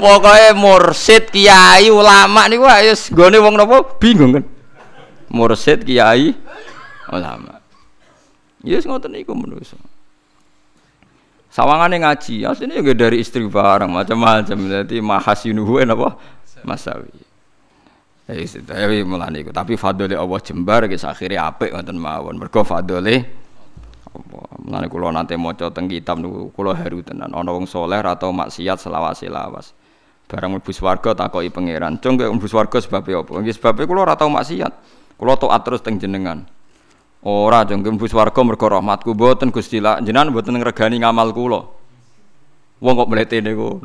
Pokoke 0.00 0.56
mursid, 0.56 1.28
kiai, 1.28 1.92
ulama 1.92 2.48
niku 2.48 2.64
ayo 2.64 2.96
gone 3.12 3.36
wong 3.36 3.52
napa 3.60 3.84
bingung 4.00 4.32
kan. 4.32 4.44
Mursid, 5.28 5.84
kiai, 5.84 6.32
ulama. 7.12 7.60
Yes 8.64 8.88
ngoten 8.88 9.12
niku 9.12 9.36
menungso. 9.36 9.76
Sawangane 11.51 11.98
ngaji, 11.98 12.46
asline 12.46 12.78
juga 12.78 12.94
dari 12.94 13.18
istri 13.18 13.42
barang 13.42 13.90
macam-macam. 13.90 14.59
Jadi 14.70 15.03
mahasinuhu 15.03 15.82
apa? 15.82 16.14
Masawi. 16.62 17.11
Ya 18.30 18.38
wis 18.38 18.55
tapi 18.62 19.03
mulane 19.03 19.42
iku. 19.42 19.51
Tapi 19.51 19.74
fadhole 19.74 20.14
Allah 20.14 20.38
jembar 20.38 20.86
guys 20.86 21.03
akhirnya 21.03 21.51
apik 21.51 21.74
wonten 21.74 21.98
mawon. 21.98 22.38
Mergo 22.38 22.62
fadhole 22.62 23.26
apa? 24.07 24.40
Mulane 24.62 24.86
kula 24.86 25.11
nate 25.11 25.34
maca 25.34 25.74
kitab 25.74 26.22
niku 26.22 26.55
kula 26.55 26.78
haru 26.78 27.03
tenan. 27.03 27.34
Ana 27.34 27.51
wong 27.51 27.66
saleh 27.66 27.98
atau 27.98 28.30
maksiat 28.30 28.78
selawase 28.78 29.26
lawas. 29.26 29.74
Barang 30.30 30.55
mlebu 30.55 30.70
swarga 30.70 31.18
takoki 31.18 31.51
pangeran. 31.51 31.98
Cung 31.98 32.14
kok 32.14 32.30
mlebu 32.30 32.46
swarga 32.46 32.78
sebab 32.78 33.03
apa? 33.03 33.32
Nggih 33.42 33.59
sebab 33.59 33.82
kula 33.82 34.07
ora 34.07 34.14
maksiat. 34.14 34.72
Kula 35.18 35.34
taat 35.34 35.66
terus 35.66 35.82
teng 35.82 35.98
jenengan. 35.98 36.46
Ora 37.20 37.68
jengkem 37.68 38.00
bus 38.00 38.16
warga 38.16 38.40
mergo 38.40 38.64
rahmatku 38.64 39.12
mboten 39.12 39.52
Gusti 39.52 39.76
lah 39.76 40.00
jenengan 40.00 40.32
mboten 40.32 40.56
ngregani 40.56 41.04
ngamal 41.04 41.36
kula. 41.36 41.68
Wong 42.80 42.94
kok 42.96 43.08
mlete 43.12 43.44
niku. 43.44 43.76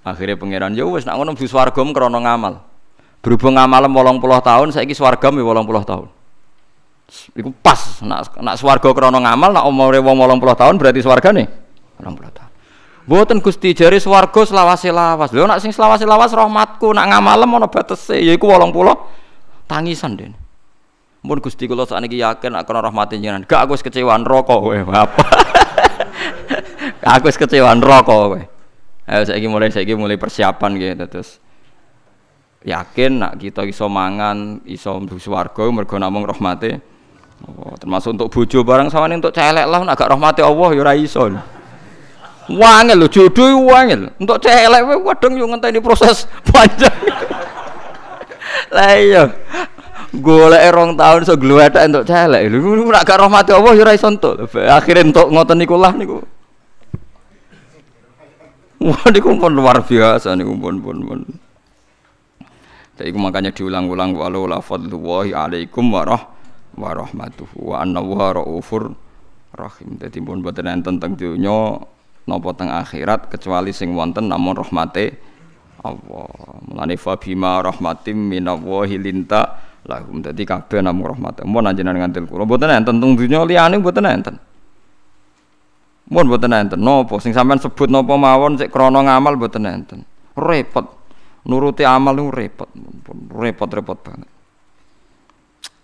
Akhirnya 0.00 0.40
pangeran 0.40 0.72
ya 0.72 0.88
wis 0.88 1.04
nak 1.04 1.20
ngono 1.20 1.36
bus 1.36 1.52
warga 1.52 1.76
krana 1.76 2.18
ngamal. 2.24 2.64
Berhubung 3.20 3.52
ngamalem 3.60 3.92
80 3.92 4.40
tahun 4.40 4.68
saiki 4.72 4.96
swarga 4.96 5.28
mi 5.28 5.44
80 5.44 5.84
tahun. 5.84 6.08
Iku 7.36 7.52
pas 7.60 8.00
nak 8.00 8.32
nak 8.40 8.56
swarga 8.56 8.96
krana 8.96 9.20
ngamal 9.20 9.52
nak 9.52 9.64
umure 9.68 10.00
wong 10.00 10.16
80 10.16 10.60
tahun 10.64 10.74
berarti 10.80 11.00
swargane 11.04 11.44
80 12.00 12.32
tahun. 12.32 12.50
Mboten 13.04 13.44
Gusti 13.44 13.76
jari 13.76 14.00
swarga 14.00 14.48
selawase 14.48 14.88
lawas. 14.88 15.36
Lho 15.36 15.44
nak 15.44 15.60
sing 15.60 15.68
selawase 15.68 16.08
lawas 16.08 16.32
rahmatku 16.32 16.96
nak 16.96 17.12
ngamalem 17.12 17.60
ana 17.60 17.68
batese 17.68 18.16
yaiku 18.24 18.48
80 18.48 18.72
tangisan 19.68 20.16
dene. 20.16 20.47
Mun 21.26 21.42
Gusti 21.42 21.66
kula 21.66 21.82
sakniki 21.82 22.22
yakin 22.22 22.54
nek 22.54 22.70
ana 22.70 22.80
rahmate 22.86 23.18
jenengan. 23.18 23.42
Gak 23.42 23.66
aku 23.66 23.74
wis 23.74 23.82
kecewa 23.82 24.14
neraka 24.22 24.54
kowe. 24.54 24.78
Apa? 24.78 25.22
aku 27.18 27.26
wis 27.26 27.38
kecewa 27.38 27.74
neraka 27.74 28.14
kowe. 28.14 28.40
Ayo 29.08 29.22
saiki 29.24 29.48
mulai 29.50 29.72
saiki 29.72 29.96
mulai 29.98 30.20
persiapan 30.20 30.76
gitu 30.76 31.06
terus 31.08 31.40
yakin 32.60 33.24
nak 33.24 33.32
kita 33.40 33.64
iso 33.64 33.88
mangan, 33.88 34.60
iso 34.68 34.92
mlebu 35.00 35.16
swarga 35.16 35.64
mergo 35.72 35.96
namung 35.96 36.28
rahmate 36.28 36.84
oh, 37.48 37.72
termasuk 37.80 38.18
untuk 38.18 38.28
bojo 38.28 38.60
barang 38.66 38.92
sawane 38.92 39.16
untuk 39.16 39.32
celek 39.32 39.64
lah 39.64 39.80
nak 39.80 39.96
gak 39.96 40.12
rahmate 40.12 40.44
Allah 40.44 40.68
ya 40.76 40.80
ora 40.84 40.94
iso. 40.94 41.24
Wangel 42.48 42.96
lho 43.00 43.08
jodoh 43.08 43.64
wangel. 43.64 44.12
Untuk 44.20 44.44
celek 44.44 44.82
wae 44.84 45.00
kadang 45.12 45.40
yo 45.40 45.44
ngenteni 45.50 45.80
proses 45.80 46.28
panjang. 46.52 46.94
Lah 48.68 48.92
iya 48.92 49.24
golek 50.16 50.64
rong 50.72 50.96
tahun 50.96 51.28
so 51.28 51.36
gluwethek 51.36 51.84
entuk 51.84 52.04
celek. 52.08 52.48
Lho 52.48 52.88
nak 52.88 53.04
gak 53.04 53.20
rahmati 53.20 53.52
Allah 53.52 53.72
ya 53.76 53.82
ora 53.84 53.92
iso 53.92 54.08
entuk. 54.08 54.48
Akhire 54.56 55.04
entuk 55.04 55.28
ngoten 55.28 55.56
niku. 55.60 55.76
Wah 58.78 59.02
niku 59.10 59.34
pun 59.36 59.52
luar 59.52 59.82
biasa 59.84 60.38
niku 60.38 60.54
pun 60.56 60.80
pun 60.80 60.98
pun. 61.04 61.20
Jadi 62.98 63.14
makanya 63.14 63.54
diulang-ulang 63.54 64.10
walau 64.18 64.50
la 64.50 64.58
fadlullahi 64.58 65.30
alaikum 65.30 65.86
warah 65.94 66.18
warahmatuhu 66.74 67.74
wa 67.74 67.82
anna 67.82 68.02
wa 68.02 68.34
raufur 68.34 68.90
rahim. 69.54 69.98
Jadi 69.98 70.18
pun 70.18 70.42
boten 70.42 70.66
enten 70.66 70.98
teng 70.98 71.14
donya 71.14 71.78
napa 72.26 72.50
teng 72.58 72.70
akhirat 72.74 73.30
kecuali 73.30 73.70
sing 73.70 73.94
wonten 73.94 74.26
namun 74.26 74.58
rahmate 74.58 75.14
Allah. 75.86 76.58
Mulane 76.66 76.98
fa 76.98 77.14
bima 77.14 77.62
rahmatim 77.62 78.18
minallahi 78.18 78.98
linta 78.98 79.62
lahum. 79.88 80.20
Dadi 80.20 80.44
kabeh 80.44 80.84
namung 80.84 81.16
rahmat 81.16 81.42
mun 81.48 81.64
anjenengan 81.64 82.06
ngantil 82.06 82.28
kula. 82.28 82.44
Mboten 82.44 82.68
enten 82.68 82.94
teng 83.00 83.16
dunya 83.16 83.40
liyane 83.42 83.80
mboten 83.80 84.04
enten. 84.04 84.34
Mun 86.12 86.24
mboten 86.28 86.52
enten. 86.52 86.78
Napa? 86.78 87.16
Sing 87.24 87.32
sampean 87.32 87.56
sebut 87.58 87.88
napa 87.88 88.14
mawon 88.14 88.60
sik 88.60 88.68
krana 88.68 89.00
ngamal 89.00 89.40
mboten 89.40 89.64
enten. 89.64 90.04
Repot. 90.36 90.86
Nuruti 91.48 91.82
amal 91.88 92.12
niku 92.12 92.30
repot. 92.30 92.68
Repot-repot 93.32 93.98
banget. 94.04 94.28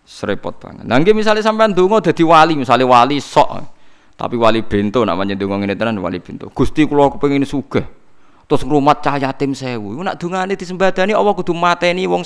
Serepot 0.04 0.52
banget. 0.60 0.84
Nah, 0.84 1.00
misalnya 1.00 1.40
sampean 1.40 1.72
donga 1.72 2.04
dadi 2.04 2.20
wali, 2.20 2.54
misalnya 2.60 2.84
wali 2.84 3.16
sok. 3.18 3.72
Tapi 4.14 4.38
wali 4.38 4.62
bento 4.62 5.02
nak 5.02 5.18
pancen 5.18 5.34
donga 5.34 5.58
ngene 5.58 5.74
tenan 5.74 5.98
wali 5.98 6.22
bento. 6.22 6.46
Gusti 6.54 6.86
kula 6.86 7.10
kepengin 7.16 7.42
sugih. 7.42 7.82
Terus 8.44 8.62
ngrumat 8.62 9.00
cah 9.00 9.16
yatim 9.16 9.56
sewu. 9.56 9.96
Nak 10.04 10.20
dungane 10.20 10.54
disembadani 10.54 11.16
Allah 11.16 11.32
kudu 11.32 11.56
mateni 11.56 12.04
wong 12.04 12.22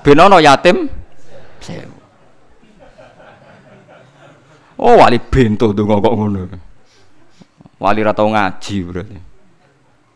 sewu 0.00 0.04
benono 0.04 0.40
yatim 0.40 0.88
sewu. 1.60 1.92
Oh 4.80 4.96
wali 4.96 5.20
bento 5.20 5.76
tuh 5.76 5.84
kok 5.84 6.00
ngono. 6.00 6.48
Wali 7.80 8.00
ratau 8.00 8.32
ngaji 8.32 8.76
berarti. 8.84 9.18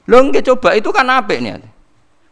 Lo 0.08 0.16
nggak 0.20 0.44
coba 0.44 0.76
itu 0.76 0.88
kan 0.92 1.08
apik 1.08 1.40
nih. 1.40 1.60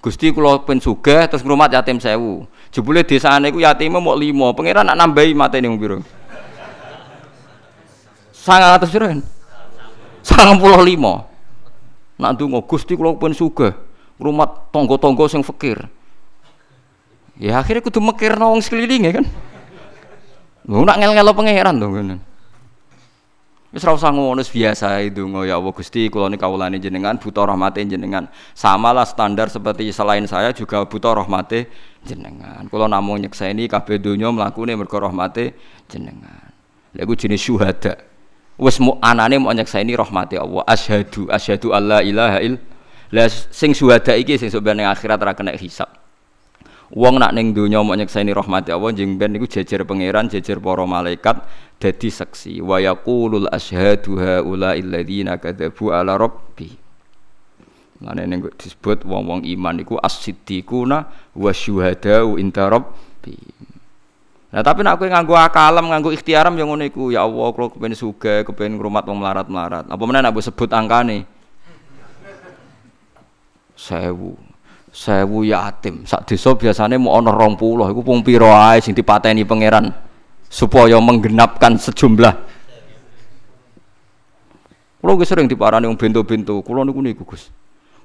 Gusti 0.03 0.35
kula 0.35 0.65
pen 0.67 0.81
sugih 0.83 1.29
terus 1.29 1.45
ngrumat 1.45 1.71
yatim 1.73 2.01
sewu. 2.01 2.49
Jebule 2.73 3.05
desane 3.05 3.53
iku 3.53 3.61
yatime 3.61 4.01
mau 4.01 4.17
limo, 4.17 4.51
pangeran 4.57 4.89
nak 4.89 4.97
nambahi 4.99 5.37
matene 5.37 5.69
wong 5.69 5.79
pira? 5.79 6.01
900 8.43 8.91
piro 8.91 9.07
kan? 9.07 9.21
95. 10.25 12.19
Nak 12.19 12.31
ndonga 12.35 12.61
Gusti 12.67 12.99
kula 12.99 13.15
pen 13.15 13.31
sugih, 13.37 13.77
ngrumat 14.19 14.75
tangga-tangga 14.75 15.31
sing 15.31 15.45
fakir. 15.47 15.87
Ya 17.43 17.59
akhirnya 17.59 17.83
kudu 17.83 17.99
mekirno 17.99 18.55
wong 18.55 18.63
sekelilinge 18.63 19.11
kan. 19.19 19.27
Lho 20.63 20.87
nak 20.87 21.03
ngel-ngelo 21.03 21.35
pangeran 21.35 21.75
to 21.83 21.91
ngene. 21.91 22.17
Wis 23.75 23.83
ora 23.83 23.97
usah 23.99 24.13
ngono 24.15 24.45
biasa 24.45 25.01
itu 25.01 25.27
ya 25.49 25.57
Allah 25.57 25.73
Gusti 25.73 26.07
kula 26.13 26.29
niku 26.29 26.45
kawulane 26.45 26.79
jenengan 26.79 27.19
buta 27.19 27.43
rahmate 27.43 27.83
jenengan. 27.83 28.31
Samalah 28.55 29.03
standar 29.03 29.51
seperti 29.51 29.91
selain 29.91 30.23
saya 30.31 30.55
juga 30.55 30.87
buta 30.87 31.11
rahmate 31.11 31.67
jenengan. 32.07 32.63
Kula 32.71 32.87
namung 32.87 33.19
nyekseni 33.19 33.67
kabeh 33.67 33.99
donya 33.99 34.31
mlakune 34.31 34.79
mergo 34.79 35.03
rahmate 35.03 35.57
jenengan. 35.91 36.53
Lha 36.95 37.03
iku 37.03 37.17
jenis 37.17 37.43
syuhada. 37.43 37.97
Wis 38.61 38.79
mu 38.79 39.01
anane 39.03 39.41
mau 39.41 39.51
nyekseni 39.51 39.97
rahmate 39.99 40.39
Allah. 40.39 40.63
Asyhadu 40.69 41.33
asyhadu 41.33 41.73
alla 41.75 42.05
ilaha. 42.05 42.39
Lah 43.09 43.27
sing 43.33 43.73
syuhada 43.75 44.15
iki 44.15 44.37
sing 44.39 44.53
sok 44.53 44.63
akhirat 44.69 45.17
ora 45.17 45.33
kena 45.35 45.57
hisab. 45.57 46.02
Wong 46.93 47.17
nak 47.17 47.33
ning 47.33 47.57
donya 47.57 47.81
mau 47.81 47.97
nyekseni 47.97 48.37
rahmati 48.37 48.69
Allah 48.69 48.93
jeng 48.93 49.17
ben 49.17 49.33
niku 49.33 49.49
jejer 49.49 49.81
pangeran, 49.89 50.29
jejer 50.29 50.61
para 50.61 50.85
malaikat 50.85 51.41
dadi 51.81 52.13
saksi. 52.13 52.61
Wa 52.61 52.85
yaqulul 52.85 53.49
asyhadu 53.49 54.21
haula 54.21 54.77
alladziina 54.77 55.41
kadzabu 55.41 55.89
ala 55.89 56.21
rabbi. 56.21 56.69
Mane 58.05 58.29
ning 58.29 58.45
disebut 58.61 59.09
wong-wong 59.09 59.41
iman 59.41 59.81
iku 59.81 59.97
as-siddiquna 60.05 61.09
wa 61.33 61.51
syuhadau 61.57 62.37
inda 62.37 62.69
rabbi. 62.69 63.41
Nah 64.53 64.61
tapi 64.61 64.85
nak 64.85 65.01
kowe 65.01 65.09
nganggo 65.09 65.33
akalem, 65.33 65.89
nganggo 65.89 66.13
ikhtiaram 66.13 66.53
yang 66.61 66.69
ngono 66.69 66.85
iku. 66.85 67.09
Ya 67.09 67.25
Allah, 67.25 67.57
kula 67.57 67.73
kepen 67.73 67.97
sugih, 67.97 68.45
kepen 68.45 68.77
ngrumat 68.77 69.09
wong 69.09 69.17
melarat-melarat. 69.17 69.89
Apa 69.89 70.03
meneh 70.05 70.21
nak 70.21 70.37
sebut 70.37 70.69
angkane? 70.69 71.25
Sewu 73.81 74.52
sewu 74.93 75.49
yatim 75.49 76.05
sak 76.05 76.29
desa 76.29 76.53
biasanya 76.53 77.01
mau 77.01 77.17
ana 77.17 77.33
rong 77.33 77.57
puluh 77.57 77.89
iku 77.89 78.05
pung 78.05 78.21
pira 78.21 78.77
ae 78.77 78.85
sing 78.85 78.93
dipateni 78.93 79.43
pangeran 79.43 79.89
supaya 80.53 81.01
menggenapkan 81.01 81.81
sejumlah 81.81 82.53
Kulo 85.03 85.19
wis 85.19 85.27
sering 85.27 85.51
diparani 85.51 85.91
wong 85.91 85.99
bento-bento, 85.99 86.63
kulo 86.63 86.87
niku 86.87 87.03
niku 87.03 87.27
Gus. 87.27 87.51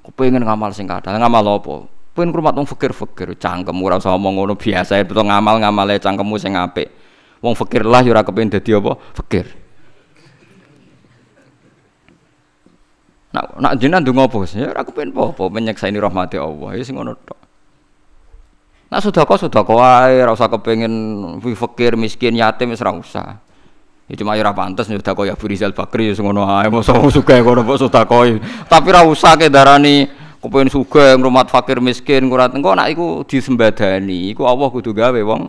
Kepengin 0.02 0.42
ngamal 0.42 0.74
sing. 0.74 0.90
Ngamal 0.90 1.46
apa? 1.46 1.86
Pengen 2.10 2.34
ngrumat 2.34 2.58
wong 2.58 2.66
fikir-fikir, 2.66 3.38
cangkem 3.38 3.78
ora 3.78 4.02
usah 4.02 4.18
omong 4.18 4.34
ngono 4.34 4.58
biasa 4.58 4.98
itu 4.98 5.14
ngamal 5.14 5.62
ngamale 5.62 6.02
cangkemmu 6.02 6.34
sing 6.42 6.58
apik. 6.58 6.90
Wong 7.38 7.54
fikir 7.54 7.86
lah 7.86 8.02
ya 8.02 8.10
ora 8.10 8.26
kepengin 8.26 8.58
dadi 8.58 8.74
apa? 8.74 8.98
Fikir. 9.14 9.46
Nak 13.38 13.62
nak 13.62 13.72
jenengan 13.78 14.02
ndonga 14.02 14.26
apa? 14.26 14.38
Ya 14.50 14.66
ora 14.74 14.82
kepen 14.82 15.14
apa-apa 15.14 15.46
menyekseni 15.46 16.02
rahmati 16.02 16.42
Allah. 16.42 16.74
Ya 16.74 16.82
sing 16.82 16.98
ngono 16.98 17.14
tok. 17.14 17.38
Nak 18.90 18.98
sedekah 18.98 19.38
sedekah 19.38 19.76
wae 19.78 20.18
ora 20.18 20.34
usah 20.34 20.50
kepengin 20.50 20.90
fakir, 21.54 21.94
miskin, 21.94 22.34
yatim 22.34 22.74
wis 22.74 22.82
ora 22.82 22.98
usah. 22.98 23.38
Ya 24.10 24.14
cuma 24.18 24.34
ya 24.34 24.42
ora 24.42 24.58
pantes 24.58 24.90
sedekah 24.90 25.22
ya 25.22 25.38
Abu 25.38 25.46
Rizal 25.46 25.70
Bakri 25.70 26.10
ya 26.10 26.18
sing 26.18 26.26
ngono 26.26 26.50
ae 26.50 26.66
mosok 26.66 27.14
sugih 27.14 27.46
ngono 27.46 27.62
kok 27.62 27.86
sedekah. 27.86 28.42
Tapi 28.66 28.86
ora 28.90 29.06
usah 29.06 29.38
ke 29.38 29.46
darani 29.46 30.10
kepengin 30.42 30.66
sugih 30.74 31.14
ngrumat 31.14 31.46
fakir 31.46 31.78
miskin 31.78 32.26
kurat 32.26 32.50
engko 32.50 32.74
nak 32.74 32.90
iku 32.90 33.22
disembadani 33.22 34.34
iku 34.34 34.50
Allah 34.50 34.66
kudu 34.66 34.90
gawe 34.90 35.20
wong 35.22 35.46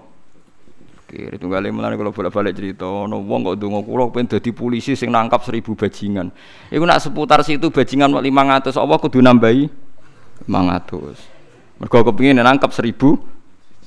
fakir. 1.09 1.33
Tunggale 1.41 1.73
mulane 1.73 1.97
kalau 1.97 2.13
bolak-balik 2.13 2.53
cerita 2.53 2.85
ono 2.85 3.17
wong 3.17 3.41
kok 3.49 3.55
ndonga 3.57 3.81
kula 3.81 4.13
pengen 4.13 4.37
dadi 4.37 4.53
polisi 4.53 4.93
sing 4.93 5.09
nangkap 5.09 5.41
seribu 5.41 5.73
bajingan. 5.73 6.29
Iku 6.69 6.85
nak 6.85 7.01
seputar 7.01 7.41
situ 7.41 7.73
bajingan 7.73 8.13
500 8.13 8.77
Allah 8.77 8.97
kudu 9.01 9.17
nambahi 9.25 9.65
500. 10.45 11.81
Mergo 11.81 11.97
kepengin 12.05 12.37
nangkap 12.37 12.69
seribu 12.69 13.17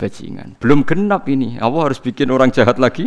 bajingan. 0.03 0.59
Belum 0.59 0.83
genap 0.83 1.31
ini. 1.31 1.63
Allah 1.63 1.87
harus 1.87 2.03
bikin 2.03 2.27
orang 2.35 2.51
jahat 2.51 2.83
lagi 2.83 3.07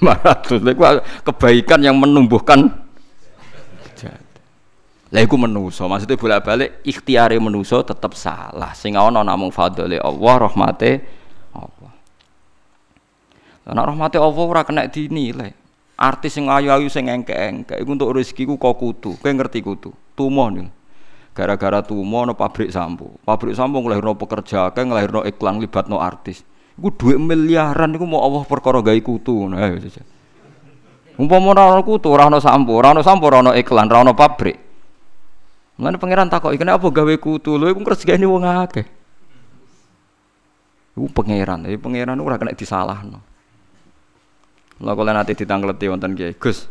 500. 0.00 0.64
Iku 0.64 0.82
kebaikan 1.28 1.84
yang 1.84 2.00
menumbuhkan. 2.00 2.80
Lah 5.12 5.20
iku 5.20 5.36
menuso, 5.36 5.84
maksudnya 5.92 6.16
bolak-balik 6.16 6.80
ikhtiare 6.88 7.36
menuso 7.36 7.84
tetap 7.84 8.16
salah. 8.16 8.72
Sing 8.72 8.96
ana 8.96 9.20
namung 9.20 9.52
fadhole 9.52 10.00
Allah, 10.00 10.48
rahmate 10.48 11.04
Nek 13.62 13.84
rahmate 13.86 14.18
Allah 14.18 14.42
ora 14.42 14.62
kena 14.66 14.90
dinilai. 14.90 15.54
Artis 15.94 16.34
sing 16.34 16.50
ayu-ayu 16.50 16.90
sing 16.90 17.06
engke-engke 17.06 17.78
iku 17.78 17.94
untuk 17.94 18.10
rezekiku 18.10 18.58
kok 18.58 18.74
kutu. 18.74 19.14
Kowe 19.22 19.30
ngerti 19.30 19.62
kutu? 19.62 19.94
Tumo 20.18 20.50
nih. 20.50 20.66
Gara-gara 21.32 21.80
tumo 21.80 22.26
no 22.26 22.34
pabrik 22.34 22.74
sampo. 22.74 23.16
Pabrik 23.22 23.54
sampo 23.54 23.78
ngelahirno 23.78 24.18
pekerja, 24.18 24.74
kae 24.74 24.82
ngelahirno 24.84 25.22
iklan 25.24 25.62
libatno 25.62 26.02
artis. 26.02 26.42
Iku 26.74 26.90
duit 26.92 27.16
miliaran 27.22 27.94
iku 27.94 28.04
mau 28.04 28.20
Allah 28.26 28.42
perkara 28.44 28.82
gawe 28.82 29.00
kutu. 29.00 29.46
Nah. 29.46 29.78
Umpama 31.16 31.54
ora 31.54 31.70
ono 31.70 31.82
kutu, 31.86 32.08
ora 32.10 32.26
ono 32.26 32.42
sampo, 32.42 32.74
ora 32.74 32.90
ono 32.90 33.00
sampo, 33.04 33.30
ora 33.30 33.38
ono 33.44 33.52
iklan, 33.54 33.86
ora 33.86 34.00
ono 34.02 34.12
pabrik. 34.16 34.56
Mulane 35.78 35.96
pangeran 35.96 36.28
takok, 36.28 36.52
"Kenapa 36.56 36.84
gawe 36.88 37.14
kutu?" 37.16 37.56
Lho 37.56 37.70
iku 37.70 37.80
rezekine 37.84 38.26
wong 38.28 38.44
akeh. 38.44 38.86
Iku 40.98 41.08
pangeran, 41.14 41.64
tapi 41.64 41.80
pangeran 41.80 42.20
ora 42.20 42.36
kena 42.36 42.52
disalahno. 42.52 43.31
Lah 44.82 44.98
kula 44.98 45.14
nate 45.14 45.38
ditangkleti 45.38 45.86
wonten 45.86 46.18
Kiai 46.18 46.34
Gus. 46.34 46.66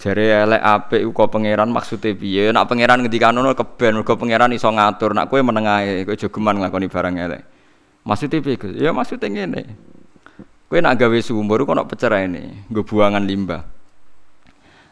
Jare 0.00 0.44
elek 0.44 0.60
apik 0.60 1.00
kok 1.12 1.28
pangeran 1.28 1.68
maksude 1.72 2.16
piye? 2.16 2.52
Nak 2.52 2.68
pangeran 2.68 3.04
ngendikan 3.04 3.36
ngono 3.36 3.52
keben 3.56 4.00
mergo 4.00 4.16
pangeran 4.16 4.52
iso 4.52 4.68
ngatur. 4.68 5.16
Nak 5.16 5.28
kowe 5.32 5.40
meneng 5.40 5.64
ae, 5.68 6.04
kowe 6.04 6.16
jogeman 6.16 6.60
nglakoni 6.60 6.88
barang 6.88 7.14
elek. 7.16 7.42
Maksude 8.04 8.40
piye 8.44 8.56
Gus? 8.60 8.72
Ya 8.76 8.92
maksude 8.92 9.28
ngene. 9.28 9.62
Kowe 10.68 10.78
nak 10.80 11.00
gawe 11.00 11.18
sumur 11.24 11.64
kok 11.64 11.76
nak 11.76 11.88
pecerene, 11.88 12.68
nggo 12.68 12.86
buangan 12.86 13.24
limbah. 13.26 13.62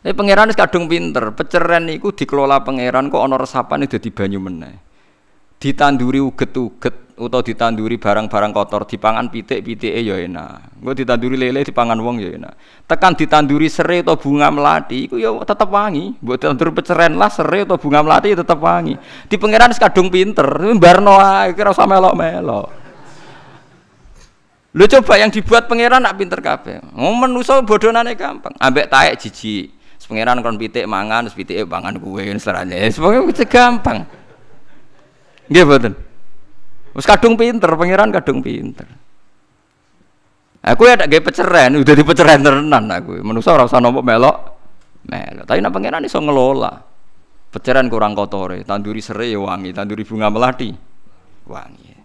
Eh 0.03 0.11
pangeran 0.16 0.51
wis 0.51 0.59
kadung 0.59 0.88
pinter, 0.88 1.36
peceren 1.36 1.86
iku 1.92 2.11
dikelola 2.16 2.64
pangeran 2.64 3.12
kok 3.12 3.22
ana 3.22 3.36
resapan 3.36 3.86
dadi 3.86 4.11
banyu 4.11 4.40
meneh. 4.40 4.88
Ditanduri 5.59 6.22
uget-uget 6.22 7.18
utawa 7.18 7.42
ditanduri 7.42 7.98
barang-barang 7.98 8.54
kotor 8.54 8.86
dipangan 8.86 9.26
pitik-pitike 9.26 10.06
ya 10.06 10.14
enak. 10.22 10.78
Engko 10.78 10.94
ditanduri 10.94 11.34
lele 11.34 11.66
dipangan 11.66 11.98
wong 11.98 12.22
ya 12.22 12.30
enak. 12.38 12.54
Tekan 12.86 13.18
ditanduri 13.18 13.66
serai 13.66 14.06
atau 14.06 14.14
bunga 14.14 14.54
melati 14.54 15.11
iku 15.11 15.18
ya 15.18 15.34
tetep 15.42 15.66
wangi. 15.66 16.14
Mbok 16.22 16.36
tandur 16.38 16.70
peceren 16.70 17.18
lah 17.18 17.26
serai 17.26 17.66
atau 17.66 17.74
bunga 17.74 18.06
melati 18.06 18.30
ya 18.32 18.38
tetep 18.38 18.59
wangi. 18.62 18.94
Di 19.26 19.34
pangeran 19.34 19.74
kadung 19.74 20.09
pinter, 20.14 20.46
barno 20.78 21.18
kira 21.50 21.74
usah 21.74 21.90
melok-melok. 21.90 22.66
Lu 24.78 24.84
coba 24.86 25.18
yang 25.18 25.34
dibuat 25.34 25.66
pangeran 25.66 25.98
nak 25.98 26.14
pinter 26.14 26.38
kabeh. 26.38 26.94
Ngomong 26.94 27.26
manusa 27.26 27.59
bodonane 27.66 28.14
gampang. 28.14 28.54
Ambek 28.62 28.86
taek 28.86 29.18
jiji. 29.18 29.74
Pangeran 30.09 30.40
kon 30.40 30.56
pitik 30.56 30.88
mangan, 30.88 31.28
terus 31.28 31.36
pitike 31.36 31.68
mangan 31.68 32.00
kuwe, 32.00 32.32
serane. 32.40 32.88
Semoga 32.88 33.20
gampang. 33.44 34.09
Nggih 35.49 35.64
mboten. 35.64 35.92
Wis 36.96 37.05
kadung 37.09 37.36
pinter, 37.36 37.72
pangeran 37.72 38.12
kadung 38.12 38.40
pinter. 38.44 38.88
Aku 40.64 40.84
ya 40.84 40.99
tak 40.99 41.09
gawe 41.09 41.22
peceren, 41.22 41.80
udah 41.80 41.94
di 41.94 42.05
peceren 42.05 42.44
tenan 42.44 42.84
aku. 42.90 43.22
Manusa 43.24 43.55
ora 43.57 43.64
usah 43.64 43.80
nopo 43.80 44.05
melok. 44.05 44.36
Melok. 45.09 45.44
Tapi 45.49 45.64
nek 45.64 45.72
pangeran 45.72 46.05
iso 46.05 46.18
ngelola. 46.20 46.72
Peceren 47.49 47.88
kurang 47.88 48.12
kotore, 48.12 48.61
tanduri 48.68 49.01
serai 49.01 49.32
ya 49.32 49.40
wangi, 49.40 49.72
tanduri 49.72 50.05
bunga 50.05 50.28
melati 50.28 50.68
wangi. 51.49 51.96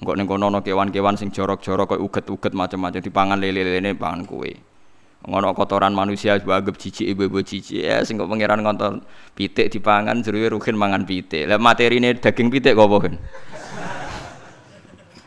Engkok 0.00 0.16
ning 0.16 0.24
kono 0.24 0.48
ana 0.48 0.64
kewan-kewan 0.64 1.20
sing 1.20 1.28
jorok-jorok 1.28 1.92
koyo 1.92 2.08
uget-uget 2.08 2.56
macam-macam 2.56 3.04
dipangan 3.04 3.36
lele-lelene 3.36 3.92
pangan 3.92 4.24
kue. 4.24 4.56
Ngono 5.20 5.52
kotoran 5.52 5.92
manusia 5.92 6.40
anggap 6.40 6.80
cici 6.80 7.04
ibu-ibu 7.12 7.44
cici 7.44 7.84
ya 7.84 8.00
sing 8.00 8.16
kok 8.16 8.24
pangeran 8.24 8.64
ngonton 8.64 9.04
pitik 9.36 9.68
dipangan 9.68 10.24
jeruwe 10.24 10.48
ruhin 10.56 10.76
mangan 10.80 11.04
pitik. 11.04 11.44
Lah 11.44 11.60
materine 11.60 12.16
daging 12.16 12.48
pitik 12.48 12.72
kok 12.72 12.88
apa 12.88 12.98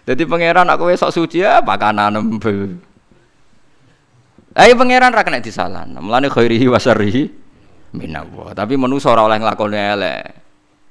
jadi 0.04 0.24
pangeran 0.28 0.68
aku 0.68 0.92
esok 0.92 1.12
suci 1.16 1.46
ya 1.46 1.64
pakanan 1.64 2.20
embel. 2.20 2.76
Ayo 4.54 4.74
pangeran 4.76 5.16
ra 5.16 5.24
kena 5.24 5.40
disalah. 5.40 5.88
Mulane 5.88 6.28
khairihi 6.28 6.68
syarrihi 6.68 7.24
minallah. 7.96 8.52
Tapi 8.52 8.76
manusa 8.76 9.16
ora 9.16 9.32
oleh 9.32 9.40
nglakoni 9.40 9.80
elek. 9.80 10.22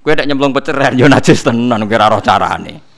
Kowe 0.03 0.13
nek 0.17 0.27
nyemplung 0.27 0.57
peceran 0.57 0.97
yo 0.99 1.07
najis 1.07 1.45
tenan 1.45 1.87
kira 1.87 2.09
roh 2.11 2.25
carane. 2.25 2.92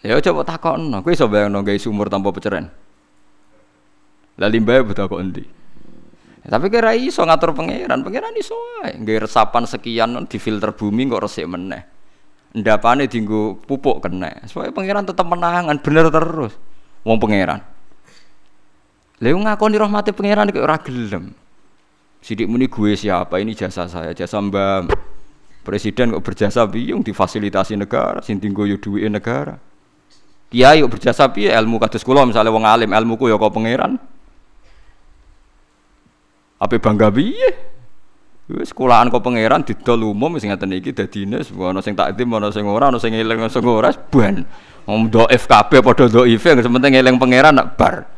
Ya 0.00 0.16
coba 0.16 0.48
takokno, 0.48 1.04
kowe 1.04 1.12
iso 1.12 1.28
bayangno 1.28 1.60
gawe 1.60 1.76
sumur 1.76 2.08
tanpa 2.08 2.32
peceran. 2.32 2.72
Lah 4.40 4.48
limbahe 4.48 4.80
butuh 4.80 5.04
kok 5.04 5.20
endi? 5.20 5.44
Tapi 6.40 6.72
kira 6.72 6.96
iso 6.96 7.20
ngatur 7.20 7.52
pangeran, 7.52 8.00
pangeran 8.00 8.32
iso 8.40 8.56
ae. 8.80 8.96
Nggawe 8.96 9.28
resapan 9.28 9.68
sekian 9.68 10.16
di 10.24 10.40
filter 10.40 10.72
bumi 10.72 11.04
kok 11.04 11.20
resik 11.20 11.44
meneh. 11.44 11.84
Ndapane 12.56 13.04
dienggo 13.12 13.60
pupuk 13.60 14.00
kena. 14.00 14.48
Supaya 14.48 14.72
pangeran 14.72 15.04
tetap 15.04 15.28
menangan 15.28 15.76
bener 15.84 16.08
terus. 16.08 16.56
Wong 17.04 17.20
pangeran. 17.20 17.60
Lha 19.20 19.28
ngakoni 19.36 19.76
rahmati 19.76 20.16
pangeran 20.16 20.48
kok 20.48 20.64
ora 20.64 20.80
gelem. 20.80 21.36
Sidik 22.24 22.48
muni 22.48 22.72
gue 22.72 22.96
siapa 22.96 23.36
ini 23.40 23.52
jasa 23.52 23.84
saya, 23.88 24.16
jasa 24.16 24.40
Mbak 24.40 24.92
Presiden 25.60 26.16
kok 26.16 26.24
berjasa 26.24 26.64
biung 26.64 27.04
difasilitasi 27.04 27.76
negara, 27.76 28.24
sing 28.24 28.40
tinggo 28.40 28.64
yo 28.64 28.80
negara. 29.12 29.60
Kiai 30.50 30.82
kok 30.82 30.90
berjasa 30.98 31.30
piye 31.30 31.54
ilmu 31.54 31.78
kados 31.78 32.02
kula 32.02 32.26
misalnya 32.26 32.50
wong 32.50 32.66
alim 32.66 32.90
ilmuku 32.90 33.30
ya 33.30 33.38
kok 33.38 33.54
pangeran. 33.54 33.94
Apa 36.58 36.74
bangga 36.82 37.06
piye? 37.14 37.70
Wis 38.50 38.74
sekolahan 38.74 39.14
kok 39.14 39.22
pangeran 39.22 39.62
didol 39.62 40.10
umum 40.10 40.34
sing 40.42 40.50
ngaten 40.50 40.74
iki 40.74 40.90
dadine 40.90 41.38
ana 41.38 41.78
sing 41.78 41.94
takdim 41.94 42.34
ana 42.34 42.50
sing 42.50 42.66
ora 42.66 42.90
ana 42.90 42.98
sing 42.98 43.14
eling 43.14 43.46
sing 43.46 43.62
ora 43.62 43.94
ban. 43.94 44.42
Wong 44.90 45.06
dhaif 45.06 45.46
kabeh 45.46 45.86
padha 45.86 46.10
dhaif 46.10 46.42
sing 46.42 46.66
penting 46.66 46.98
eling 46.98 47.14
pangeran 47.22 47.54
nak 47.54 47.78
bar. 47.78 48.10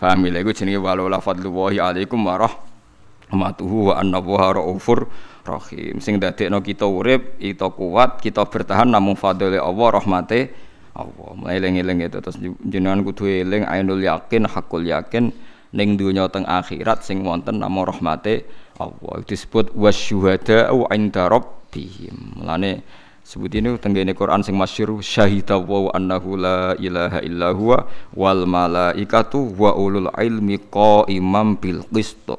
Paham 0.00 0.24
ya 0.32 0.40
iku 0.40 0.56
jenenge 0.56 0.80
walula 0.80 1.20
fadlullahi 1.20 1.76
alaikum 1.76 2.24
wa 2.24 2.40
rahmatuhu 2.40 3.92
wa 3.92 4.00
annallaha 4.00 4.64
raufur 4.64 5.12
rahim. 5.44 6.00
Sing 6.00 6.16
dadekno 6.16 6.64
kita 6.64 6.88
urip, 6.88 7.36
kita 7.36 7.68
kuat, 7.68 8.24
kita 8.24 8.48
bertahan 8.48 8.88
namung 8.88 9.16
fadlile 9.16 9.60
Allah 9.60 9.88
rahmate 9.92 10.65
Allah. 10.96 11.36
Eling-eling 11.52 12.08
itu 12.08 12.18
terus 12.24 12.40
jenengan 12.64 13.04
kudu 13.04 13.28
eling 13.28 13.68
ainul 13.68 14.00
yakin, 14.00 14.48
hakul 14.48 14.80
yakin 14.80 15.28
ning 15.76 16.00
dunya 16.00 16.24
teng 16.32 16.48
akhirat 16.48 17.04
sing 17.04 17.20
wonten 17.20 17.60
namung 17.60 17.84
rahmate 17.84 18.48
Allah. 18.80 19.20
Disebut 19.28 19.76
wasyuhada'u 19.76 20.88
'inda 20.88 21.28
rabbihim. 21.28 22.40
Mulane 22.40 22.80
sebut 23.26 23.52
ini 23.52 23.76
tenggene 23.76 24.16
Quran 24.16 24.40
sing 24.40 24.56
masyhur 24.56 25.04
syahida 25.04 25.60
wa 25.60 25.92
annahu 25.92 26.40
la 26.40 26.72
ilaha 26.80 27.20
illa 27.20 27.52
huwa 27.52 27.84
wal 28.16 28.48
malaikatu 28.48 29.52
wa 29.52 29.76
ulul 29.76 30.08
ilmi 30.16 30.56
qaimam 30.72 31.60
bil 31.60 31.84
qist. 31.92 32.30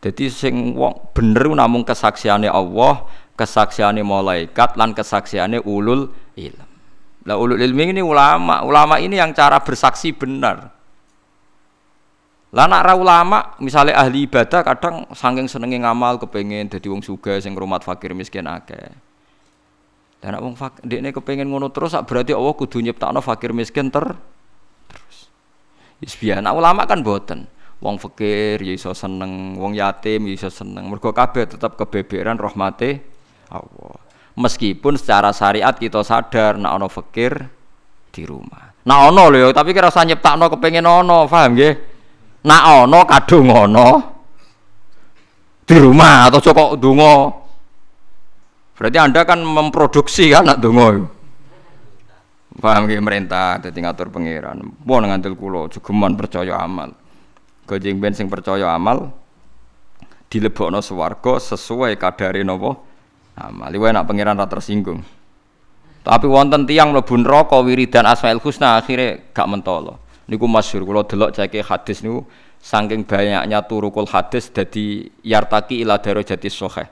Jadi 0.00 0.32
sing 0.32 0.74
wong 0.80 1.12
bener 1.12 1.52
namung 1.52 1.84
kesaksiane 1.84 2.48
Allah, 2.48 3.04
kesaksiane 3.36 4.00
malaikat 4.00 4.80
lan 4.80 4.96
kesaksiane 4.96 5.60
ulul 5.60 6.08
ilm. 6.40 6.69
Lah 7.28 7.36
ulul 7.36 7.60
ilmi 7.60 7.92
ini 7.92 8.00
ulama, 8.00 8.64
ulama 8.64 8.96
ini 8.96 9.20
yang 9.20 9.36
cara 9.36 9.60
bersaksi 9.60 10.16
benar. 10.16 10.72
Lah 12.50 12.66
nak 12.66 12.82
ra 12.82 12.94
ulama, 12.98 13.54
misalnya 13.62 13.94
ahli 13.94 14.26
ibadah 14.26 14.66
kadang 14.66 15.06
saking 15.14 15.46
senenge 15.46 15.78
ngamal 15.78 16.18
kepengen 16.18 16.66
dadi 16.66 16.90
wong 16.90 16.98
sugih 16.98 17.38
sing 17.38 17.54
ngrumat 17.54 17.86
fakir 17.86 18.10
miskin 18.10 18.48
akeh. 18.50 18.90
Dan 20.18 20.34
nak 20.34 20.42
wong 20.42 20.58
fakir 20.58 20.82
dekne 20.82 21.14
kepengen 21.14 21.46
ngono 21.46 21.70
terus 21.70 21.94
berarti 21.94 22.34
Allah 22.34 22.54
kudu 22.58 22.82
nyiptakno 22.82 23.22
fakir 23.22 23.54
miskin 23.54 23.94
ter 23.94 24.02
terus. 24.90 25.30
Wis 26.02 26.18
biyen 26.18 26.42
ulama 26.50 26.90
kan 26.90 27.06
boten. 27.06 27.46
Wong 27.80 27.96
fakir 27.96 28.60
ya 28.60 28.74
iso 28.76 28.92
seneng, 28.92 29.54
wong 29.56 29.78
yatim 29.78 30.26
ya 30.26 30.34
iso 30.34 30.50
seneng. 30.50 30.90
Mergo 30.90 31.14
kabeh 31.14 31.54
tetap 31.54 31.78
kebeberan 31.78 32.34
rahmate 32.34 32.98
Allah. 33.46 34.09
Meskipun 34.40 34.96
secara 34.96 35.36
syariat 35.36 35.76
kita 35.76 36.00
sadar 36.00 36.56
nak 36.56 36.80
ana 36.80 36.88
fakir 36.88 37.44
di 38.08 38.24
rumah. 38.24 38.72
Nah 38.88 39.12
ono 39.12 39.28
lho, 39.28 39.52
tapi 39.52 39.76
kira 39.76 39.92
usah 39.92 40.08
nyiptakno 40.08 40.48
kepengen 40.48 40.88
ono, 40.88 41.28
paham 41.28 41.52
nggih? 41.52 41.74
Nak 42.48 42.62
ono 42.88 43.00
kadung 43.04 43.52
ono 43.52 43.88
di 45.68 45.76
rumah 45.76 46.32
atau 46.32 46.40
cocok 46.40 46.70
dungo. 46.80 47.16
Berarti 48.80 48.96
Anda 48.96 49.28
kan 49.28 49.44
memproduksi 49.44 50.32
kan 50.32 50.48
nak 50.48 50.58
dungo. 50.64 51.04
Paham 52.56 52.88
ya 52.88 52.98
merintah 53.04 53.60
dadi 53.60 53.78
ngatur 53.84 54.08
pangeran. 54.08 54.64
Pun 54.80 55.04
ngantil 55.04 55.36
kula 55.36 55.68
jugeman 55.68 56.16
percaya 56.16 56.56
amal. 56.64 56.96
Gojeng 57.68 58.00
ben 58.00 58.16
sing 58.16 58.32
percaya 58.32 58.72
amal 58.72 59.12
dilebokno 60.30 60.80
swarga 60.80 61.38
sesuai 61.38 61.98
kadare 61.98 62.42
napa 62.46 62.89
amal. 63.40 63.72
Iku 63.72 63.88
enak 63.88 64.04
pangeran 64.04 64.36
ra 64.36 64.44
tersinggung. 64.44 65.00
Tapi 66.00 66.26
wonten 66.28 66.64
tiang 66.64 66.96
mlebu 66.96 67.12
neraka 67.20 67.60
wiridan 67.60 68.08
Asmaul 68.08 68.40
Husna 68.40 68.80
akhirnya 68.80 69.20
gak 69.36 69.48
mentolo. 69.48 70.00
Niku 70.28 70.48
masyhur 70.48 70.88
kula 70.88 71.04
delok 71.04 71.36
ceke 71.36 71.60
hadis 71.60 72.00
niku 72.00 72.24
saking 72.60 73.04
banyaknya 73.04 73.60
turukul 73.64 74.08
hadis 74.08 74.48
dadi 74.48 75.08
yartaki 75.24 75.82
ila 75.84 75.98
darajati 76.00 76.48
sahih 76.48 76.88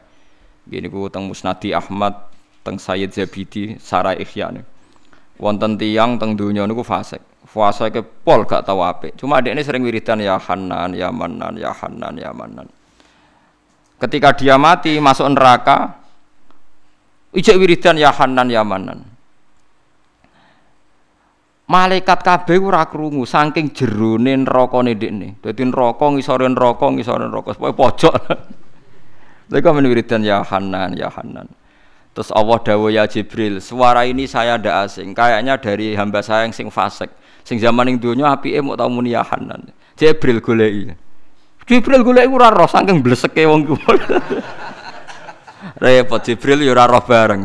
gini 0.69 0.93
ku 0.93 1.09
teng 1.09 1.25
Musnadi 1.25 1.73
Ahmad 1.73 2.13
teng 2.61 2.77
Sayyid 2.77 3.17
Zabidi 3.17 3.81
Sarai 3.81 4.21
Ihya 4.21 4.53
niku. 4.53 4.69
Wonten 5.39 5.79
tiyang 5.79 6.21
teng 6.21 6.37
donya 6.37 6.69
niku 6.69 6.85
fasik. 6.85 7.23
Fasike 7.49 8.05
pol 8.05 8.45
gak 8.45 8.69
tau 8.69 8.85
apik. 8.85 9.17
Cuma 9.17 9.41
ini 9.41 9.65
sering 9.65 9.81
wiridan 9.81 10.21
ya 10.21 10.37
Hanan 10.37 10.93
ya 10.93 11.09
Manan 11.09 11.57
ya 11.57 11.73
Hanan 11.73 12.21
ya 12.21 12.29
Manan. 12.35 12.69
Ketika 13.97 14.37
dia 14.37 14.61
mati 14.61 15.01
masuk 15.01 15.33
neraka 15.33 15.97
ijek 17.37 17.57
wiridan 17.61 18.01
ya 18.01 18.15
Hanan 18.15 18.49
ya 18.49 18.65
Manan 18.65 19.19
Malaikat 21.69 22.25
kabeh 22.25 22.57
ora 22.65 22.89
krungu 22.89 23.29
saking 23.29 23.77
jerone 23.77 24.41
nerakane 24.41 24.97
ndekne. 24.97 25.37
Dadi 25.45 25.69
neraka 25.69 26.09
ngisore 26.09 26.49
neraka 26.49 26.89
ngisore 26.89 27.29
neraka 27.29 27.53
supaya 27.53 27.77
pojok. 27.77 28.15
Mereka 29.53 29.69
menwiridan 29.77 30.25
ya 30.25 30.41
Hanan 30.41 30.97
ya 30.97 31.13
Hanan. 31.13 31.45
Terus 32.17 32.33
Allah 32.33 32.57
dawuh 32.65 32.89
ya 32.89 33.05
Jibril, 33.05 33.61
suara 33.61 34.09
ini 34.09 34.25
saya 34.25 34.57
ndak 34.57 34.89
asing. 34.89 35.13
Kayaknya 35.13 35.61
dari 35.61 35.93
hamba 35.93 36.25
saya 36.25 36.49
yang 36.49 36.57
sing 36.57 36.73
fasik. 36.73 37.13
Sing 37.45 37.61
zaman 37.61 37.85
ning 37.85 38.01
donya 38.01 38.33
apike 38.33 38.65
mau 38.65 38.73
tau 38.73 38.89
muni 38.89 39.13
ya 39.13 39.21
Hanan. 39.21 39.69
Jibril 39.93 40.41
goleki. 40.41 40.97
Jibril 41.69 42.01
goleki 42.01 42.33
ora 42.33 42.49
roh 42.49 42.65
saking 42.65 43.05
bleseke 43.05 43.45
wong 43.45 43.69
kuwi. 43.69 43.93
Repot 45.77 46.25
Jibril 46.25 46.65
ya 46.65 46.73
ora 46.73 46.89
roh 46.89 47.05
bareng. 47.05 47.41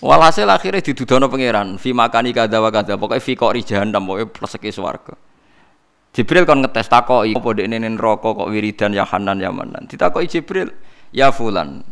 Walhasil 0.00 0.48
akhirnya 0.48 0.80
didudono 0.80 1.28
pangeran, 1.28 1.76
fi 1.76 1.92
makani 1.92 2.32
kada 2.32 2.56
wa 2.56 2.72
kada, 2.72 2.96
pokoknya 2.96 3.20
fi 3.20 3.36
kok 3.36 3.52
jahannam, 3.52 4.08
pokoknya 4.08 4.32
pleseki 4.32 4.72
swarga. 4.72 5.12
Jibril 6.16 6.48
kon 6.48 6.64
ngetes 6.64 6.88
takoki 6.88 7.36
apa 7.36 7.48
dekne 7.52 7.76
neraka 7.84 8.32
kok 8.32 8.48
wiridan 8.48 8.96
ya 8.96 9.04
Hanan 9.04 9.38
ya 9.38 9.52
Manan. 9.52 9.84
Ditakoki 9.86 10.40
Jibril, 10.40 10.72
ya 11.12 11.28
fulan. 11.30 11.84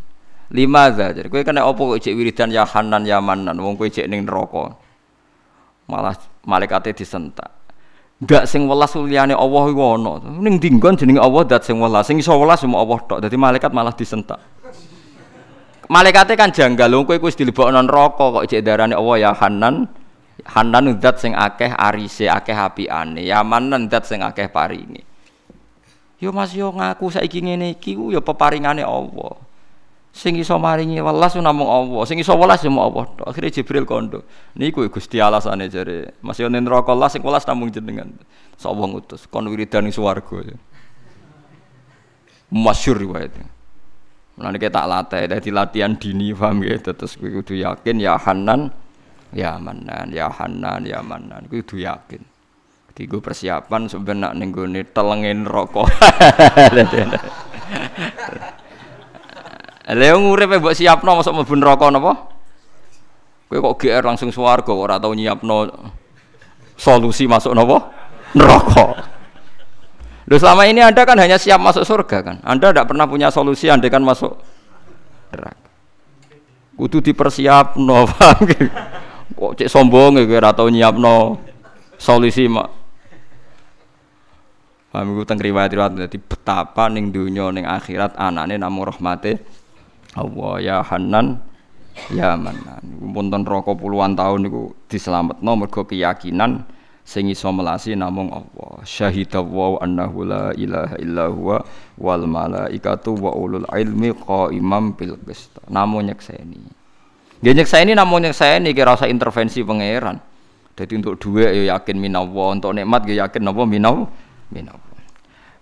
Limadza? 0.48 1.12
Jadi 1.12 1.28
kowe 1.28 1.44
kena 1.44 1.68
apa 1.68 1.76
kok 1.76 2.00
cek 2.00 2.16
wiridan 2.16 2.48
ya 2.48 2.64
Hanan 2.64 3.04
ya 3.04 3.20
Manan, 3.20 3.60
wong 3.60 3.76
kowe 3.76 3.86
cek 3.92 4.08
ning 4.08 4.24
neraka. 4.24 4.72
Malah 5.84 6.16
malaikate 6.48 6.96
disentak. 6.96 7.57
Ndak 8.18 8.50
sing 8.50 8.66
welas 8.66 8.98
liyane 8.98 9.30
Allah 9.30 9.64
iku 9.70 9.82
ana. 9.94 10.18
Ning 10.42 10.58
dinggon 10.58 10.98
jenenge 10.98 11.22
Allah 11.22 11.46
dat 11.46 11.62
sing 11.62 11.78
welas, 11.78 12.02
sing 12.02 12.18
iso 12.18 12.34
welas 12.34 12.58
cuma 12.58 12.82
Allah 12.82 12.98
tok. 13.06 13.18
Dadi 13.22 13.38
malaikat 13.38 13.70
malah 13.70 13.94
disentak. 13.94 14.42
Malaikate 15.88 16.36
kan 16.36 16.52
janggal 16.52 16.92
kowe 17.06 17.16
wis 17.16 17.38
dilebokno 17.38 17.80
neraka 17.80 18.28
kok 18.28 18.44
cek 18.44 18.60
darane 18.60 18.92
Allah 18.92 19.16
ya 19.16 19.30
Hanan. 19.32 19.88
Hanan 20.44 20.98
zat 21.02 21.18
sing 21.18 21.32
akeh 21.34 21.72
arise, 21.72 22.30
akeh 22.30 22.54
apiane. 22.54 23.24
Ya 23.24 23.42
Manan 23.42 23.90
zat 23.90 24.06
sing 24.06 24.22
akeh 24.22 24.46
paringe. 24.52 25.02
Yo 26.18 26.34
Mas 26.34 26.50
yo 26.54 26.74
ngaku 26.74 27.14
saiki 27.14 27.42
ngene 27.42 27.78
iki 27.78 27.94
ku 27.94 28.10
yo 28.10 28.18
peparingane 28.18 28.82
Allah. 28.82 29.47
Sing 30.08 30.34
iso 30.34 30.58
maringi 30.58 30.98
welas 30.98 31.36
namung 31.38 31.68
Allah, 31.68 32.02
sing 32.08 32.18
iso 32.18 32.34
welas 32.34 32.64
yo 32.64 32.72
Allah. 32.74 33.06
Akhire 33.28 33.52
Jibril 33.54 33.86
kondo. 33.86 34.24
Niku 34.58 34.82
Gusti 34.90 35.22
alasane 35.22 35.70
jare. 35.70 36.18
Mas 36.24 36.40
yo 36.42 36.48
neraka 36.50 36.90
Allah 36.90 37.06
sing 37.06 37.22
welas 37.22 37.46
namung 37.46 37.70
jenengan. 37.70 38.10
Sapa 38.58 38.82
ngutus 38.82 39.30
kon 39.30 39.46
wiridan 39.46 39.86
ing 39.86 39.94
swarga. 39.94 40.42
Masyhur 42.50 42.98
riwayatnya. 42.98 43.58
Mulane 44.38 44.58
kita 44.62 44.86
latih, 44.86 45.26
dadi 45.26 45.50
latihan 45.50 45.98
dini 45.98 46.30
paham 46.30 46.62
ya, 46.62 46.78
terus 46.78 47.18
kowe 47.18 47.26
kudu 47.26 47.58
yakin 47.58 47.98
ya 47.98 48.14
Hanan, 48.14 48.70
ya 49.34 49.58
Manan, 49.58 50.14
ya 50.14 50.30
Hanan, 50.30 50.86
ya 50.86 51.02
Manan, 51.02 51.50
kowe 51.50 51.58
kudu 51.58 51.82
yakin. 51.82 52.22
Tiga 52.94 53.18
persiapan 53.18 53.90
sebenarnya 53.90 54.38
ning 54.38 54.54
telengin 54.94 55.42
rokok. 55.54 55.90
Lha 59.88 60.12
nguripe 60.20 60.60
mbok 60.60 60.76
siapno 60.76 61.16
masuk 61.16 61.32
mlebu 61.32 61.54
neraka 61.56 61.88
napa? 61.88 62.12
Kowe 63.48 63.56
kok 63.56 63.76
GR 63.80 64.04
langsung 64.04 64.28
swarga 64.28 64.68
ora 64.76 65.00
tau 65.00 65.16
nyiapno 65.16 65.64
solusi 66.76 67.24
masuk 67.24 67.56
napa? 67.56 67.88
Neraka. 68.36 68.84
Loh 70.28 70.36
selama 70.36 70.68
ini 70.68 70.84
Anda 70.84 71.08
kan 71.08 71.16
hanya 71.16 71.40
siap 71.40 71.56
masuk 71.64 71.88
surga 71.88 72.20
kan. 72.20 72.36
Anda 72.44 72.68
tidak 72.68 72.92
pernah 72.92 73.08
punya 73.08 73.32
solusi 73.32 73.72
Anda 73.72 73.88
kan 73.88 74.04
masuk 74.04 74.36
neraka. 75.32 75.68
Kudu 76.76 77.00
dipersiapno, 77.00 78.04
paham 78.12 78.44
Kok 79.38 79.52
cek 79.56 79.72
sombong 79.72 80.20
ya 80.20 80.24
kira 80.28 80.52
atau 80.52 80.68
nyiapno 80.68 81.40
solusi 81.96 82.44
mak. 82.44 82.68
Paham 84.92 85.16
iku 85.16 85.24
teng 85.24 85.40
riwayat-riwayat 85.40 86.12
betapa 86.12 86.92
ning 86.92 87.08
donya 87.08 87.48
ning 87.48 87.64
akhirat 87.64 88.20
anane 88.20 88.60
namung 88.60 88.84
rahmate 88.84 89.40
Allah 90.14 90.52
ya 90.62 90.76
Hanan 90.80 91.42
ya 92.14 92.38
Manan. 92.38 92.80
Punten 93.12 93.42
neraka 93.42 93.74
puluhan 93.74 94.14
tahun 94.14 94.48
niku 94.48 94.72
diselametno 94.86 95.52
mergo 95.58 95.84
keyakinan 95.84 96.64
sing 97.08 97.28
iso 97.32 97.48
melasi 97.50 97.96
namung 97.96 98.32
Allah. 98.32 98.84
Syahidallahu 98.84 99.80
annahu 99.80 100.28
la 100.28 100.52
ilaha 100.54 100.96
illa 101.00 101.24
huwa 101.32 101.64
wal 101.98 102.24
malaikatu 102.28 103.16
wa 103.16 103.32
ulul 103.32 103.66
ilmi 103.68 104.12
qaimam 104.14 104.92
bil 104.96 105.16
qist. 105.28 105.56
Namung 105.68 106.08
nyekseni. 106.08 106.60
Nggih 107.40 107.54
nyekseni 107.54 107.92
namung 107.96 108.24
nyekseni 108.24 108.72
kira 108.76 108.96
usah 108.96 109.08
intervensi 109.08 109.64
pangeran. 109.64 110.20
Jadi 110.78 110.94
untuk 110.94 111.18
dua 111.18 111.50
ya 111.50 111.74
yakin 111.74 111.98
minawa, 111.98 112.54
untuk 112.54 112.70
nikmat 112.70 113.02
ya 113.10 113.26
yakin 113.26 113.42
napa 113.42 113.66
minawa 113.66 114.06
minawa. 114.54 114.87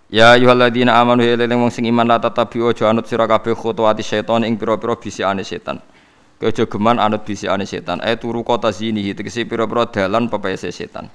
Ya 0.07 0.39
ayyuhalladzina 0.39 0.95
amanu 0.95 1.19
leleng 1.19 1.67
wong 1.67 1.67
sing 1.67 1.83
iman 1.91 2.07
la 2.07 2.15
tatabi 2.15 2.63
ojo 2.63 2.87
anut 2.87 3.11
sira 3.11 3.27
kabeh 3.27 3.51
khutuwati 3.51 3.99
setan 3.99 4.47
ing 4.47 4.55
pira-pira 4.55 4.95
bisikane 4.95 5.43
setan. 5.43 5.83
Kejo 6.39 6.63
geman 6.71 6.95
anut 6.95 7.27
bisikane 7.27 7.67
setan. 7.67 7.99
Eh 7.99 8.15
turu 8.15 8.39
kota 8.39 8.71
zini 8.71 9.03
tegese 9.11 9.43
pira-pira 9.43 9.83
dalan 9.91 10.31
pepese 10.31 10.71
setan. 10.71 11.11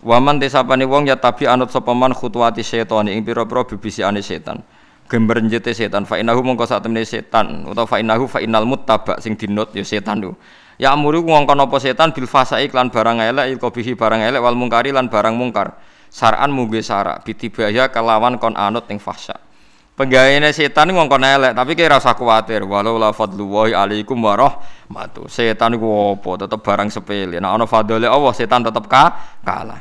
Waman 0.00 0.40
desapane 0.40 0.88
wong 0.88 1.12
ya 1.12 1.20
tabi 1.20 1.44
anut 1.44 1.68
sapa 1.68 1.92
man 1.92 2.16
khutuwati 2.16 2.64
setan 2.64 3.12
ing 3.12 3.20
pira-pira 3.20 3.68
bisikane 3.68 4.24
setan. 4.24 4.64
Gember 5.12 5.36
njete 5.44 5.76
setan 5.76 6.08
fa 6.08 6.16
innahu 6.16 6.40
mongko 6.40 6.64
sak 6.64 6.88
temene 6.88 7.04
setan 7.04 7.68
utawa 7.68 7.84
fa 7.84 8.00
innahu 8.00 8.24
fa 8.24 8.40
innal 8.40 8.64
muttaba 8.64 9.20
sing 9.20 9.36
dinut 9.36 9.76
ya 9.76 9.84
setan 9.84 10.24
lho. 10.24 10.40
Ya 10.80 10.96
amuru 10.96 11.20
ngongkon 11.20 11.68
apa 11.68 11.76
setan 11.76 12.16
bil 12.16 12.24
fasai 12.24 12.72
lan 12.72 12.88
barang 12.88 13.20
elek 13.20 13.46
il 13.52 13.58
bihi 13.60 13.92
barang 13.92 14.24
elek 14.24 14.40
wal 14.40 14.56
mungkari 14.56 14.88
lan 14.88 15.12
barang 15.12 15.36
mungkar. 15.36 15.91
Saran 16.12 16.52
mungge 16.52 16.84
sarak 16.84 17.24
bitibaya 17.24 17.88
kelawan 17.88 18.36
kon 18.36 18.52
anut 18.52 18.84
ning 18.92 19.00
fahsya. 19.00 19.32
Penggaweane 19.96 20.52
setan 20.52 20.92
ngongkon 20.92 21.24
elek 21.24 21.52
tapi 21.56 21.72
kira 21.72 21.96
rasa 21.96 22.12
kuwatir 22.12 22.68
walau 22.68 23.00
la 23.00 23.16
fadlullahi 23.16 23.72
alaikum 23.72 24.20
warahmatu. 24.20 25.24
Setan 25.32 25.80
iku 25.80 26.12
apa 26.12 26.44
tetep 26.44 26.60
barang 26.60 26.92
sepele. 26.92 27.40
Nek 27.40 27.48
ana 27.56 27.64
fadhole 27.64 28.04
Allah 28.04 28.32
setan 28.36 28.60
tetep 28.60 28.84
ka 28.92 29.08
kalah. 29.40 29.80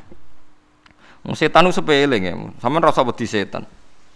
Wong 1.27 1.35
setan 1.35 1.67
ku 1.67 1.75
sepele 1.75 2.15
nggih. 2.15 2.63
Sampeyan 2.63 2.83
rasa 2.87 3.03
wedi 3.03 3.27
setan. 3.27 3.67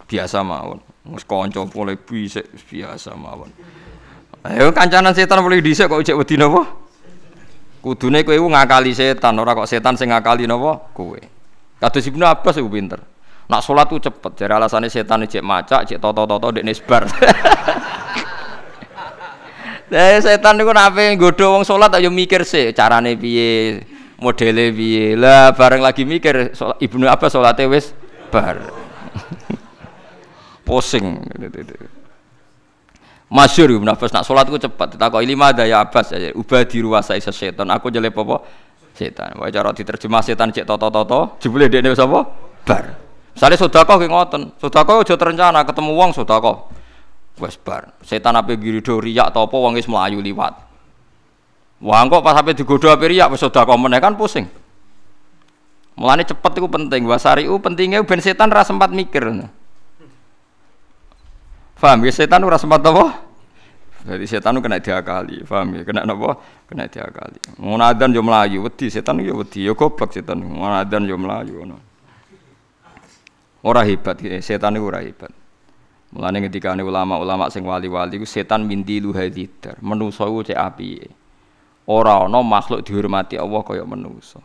Biasa 0.08 0.40
mawon. 0.40 0.80
Wis 1.12 1.28
kanca 1.28 1.68
mulai 1.68 2.00
bisik 2.00 2.48
biasa 2.72 3.12
mawon. 3.20 3.52
Ayo 4.48 4.72
kancanan 4.72 5.12
setan 5.12 5.44
boleh 5.44 5.60
dhisik 5.60 5.92
kok 5.92 6.00
ijek 6.00 6.16
wedi 6.16 6.40
napa? 6.40 6.64
Kudune 7.84 8.24
kowe 8.24 8.34
ngakali 8.34 8.96
setan, 8.96 9.38
ora 9.38 9.54
kok 9.54 9.68
setan 9.70 10.00
sing 10.00 10.10
ngakali 10.14 10.48
napa? 10.48 10.90
Kowe. 10.94 11.35
Kados 11.86 12.02
Ibnu 12.10 12.26
Abbas 12.26 12.58
iku 12.58 12.66
pinter. 12.66 12.98
Nak 13.46 13.62
sholat 13.62 13.86
tuh 13.86 14.02
cepet, 14.02 14.42
jadi 14.42 14.58
alasannya 14.58 14.90
setan 14.90 15.22
cek 15.22 15.46
macak, 15.46 15.86
cek 15.86 16.02
toto-toto 16.02 16.50
dek 16.50 16.66
nesbar. 16.66 17.06
Nah, 19.94 20.18
setan 20.26 20.58
niku 20.58 20.74
nape 20.74 21.14
nggodho 21.14 21.54
wong 21.54 21.62
sholat 21.62 21.94
ayo 21.94 22.10
mikir 22.10 22.42
sih 22.42 22.74
carane 22.74 23.14
piye, 23.14 23.86
modele 24.18 24.74
piye. 24.74 25.14
Lah 25.14 25.54
bareng 25.54 25.86
lagi 25.86 26.10
mikir 26.10 26.58
sholat, 26.58 26.82
Ibnu 26.82 27.06
Abbas 27.06 27.38
sholatnya 27.38 27.70
wis 27.70 27.94
bar. 28.34 28.66
Pusing. 30.66 31.22
Masyur 33.30 33.78
Ibnu 33.78 33.94
Abbas 33.94 34.10
nak 34.10 34.26
sholat 34.26 34.50
ku 34.50 34.58
cepat. 34.58 34.98
Ditakoki 34.98 35.30
lima 35.30 35.54
ada 35.54 35.70
ya 35.70 35.86
Abbas 35.86 36.18
ya. 36.18 36.34
Ubah 36.34 36.66
di 36.66 36.82
ruasa 36.82 37.14
isa 37.14 37.30
setan. 37.30 37.70
Aku 37.70 37.94
jelek 37.94 38.18
apa? 38.18 38.42
Setan. 38.96 39.36
Wae 39.36 39.52
cara 39.52 39.76
diterjemah 39.76 40.24
setan 40.24 40.56
cek 40.56 40.64
toto-toto. 40.64 41.36
Jebule 41.44 41.68
dekne 41.68 41.92
wis 41.92 42.00
apa? 42.00 42.24
Bar. 42.64 42.86
Misale 43.36 43.60
sedekah 43.60 44.00
ki 44.00 44.08
ngoten. 44.08 44.42
Sedekah 44.56 45.04
aja 45.04 45.16
terencana 45.20 45.68
ketemu 45.68 45.92
wong 45.92 46.16
sedekah. 46.16 46.72
Wes 47.44 47.60
bar. 47.60 47.92
Setan 48.00 48.40
ape 48.40 48.56
girido 48.56 48.96
riyak 49.04 49.36
ta 49.36 49.44
apa 49.44 49.56
wong 49.60 49.76
wis 49.76 49.92
mlayu 49.92 50.24
liwat. 50.24 50.56
Wah 51.84 52.00
kok 52.08 52.24
pas 52.24 52.40
ape 52.40 52.56
digodho 52.56 52.88
ape 52.88 53.12
riyak 53.12 53.28
wis 53.36 53.44
sedekah 53.44 53.76
meneh 53.76 54.00
kan 54.00 54.16
pusing. 54.16 54.48
Mulane 56.00 56.24
cepet 56.24 56.52
iku 56.56 56.72
penting. 56.72 57.04
Wasariu 57.04 57.60
pentingnya 57.60 58.00
ben 58.08 58.24
setan 58.24 58.48
ra 58.48 58.64
sempat 58.64 58.96
mikir. 58.96 59.28
Paham 61.76 62.02
ya 62.02 62.12
setan 62.16 62.42
ora 62.42 62.56
sempat 62.58 62.80
apa? 62.82 63.25
Jadi 64.06 64.26
setan 64.30 64.62
kena 64.62 64.78
diakali, 64.78 65.42
paham 65.42 65.76
ya? 65.76 65.82
Kena 65.82 66.06
apa? 66.06 66.38
Kena 66.70 66.86
diakali. 66.86 67.58
Ngono 67.58 67.84
adzan 67.84 68.14
yo 68.14 68.22
mlayu, 68.22 68.62
wedi 68.62 68.94
setan 68.94 69.18
yo 69.18 69.42
wedi, 69.42 69.66
yo 69.66 69.74
goblok 69.74 70.14
setan. 70.14 70.46
Adzan 70.46 71.10
yo 71.10 71.18
mlayu 71.18 71.66
ngono. 71.66 71.78
Ora 73.66 73.82
hebat, 73.82 74.22
ya. 74.22 74.38
setan 74.46 74.78
itu 74.78 74.86
ora 74.86 75.02
hebat. 75.02 75.34
Mulane 76.14 76.38
ketika 76.46 76.78
ulama-ulama 76.78 77.50
sing 77.50 77.66
wali-wali 77.66 78.22
ku 78.22 78.30
setan 78.30 78.62
mindilu 78.70 79.10
hadidar. 79.10 79.82
Menusa 79.82 80.30
ku 80.30 80.46
cek 80.46 80.54
api. 80.54 81.02
Ora 81.90 82.22
ana 82.30 82.46
makhluk 82.46 82.86
dihormati 82.86 83.42
Allah 83.42 83.62
kaya 83.66 83.86
menusa 83.86 84.42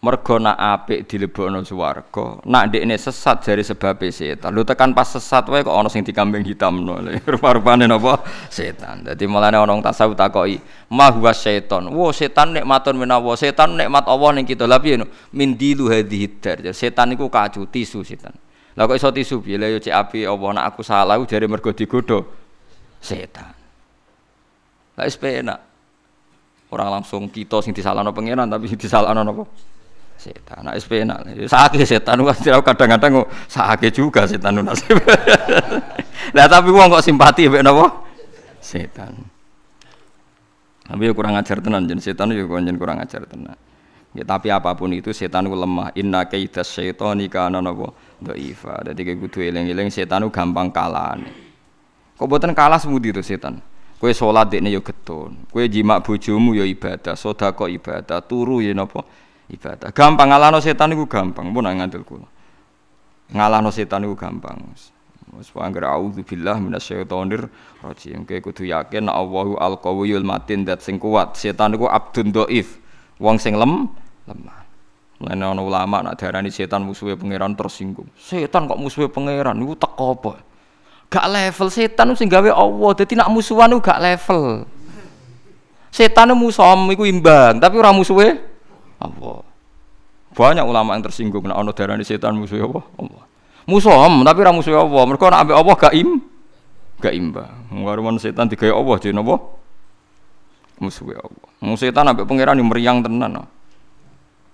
mergo 0.00 0.40
nak 0.40 0.56
apik 0.56 1.04
dilebokno 1.04 1.60
swarga 1.60 2.40
nak 2.48 2.72
ndekne 2.72 2.96
sesat 2.96 3.44
jari 3.44 3.60
sebab 3.60 4.00
setan. 4.08 4.48
Lu 4.56 4.64
tekan 4.64 4.96
pas 4.96 5.04
sesat 5.04 5.44
wae 5.52 5.60
kok 5.60 5.76
ana 5.76 5.92
sing 5.92 6.00
dikambing 6.00 6.40
hitamno. 6.40 7.04
Rupa-rupane 7.36 7.84
napa? 7.84 8.24
Setan. 8.48 9.04
Dadi 9.04 9.28
mulane 9.28 9.60
ana 9.60 9.68
wong 9.68 9.84
tasawuf 9.84 10.16
takoki 10.16 10.56
ma 10.96 11.12
huwa 11.12 11.36
setan? 11.36 11.92
Wo 11.92 12.16
setan 12.16 12.56
nikmatun 12.56 12.96
menawa. 12.96 13.36
Setan 13.36 13.76
nikmat 13.76 14.08
Allah 14.08 14.40
ning 14.40 14.48
kita? 14.48 14.64
Lha 14.64 14.80
piye 14.80 14.96
min 15.36 15.52
dilu 15.52 15.92
hadhihi 15.92 16.40
dar. 16.40 16.64
Setan 16.72 17.12
iku 17.12 17.28
kacu 17.28 17.68
tisu 17.68 18.00
setan. 18.00 18.32
Lha 18.80 18.88
kok 18.88 18.96
iso 18.96 19.12
tisu 19.12 19.44
piye? 19.44 19.60
Lha 19.60 19.68
yo 19.68 19.84
cek 19.84 19.92
api 19.92 20.24
Allah 20.24 20.48
nak 20.56 20.64
aku 20.72 20.80
salah 20.80 21.20
jare 21.28 21.44
mergo 21.44 21.76
digodho 21.76 22.24
setan. 23.04 23.52
Lha 24.96 25.04
wis 25.04 25.20
penak. 25.20 25.60
Orang 26.72 26.88
langsung 26.88 27.28
kita 27.28 27.60
sing 27.60 27.76
disalahno 27.76 28.16
pangeran 28.16 28.48
tapi 28.48 28.64
sing 28.64 28.80
disalahno 28.80 29.20
napa 29.28 29.44
setan. 30.20 30.60
Nak 30.68 30.76
SP 30.76 31.00
nak 31.08 31.24
sakit 31.24 31.80
setan 31.88 32.20
kadang-kadang 32.60 33.24
kok 33.24 33.28
sakit 33.48 33.92
juga 33.96 34.28
setan. 34.28 34.60
Nasib 34.60 35.00
lah 36.36 36.46
tapi 36.46 36.68
uang 36.68 36.92
kok 36.92 37.00
simpati 37.00 37.48
mbek 37.48 37.64
napa? 37.64 38.04
Setan. 38.60 39.16
Tapi 40.84 41.08
ya 41.08 41.12
kurang 41.16 41.40
ajar 41.40 41.64
tenan 41.64 41.88
jen. 41.88 41.96
Setan 41.96 42.36
juga 42.36 42.60
jen 42.60 42.76
kurang 42.76 43.00
ajar 43.00 43.24
tenan. 43.24 43.56
Ya, 44.10 44.26
tapi 44.26 44.50
apa 44.50 44.74
pun 44.74 44.90
itu 44.90 45.14
setan 45.14 45.46
itu 45.48 45.54
lemah. 45.54 45.94
Inna 45.96 46.26
kaidas 46.28 46.68
syaitani 46.68 47.32
kana 47.32 47.64
napa? 47.64 47.96
Dhaifa. 48.20 48.84
Dadi 48.84 49.00
kayak 49.06 49.18
kudu 49.24 49.40
eling-eling 49.48 49.88
setan 49.88 50.28
gampang 50.28 50.68
kalah 50.68 51.16
kok 52.20 52.28
boten 52.28 52.52
kalah 52.52 52.76
semudi 52.76 53.16
itu 53.16 53.24
setan? 53.24 53.64
Kue 53.96 54.12
sholat 54.12 54.52
dekne 54.52 54.68
yo 54.68 54.84
getun, 54.84 55.44
kue 55.48 55.68
jimak 55.68 56.04
bojomu 56.04 56.56
yo 56.56 56.64
ibadah, 56.68 57.16
sodako 57.16 57.64
ibadah, 57.68 58.20
turu 58.24 58.60
ya 58.60 58.76
napa 58.76 59.04
ibadah. 59.50 59.90
Gampang 59.90 60.30
ngalahno 60.30 60.62
setan 60.62 60.94
itu 60.94 61.04
gampang, 61.10 61.50
pun 61.50 61.66
ngandel 61.66 62.06
kula. 62.06 62.28
Ngalahno 63.34 63.70
setan 63.74 64.06
itu 64.06 64.14
gampang. 64.14 64.58
Wis 65.38 65.54
anggere 65.54 65.86
auzubillah 65.86 66.58
minasyaitonir 66.58 67.46
rajim. 67.86 68.26
Kowe 68.26 68.38
kudu 68.50 68.66
yakin 68.66 69.06
Allahu 69.06 69.54
al-qawiyul 69.62 70.26
matin 70.26 70.66
dat 70.66 70.82
sing 70.82 70.98
kuat. 70.98 71.38
Setan 71.38 71.78
iku 71.78 71.86
abdun 71.86 72.34
dhaif. 72.34 72.82
Wong 73.22 73.38
sing 73.38 73.54
lem 73.54 73.86
lemah. 74.26 74.58
Mulane 75.22 75.44
ana 75.44 75.62
ulama 75.62 75.96
nak 76.02 76.18
darani 76.18 76.50
setan 76.50 76.82
musuhe 76.82 77.14
pangeran 77.14 77.54
tersinggung. 77.54 78.10
Setan 78.18 78.66
kok 78.66 78.80
musuhe 78.80 79.06
pangeran 79.06 79.54
niku 79.54 79.78
teko 79.78 80.18
apa? 80.18 80.42
Gak 81.06 81.26
level 81.30 81.68
setan 81.70 82.10
sing 82.18 82.26
gawe 82.26 82.50
Allah. 82.50 82.90
Dadi 82.98 83.14
nak 83.14 83.30
musuhan 83.30 83.70
gak 83.78 84.02
level. 84.02 84.66
Setan 85.94 86.34
musuh 86.34 86.74
iku 86.90 87.02
imbang, 87.02 87.58
tapi 87.58 87.74
ora 87.78 87.90
musuhe 87.90 88.49
Allah. 89.00 89.42
Banyak 90.30 90.62
ulama 90.62 90.94
yang 90.94 91.02
tersinggung 91.02 91.42
nek 91.42 91.58
ana 91.58 91.72
darani 91.74 92.06
setan 92.06 92.38
musuh 92.38 92.62
apa? 92.62 92.80
Allah. 93.00 93.22
Musuh 93.66 93.92
tapi 94.22 94.38
ora 94.44 94.52
musuh 94.54 94.76
Allah. 94.78 95.02
Mergo 95.08 95.26
nek 95.26 95.40
ambek 95.42 95.56
Allah 95.58 95.74
gak 95.74 95.94
im 95.96 96.10
gak 97.00 97.14
imbang. 97.16 97.56
Ngaruman 97.72 98.20
setan 98.20 98.46
digawe 98.46 98.70
Allah 98.76 98.96
jenenge 99.02 99.26
apa? 99.26 99.36
Musuh 100.78 101.16
Allah. 101.16 101.48
Musuh 101.64 101.90
setan 101.90 102.06
ambek 102.06 102.28
pangeran 102.28 102.60
meriang 102.62 103.02
tenan. 103.02 103.48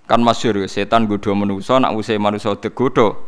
Kan 0.07 0.23
masyhur 0.23 0.65
setan 0.71 1.11
godho 1.11 1.35
manusa 1.35 1.77
nak 1.83 1.93
usih 1.93 2.17
manusa 2.17 2.55
degodho. 2.57 3.27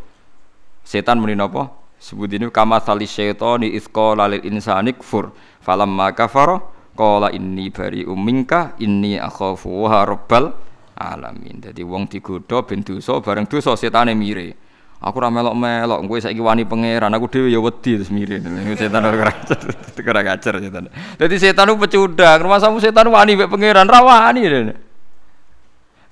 Setan 0.87 1.21
muni 1.21 1.37
napa? 1.37 1.69
Sebut 1.99 2.31
ini 2.31 2.47
kama 2.55 2.79
sali 2.79 3.11
syaitani 3.11 3.75
isqala 3.75 4.31
lil 4.31 4.47
insani 4.47 4.95
kfur 4.95 5.35
falamma 5.59 6.14
kafara 6.14 6.62
qala 6.95 7.35
inni 7.35 7.75
bari 7.75 8.07
minka 8.07 8.79
inni 8.79 9.19
akhafu 9.19 9.66
wa 9.66 10.07
alamin. 10.99 11.63
Jadi 11.63 11.87
wong 11.87 12.11
digodha 12.11 12.67
ben 12.67 12.83
dosa 12.83 13.23
bareng 13.23 13.47
dosa 13.47 13.79
setane 13.79 14.19
mire. 14.19 14.67
Aku 14.99 15.23
ora 15.23 15.31
melok-melok, 15.31 16.11
kowe 16.11 16.19
saiki 16.19 16.43
wani 16.43 16.67
pangeran, 16.67 17.15
aku 17.15 17.31
dhewe 17.31 17.55
ya 17.55 17.63
wedi 17.63 17.95
terus 17.95 18.11
mire. 18.11 18.43
Setan 18.75 19.07
ora 19.07 19.31
ora 19.31 20.23
kacer 20.27 20.59
setan. 20.59 20.91
Dadi 21.15 21.39
setan 21.39 21.71
ku 21.71 21.79
pecundang, 21.79 22.43
rumah 22.43 22.59
samu 22.59 22.83
setan 22.83 23.07
wani 23.07 23.39
mek 23.39 23.47
pangeran, 23.47 23.87
ra 23.87 24.03
wani. 24.03 24.75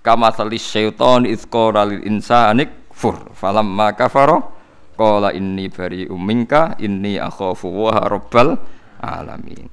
Kama 0.07 0.31
salis 0.31 0.63
syaiton 0.63 1.27
izqara 1.27 1.83
lil 1.83 2.07
insani 2.07 2.71
fur 2.95 3.35
falamma 3.35 3.91
kafara 3.99 4.39
qala 4.95 5.35
inni 5.35 5.69
bari'um 5.69 6.17
minka 6.17 6.79
inni 6.81 7.21
akhafu 7.21 7.69
wa 7.69 7.93
rabbal 8.07 8.57
alamin 9.03 9.69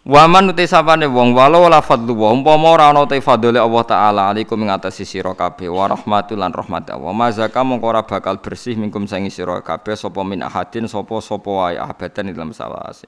Waman 0.00 0.56
uti 0.56 0.64
sapane 0.64 1.04
wong 1.04 1.36
walau 1.36 1.68
la 1.68 1.84
fadlu 1.84 2.16
wa 2.16 2.32
umpama 2.32 2.72
ora 2.72 2.88
ana 2.88 3.04
te 3.04 3.20
fadhole 3.20 3.60
Allah 3.60 3.84
taala 3.84 4.22
alaikum 4.32 4.56
ing 4.64 4.72
atas 4.72 4.96
sira 5.04 5.36
kabeh. 5.36 5.68
Wa 5.68 5.92
rahmatul 5.92 6.40
lan 6.40 6.56
rahmat 6.56 6.88
Allah. 6.88 7.12
Mazaka 7.12 7.60
mongko 7.60 7.84
ora 7.84 8.00
bakal 8.00 8.40
bersih 8.40 8.80
mingkum 8.80 9.04
sangi 9.04 9.28
sira 9.28 9.60
kabeh 9.60 9.92
sapa 9.94 10.24
min 10.24 10.40
ahadin 10.40 10.88
sapa 10.88 11.20
sapa 11.20 11.50
wae 11.52 11.76
abadan 11.76 12.32
dalam 12.32 12.56
salawase 12.56 13.06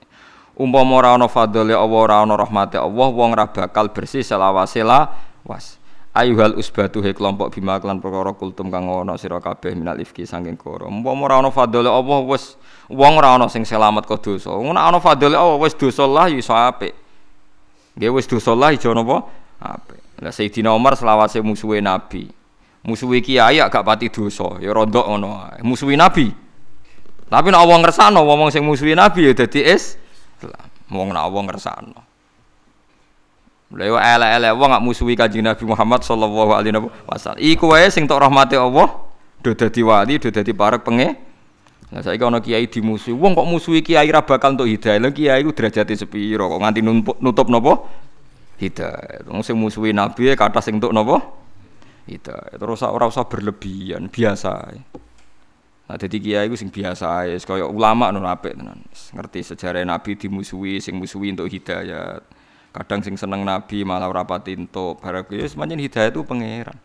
umpama 0.57 1.01
ora 1.01 1.11
ana 1.17 1.29
fadhole 1.29 1.73
Allah 1.73 2.01
ora 2.01 2.17
ana 2.23 2.37
rahmate 2.37 2.77
Allah 2.77 3.09
wong 3.09 3.33
ora 3.33 3.49
bakal 3.49 3.89
bersih 3.89 4.21
selawase 4.21 4.85
la 4.85 5.09
was 5.49 5.81
ayuhal 6.13 6.61
usbatu 6.61 7.01
he 7.01 7.17
kelompok 7.17 7.57
bima 7.57 7.81
kelan 7.81 7.99
perkara 7.99 8.37
kultum 8.37 8.69
kang 8.69 8.85
ana 8.89 9.17
sira 9.17 9.41
kabeh 9.41 9.73
minal 9.73 9.97
ifki 9.97 10.29
saking 10.29 10.61
koro. 10.61 10.89
Umpama 10.89 11.29
ora 11.29 11.41
ana 11.41 11.49
fadhole 11.49 11.89
Allah 11.89 12.21
wis 12.29 12.57
wong 12.93 13.17
ora 13.17 13.41
sing 13.49 13.65
selamat 13.65 14.05
kok 14.05 14.21
dosa. 14.21 14.53
Ngono 14.53 14.77
ana 14.77 15.01
fadhole 15.01 15.37
Allah 15.37 15.57
wis 15.57 15.73
dosa 15.73 16.05
lah 16.05 16.29
ya 16.29 16.37
iso 16.37 16.53
apik. 16.53 16.93
Nggih 17.97 18.13
wis 18.13 18.29
dosa 18.29 18.53
lah 18.53 18.71
iso 18.77 18.93
napa 18.93 19.25
apik. 19.61 20.01
Lah 20.23 20.31
Sayyidina 20.31 20.71
Umar 20.77 20.95
selawase 20.95 21.41
musuhe 21.41 21.81
Nabi. 21.81 22.29
Musuhi 22.83 23.23
kiai 23.23 23.63
gak 23.63 23.83
pati 23.87 24.13
dosa 24.13 24.61
ya 24.61 24.71
rondok 24.71 25.09
ngono 25.09 25.49
musuhi 25.65 25.97
Nabi. 25.97 26.29
Tapi 27.33 27.49
nek 27.49 27.65
wong 27.65 27.81
ngersano 27.81 28.21
wong 28.29 28.53
sing 28.53 28.61
musuhi 28.61 28.93
Nabi 28.93 29.33
ya 29.33 29.33
dadi 29.33 29.65
is 29.65 29.97
wong 30.93 31.17
nek 31.17 31.25
wong 31.33 31.49
ngersano 31.49 32.12
Yo 33.73 33.97
elek-elek 33.97 34.53
wong 34.53 34.69
gak 34.69 34.85
musuhi 34.85 35.17
Nabi 35.17 35.65
Muhammad 35.65 36.05
sallallahu 36.05 36.53
alaihi 36.53 36.77
wasallam. 37.09 37.41
Iku 37.41 37.73
wae 37.73 37.89
sing 37.89 38.05
tok 38.05 38.21
rahmate 38.21 38.61
Allah 38.61 38.93
do 39.41 39.57
dadi 39.57 39.81
wali, 39.81 40.21
do 40.21 40.29
dadi 40.29 40.53
parek 40.53 40.85
penge. 40.85 41.17
Nah 41.89 42.01
saiki 42.05 42.21
ana 42.21 42.41
kiai 42.45 42.69
dimusuhi. 42.69 43.17
Wong 43.17 43.33
kok 43.33 43.49
musuhi 43.49 43.81
kiai 43.81 44.13
ra 44.13 44.21
bakal 44.21 44.57
entuk 44.57 44.69
hidayah. 44.69 45.01
Lha 45.01 45.09
kiai 45.09 45.41
ku 45.41 45.57
derajate 45.57 45.97
sepiro 45.97 46.53
kok 46.53 46.61
nganti 46.61 46.81
nutup 47.21 47.49
napa? 47.49 47.81
Hidayah. 48.61 49.29
Wong 49.33 49.41
sing 49.41 49.57
musuhi 49.57 49.97
Nabi 49.97 50.37
kata 50.37 50.61
sing 50.61 50.77
entuk 50.77 50.93
napa? 50.93 51.21
Hidayah. 52.09 52.61
Terus 52.61 52.85
ora 52.85 53.09
usah 53.09 53.25
berlebihan, 53.25 54.09
biasa. 54.13 54.73
Nah, 55.89 55.97
jadi 56.01 56.17
kiai 56.17 56.47
ku 56.49 56.57
sing 56.57 56.73
biasa 56.73 57.25
ae, 57.25 57.37
kaya 57.41 57.69
ulama 57.69 58.09
ngono 58.09 58.29
apik 58.29 58.57
tenan. 58.57 58.85
Ngerti 59.17 59.41
sejarah 59.53 59.85
Nabi 59.85 60.17
dimusuhi, 60.17 60.81
sing 60.81 60.97
musuhi 60.97 61.33
untuk 61.33 61.49
hidayah 61.53 62.21
kadang 62.73 63.05
sing 63.05 63.21
seneng 63.21 63.45
nabi 63.45 63.85
malah 63.85 64.09
ora 64.09 64.25
pati 64.25 64.57
barang 64.57 65.29
semuanya 65.49 65.77
hidayah 65.77 66.11
itu 66.11 66.25
pangeran 66.25 66.77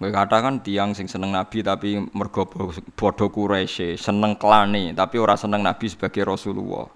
Gue 0.00 0.08
katakan 0.08 0.64
tiang 0.64 0.96
sing 0.96 1.04
seneng 1.04 1.28
nabi 1.28 1.60
tapi 1.60 2.00
mergo 2.16 2.48
bodoh 2.96 3.28
Quraisy, 3.28 4.00
seneng 4.00 4.32
klane 4.32 4.96
tapi 4.96 5.20
ora 5.20 5.36
seneng 5.36 5.60
nabi 5.60 5.92
sebagai 5.92 6.24
Rasulullah. 6.24 6.88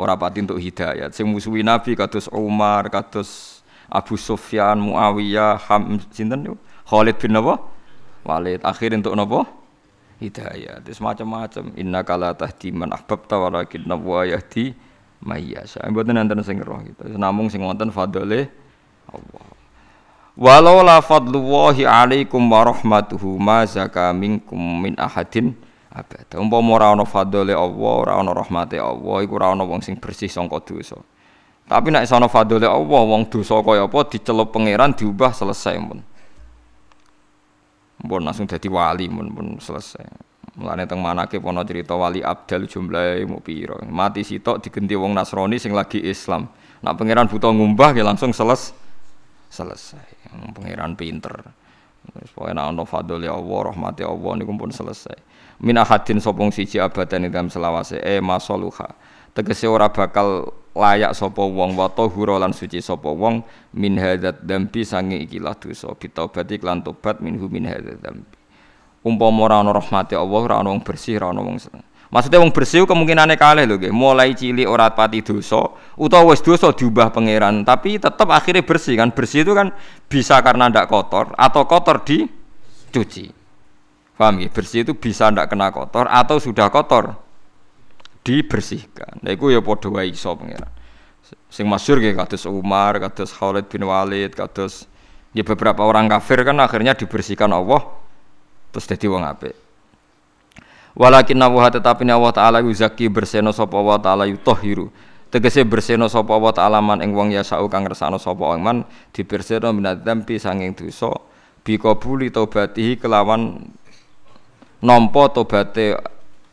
Ora 0.00 0.16
pati 0.16 0.40
untuk 0.40 0.56
hidayah. 0.56 1.12
Sing 1.12 1.28
musuhi 1.28 1.60
nabi 1.60 1.92
kados 1.92 2.24
Umar, 2.32 2.88
kados 2.88 3.60
Abu 3.92 4.16
Sufyan, 4.16 4.80
Muawiyah, 4.80 5.60
Ham 5.68 6.00
sinten 6.08 6.48
yo? 6.48 6.54
Khalid 6.88 7.20
bin 7.20 7.36
apa? 7.36 7.60
Walid. 8.24 8.64
Akhir 8.64 8.96
untuk 8.96 9.12
napa? 9.12 9.44
Hidayah. 10.20 10.80
Terus 10.80 11.04
macam-macam. 11.04 11.72
Inna 11.76 12.00
kala 12.00 12.32
tahdi 12.32 12.72
man 12.72 12.96
ahbabta 12.96 13.36
walakin 13.36 13.84
mayyasa. 15.22 15.82
Mboten 15.90 16.14
nanten 16.14 16.42
sing 16.46 16.58
roh 16.62 16.78
gitu. 16.82 17.06
Namung 17.18 17.50
sing 17.50 17.62
wonten 17.62 17.90
fadhole 17.90 18.48
Allah. 19.10 19.46
Walau 20.38 20.86
la 20.86 21.02
fadlullahi 21.02 21.82
alaikum 21.82 22.38
wa 22.46 22.62
rahmatuhu 22.62 23.42
ma 23.42 23.66
zaka 23.66 24.14
minkum 24.14 24.58
min 24.58 24.94
ahadin 24.94 25.58
abada. 25.90 26.38
Umpama 26.38 26.78
ora 26.78 26.86
ana 26.94 27.02
fadhole 27.02 27.50
Allah, 27.50 27.94
ora 28.06 28.12
ana 28.22 28.30
rahmate 28.30 28.78
Allah, 28.78 29.16
iku 29.26 29.34
ora 29.34 29.50
ana 29.50 29.66
wong 29.66 29.82
sing 29.82 29.98
bersih 29.98 30.30
sangka 30.30 30.62
dosa. 30.62 30.94
Tapi 31.66 31.90
nek 31.90 32.06
ana 32.06 32.30
fadhole 32.30 32.70
Allah, 32.70 33.02
wong 33.02 33.26
dosa 33.26 33.58
kaya 33.66 33.90
apa 33.90 33.98
dicelup 34.14 34.54
pangeran 34.54 34.94
diubah 34.94 35.34
selesai 35.34 35.74
pun. 35.82 36.00
Mun 38.06 38.22
langsung 38.22 38.46
dadi 38.46 38.70
wali 38.70 39.10
mun 39.10 39.34
pun 39.34 39.46
selesai. 39.58 40.06
Mulane 40.58 40.90
teng 40.90 40.98
manake 40.98 41.38
ana 41.38 41.62
cerita 41.62 41.94
wali 41.94 42.18
abdal 42.18 42.66
jumlahe 42.66 43.22
mau 43.30 43.38
pira. 43.38 43.78
Mati 43.86 44.26
sitok 44.26 44.58
digenti 44.58 44.98
wong 44.98 45.14
Nasrani 45.14 45.54
sing 45.54 45.70
lagi 45.70 46.02
Islam. 46.02 46.50
Nak 46.82 46.98
pangeran 46.98 47.30
buta 47.30 47.46
ngumbah 47.54 47.94
ya 47.94 48.02
langsung 48.02 48.34
seles 48.34 48.74
selesai. 49.54 50.34
Pangeran 50.58 50.98
pinter. 50.98 51.30
Wis 52.18 52.34
pokoke 52.34 52.58
nek 52.58 52.74
ana 52.74 52.82
fadhol 52.82 53.22
ya 53.22 53.38
Allah, 53.38 53.70
rahmati 53.70 54.02
Allah 54.02 54.32
niku 54.34 54.50
pun 54.58 54.74
selesai. 54.74 55.14
Min 55.62 55.78
ahadin 55.78 56.18
sapa 56.18 56.42
siji 56.50 56.82
abadan 56.82 57.26
ing 57.26 57.30
dalam 57.30 57.46
selawase 57.50 58.02
e 58.02 58.18
masaluha. 58.18 58.98
Tegese 59.38 59.70
ora 59.70 59.86
bakal 59.86 60.50
layak 60.74 61.14
sapa 61.14 61.42
wong 61.42 61.78
wa 61.78 61.86
tahura 61.90 62.38
lan 62.42 62.50
suci 62.50 62.82
sapa 62.82 63.10
wong 63.10 63.46
min 63.74 63.94
hadzat 63.94 64.42
dambi 64.42 64.82
sange 64.82 65.22
ikilah 65.22 65.54
dosa 65.58 65.94
bitobati 65.94 66.58
lan 66.62 66.82
tobat 66.82 67.22
minhu 67.22 67.46
min 67.50 67.66
hadzat 67.66 67.98
dambi 68.02 68.37
umpama 69.08 69.48
ora 69.48 69.64
ana 69.64 69.72
rahmate 69.72 70.12
Allah 70.12 70.40
ora 70.44 70.60
ana 70.60 70.68
wong 70.68 70.84
bersih 70.84 71.16
ora 71.16 71.32
ana 71.32 71.40
wong 71.40 71.56
Maksudnya 72.08 72.40
wong 72.40 72.52
bersih 72.56 72.88
kemungkinannya 72.88 73.36
kalih 73.36 73.68
lho 73.68 73.76
nggih. 73.76 73.92
Mulai 73.92 74.32
cilik 74.32 74.64
ora 74.64 74.88
pati 74.88 75.20
dosa 75.20 75.76
utawa 76.00 76.32
wis 76.32 76.40
dosa 76.40 76.72
diubah 76.72 77.12
pangeran, 77.12 77.68
tapi 77.68 78.00
tetap 78.00 78.32
akhirnya 78.32 78.64
bersih 78.64 78.96
kan. 78.96 79.12
Bersih 79.12 79.44
itu 79.44 79.52
kan 79.52 79.76
bisa 80.08 80.40
karena 80.40 80.72
ndak 80.72 80.88
kotor 80.88 81.36
atau 81.36 81.68
kotor 81.68 82.00
dicuci. 82.08 83.28
Paham 84.16 84.40
ya? 84.40 84.48
Bersih 84.48 84.88
itu 84.88 84.96
bisa 84.96 85.28
ndak 85.28 85.52
kena 85.52 85.68
kotor 85.68 86.08
atau 86.08 86.40
sudah 86.40 86.72
kotor 86.72 87.12
dibersihkan. 88.24 89.20
Nah 89.20 89.36
iku 89.36 89.52
ya 89.52 89.60
padha 89.60 89.92
wae 89.92 90.08
iso 90.08 90.32
pangeran. 90.32 90.72
Sing 91.52 91.68
masyhur 91.68 92.00
nggih 92.00 92.16
kados 92.16 92.48
Umar, 92.48 92.96
kados 92.96 93.36
Khalid 93.36 93.68
bin 93.68 93.84
Walid, 93.84 94.32
kados 94.32 94.88
ya 95.36 95.44
beberapa 95.44 95.84
orang 95.84 96.08
kafir 96.08 96.40
kan 96.40 96.56
akhirnya 96.56 96.96
dibersihkan 96.96 97.52
Allah 97.52 97.84
terus 98.78 98.86
dadi 98.86 99.10
wong 99.10 99.26
apik. 99.26 99.58
Walakin 100.94 101.42
Allah 101.42 101.66
tetapi 101.74 102.06
Allah 102.06 102.30
taala 102.30 102.58
yuzaki 102.62 103.10
berseno 103.10 103.50
sapa 103.50 103.74
wa 103.74 103.98
taala 103.98 104.22
yutahhiru. 104.30 104.86
Tegese 105.34 105.66
berseno 105.66 106.06
sapa 106.06 106.38
wa 106.38 106.54
taala 106.54 106.78
man 106.78 107.02
ing 107.02 107.10
wong 107.10 107.34
yasau 107.34 107.66
kang 107.66 107.82
ngersano 107.82 108.22
sapa 108.22 108.54
wong 108.54 108.62
man 108.62 108.76
diberseno 109.10 109.74
minadzambi 109.74 110.38
sanging 110.38 110.78
dosa 110.78 111.10
bi 111.66 111.74
qabuli 111.74 112.30
taubatihi 112.30 112.96
kelawan 113.02 113.66
nampa 114.78 115.22
tobaté 115.34 115.98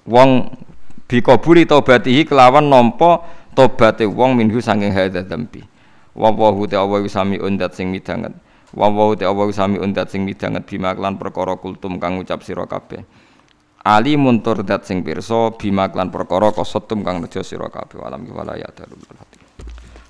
wong 0.10 0.50
bi 1.06 1.22
qabuli 1.22 1.70
taubatihi 1.70 2.26
kelawan 2.26 2.66
nampa 2.66 3.22
tobaté 3.54 4.10
wong 4.10 4.34
minhu 4.34 4.58
sanging 4.66 4.90
hadza 4.90 5.22
dzambi. 5.22 5.62
Wa 6.16 6.34
wa 6.34 6.50
hu 6.50 6.66
ta'ala 6.66 7.06
sami 7.06 7.38
undat 7.38 7.78
sing 7.78 7.94
midanget 7.94 8.34
wa 8.74 8.90
wa 8.90 9.14
ta 9.14 9.30
wa 9.30 9.46
sami 9.54 9.78
undat 9.78 10.10
sing 10.10 10.26
midanget 10.26 10.66
bima 10.66 10.98
klan 10.98 11.20
perkara 11.22 11.60
kultum 11.60 12.02
kang 12.02 12.18
ngucap 12.18 12.42
sira 12.42 12.66
kabeh. 12.66 13.06
Ali 13.86 14.18
muntur 14.18 14.66
dat 14.66 14.90
sing 14.90 15.06
pirsa 15.06 15.54
bima 15.54 15.94
klan 15.94 16.10
perkara 16.10 16.50
kosotum 16.50 17.06
kang 17.06 17.22
nejo 17.22 17.46
sira 17.46 17.70
kabeh. 17.70 18.02
Alam 18.02 18.26
wala 18.34 18.58
ya 18.58 18.66
darul 18.74 18.98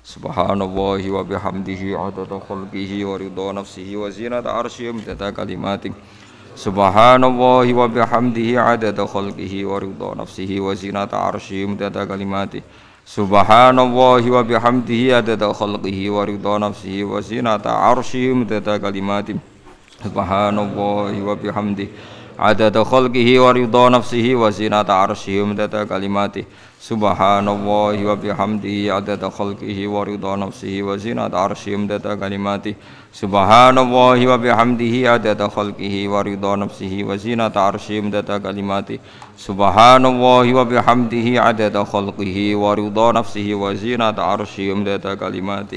Subhanallahi 0.06 1.10
wa 1.10 1.26
bihamdihi 1.26 1.98
adada 1.98 2.38
khalqihi 2.38 3.02
wa 3.02 3.18
ridha 3.18 3.50
nafsihi 3.58 3.98
wa 3.98 4.06
zinata 4.06 4.54
arsyihi 4.54 4.94
midada 4.94 5.34
kalimatik 5.34 5.90
Subhanallahi 6.54 7.74
wa 7.74 7.90
bihamdihi 7.90 8.54
adada 8.54 9.02
khalqihi 9.02 9.66
wa 9.66 9.82
ridha 9.82 10.14
nafsihi 10.14 10.62
wa 10.62 10.70
zinata 10.78 11.18
arsyihi 11.26 11.74
midada 11.74 12.06
kalimatik 12.06 12.62
Subhanallahi 13.06 14.26
wa 14.34 14.42
bihamdihi 14.42 15.14
adada 15.14 15.54
khalqihi 15.54 16.10
wa 16.10 16.26
ridha 16.26 16.58
nafsihi 16.58 17.06
wa 17.06 17.22
zinata 17.22 17.70
arsyihi 17.70 18.34
midada 18.34 18.82
kalimati 18.82 19.38
Subhanallahi 20.02 21.22
wa 21.22 21.38
bihamdihi 21.38 21.86
adada 22.38 22.84
khalqihi 22.84 23.38
wa 23.40 23.52
ridha 23.52 23.90
nafsihi 23.90 24.36
wa 24.36 24.50
zinata 24.50 24.92
arsyihi 24.92 25.46
midada 25.46 25.86
kalimati. 25.86 26.46
Subhanallahi 26.78 28.04
wa 28.06 28.16
bihamdihi 28.16 28.90
adada 28.92 29.30
khalqihi 29.30 29.88
wa 29.88 30.04
ridha 30.04 30.36
nafsihi 30.36 30.82
wa 30.82 30.96
zinata 30.96 31.40
arsyihi 31.42 31.76
midada 31.76 32.16
kalimati. 32.16 32.76
Subhanallahi 33.12 34.28
wa 34.28 34.36
bihamdihi 34.38 35.08
adada 35.08 35.48
khalqihi 35.48 36.06
wa 36.06 36.22
ridha 36.22 36.56
nafsihi 36.56 37.02
wa 37.02 37.16
zinata 37.16 37.66
arsyihi 37.66 38.02
midada 38.02 38.38
kalimati. 38.38 39.00
Subhanallahi 39.36 40.54
wa 40.54 40.64
bihamdihi 40.64 41.36
adada 41.40 41.84
khalqihi 41.84 42.54
wa 42.54 42.74
ridha 42.76 43.12
nafsihi 43.12 43.52
wa 43.52 43.74
zinata 43.74 44.22
arsyihi 44.22 44.72
umdata 44.72 45.16
kalimati 45.16 45.74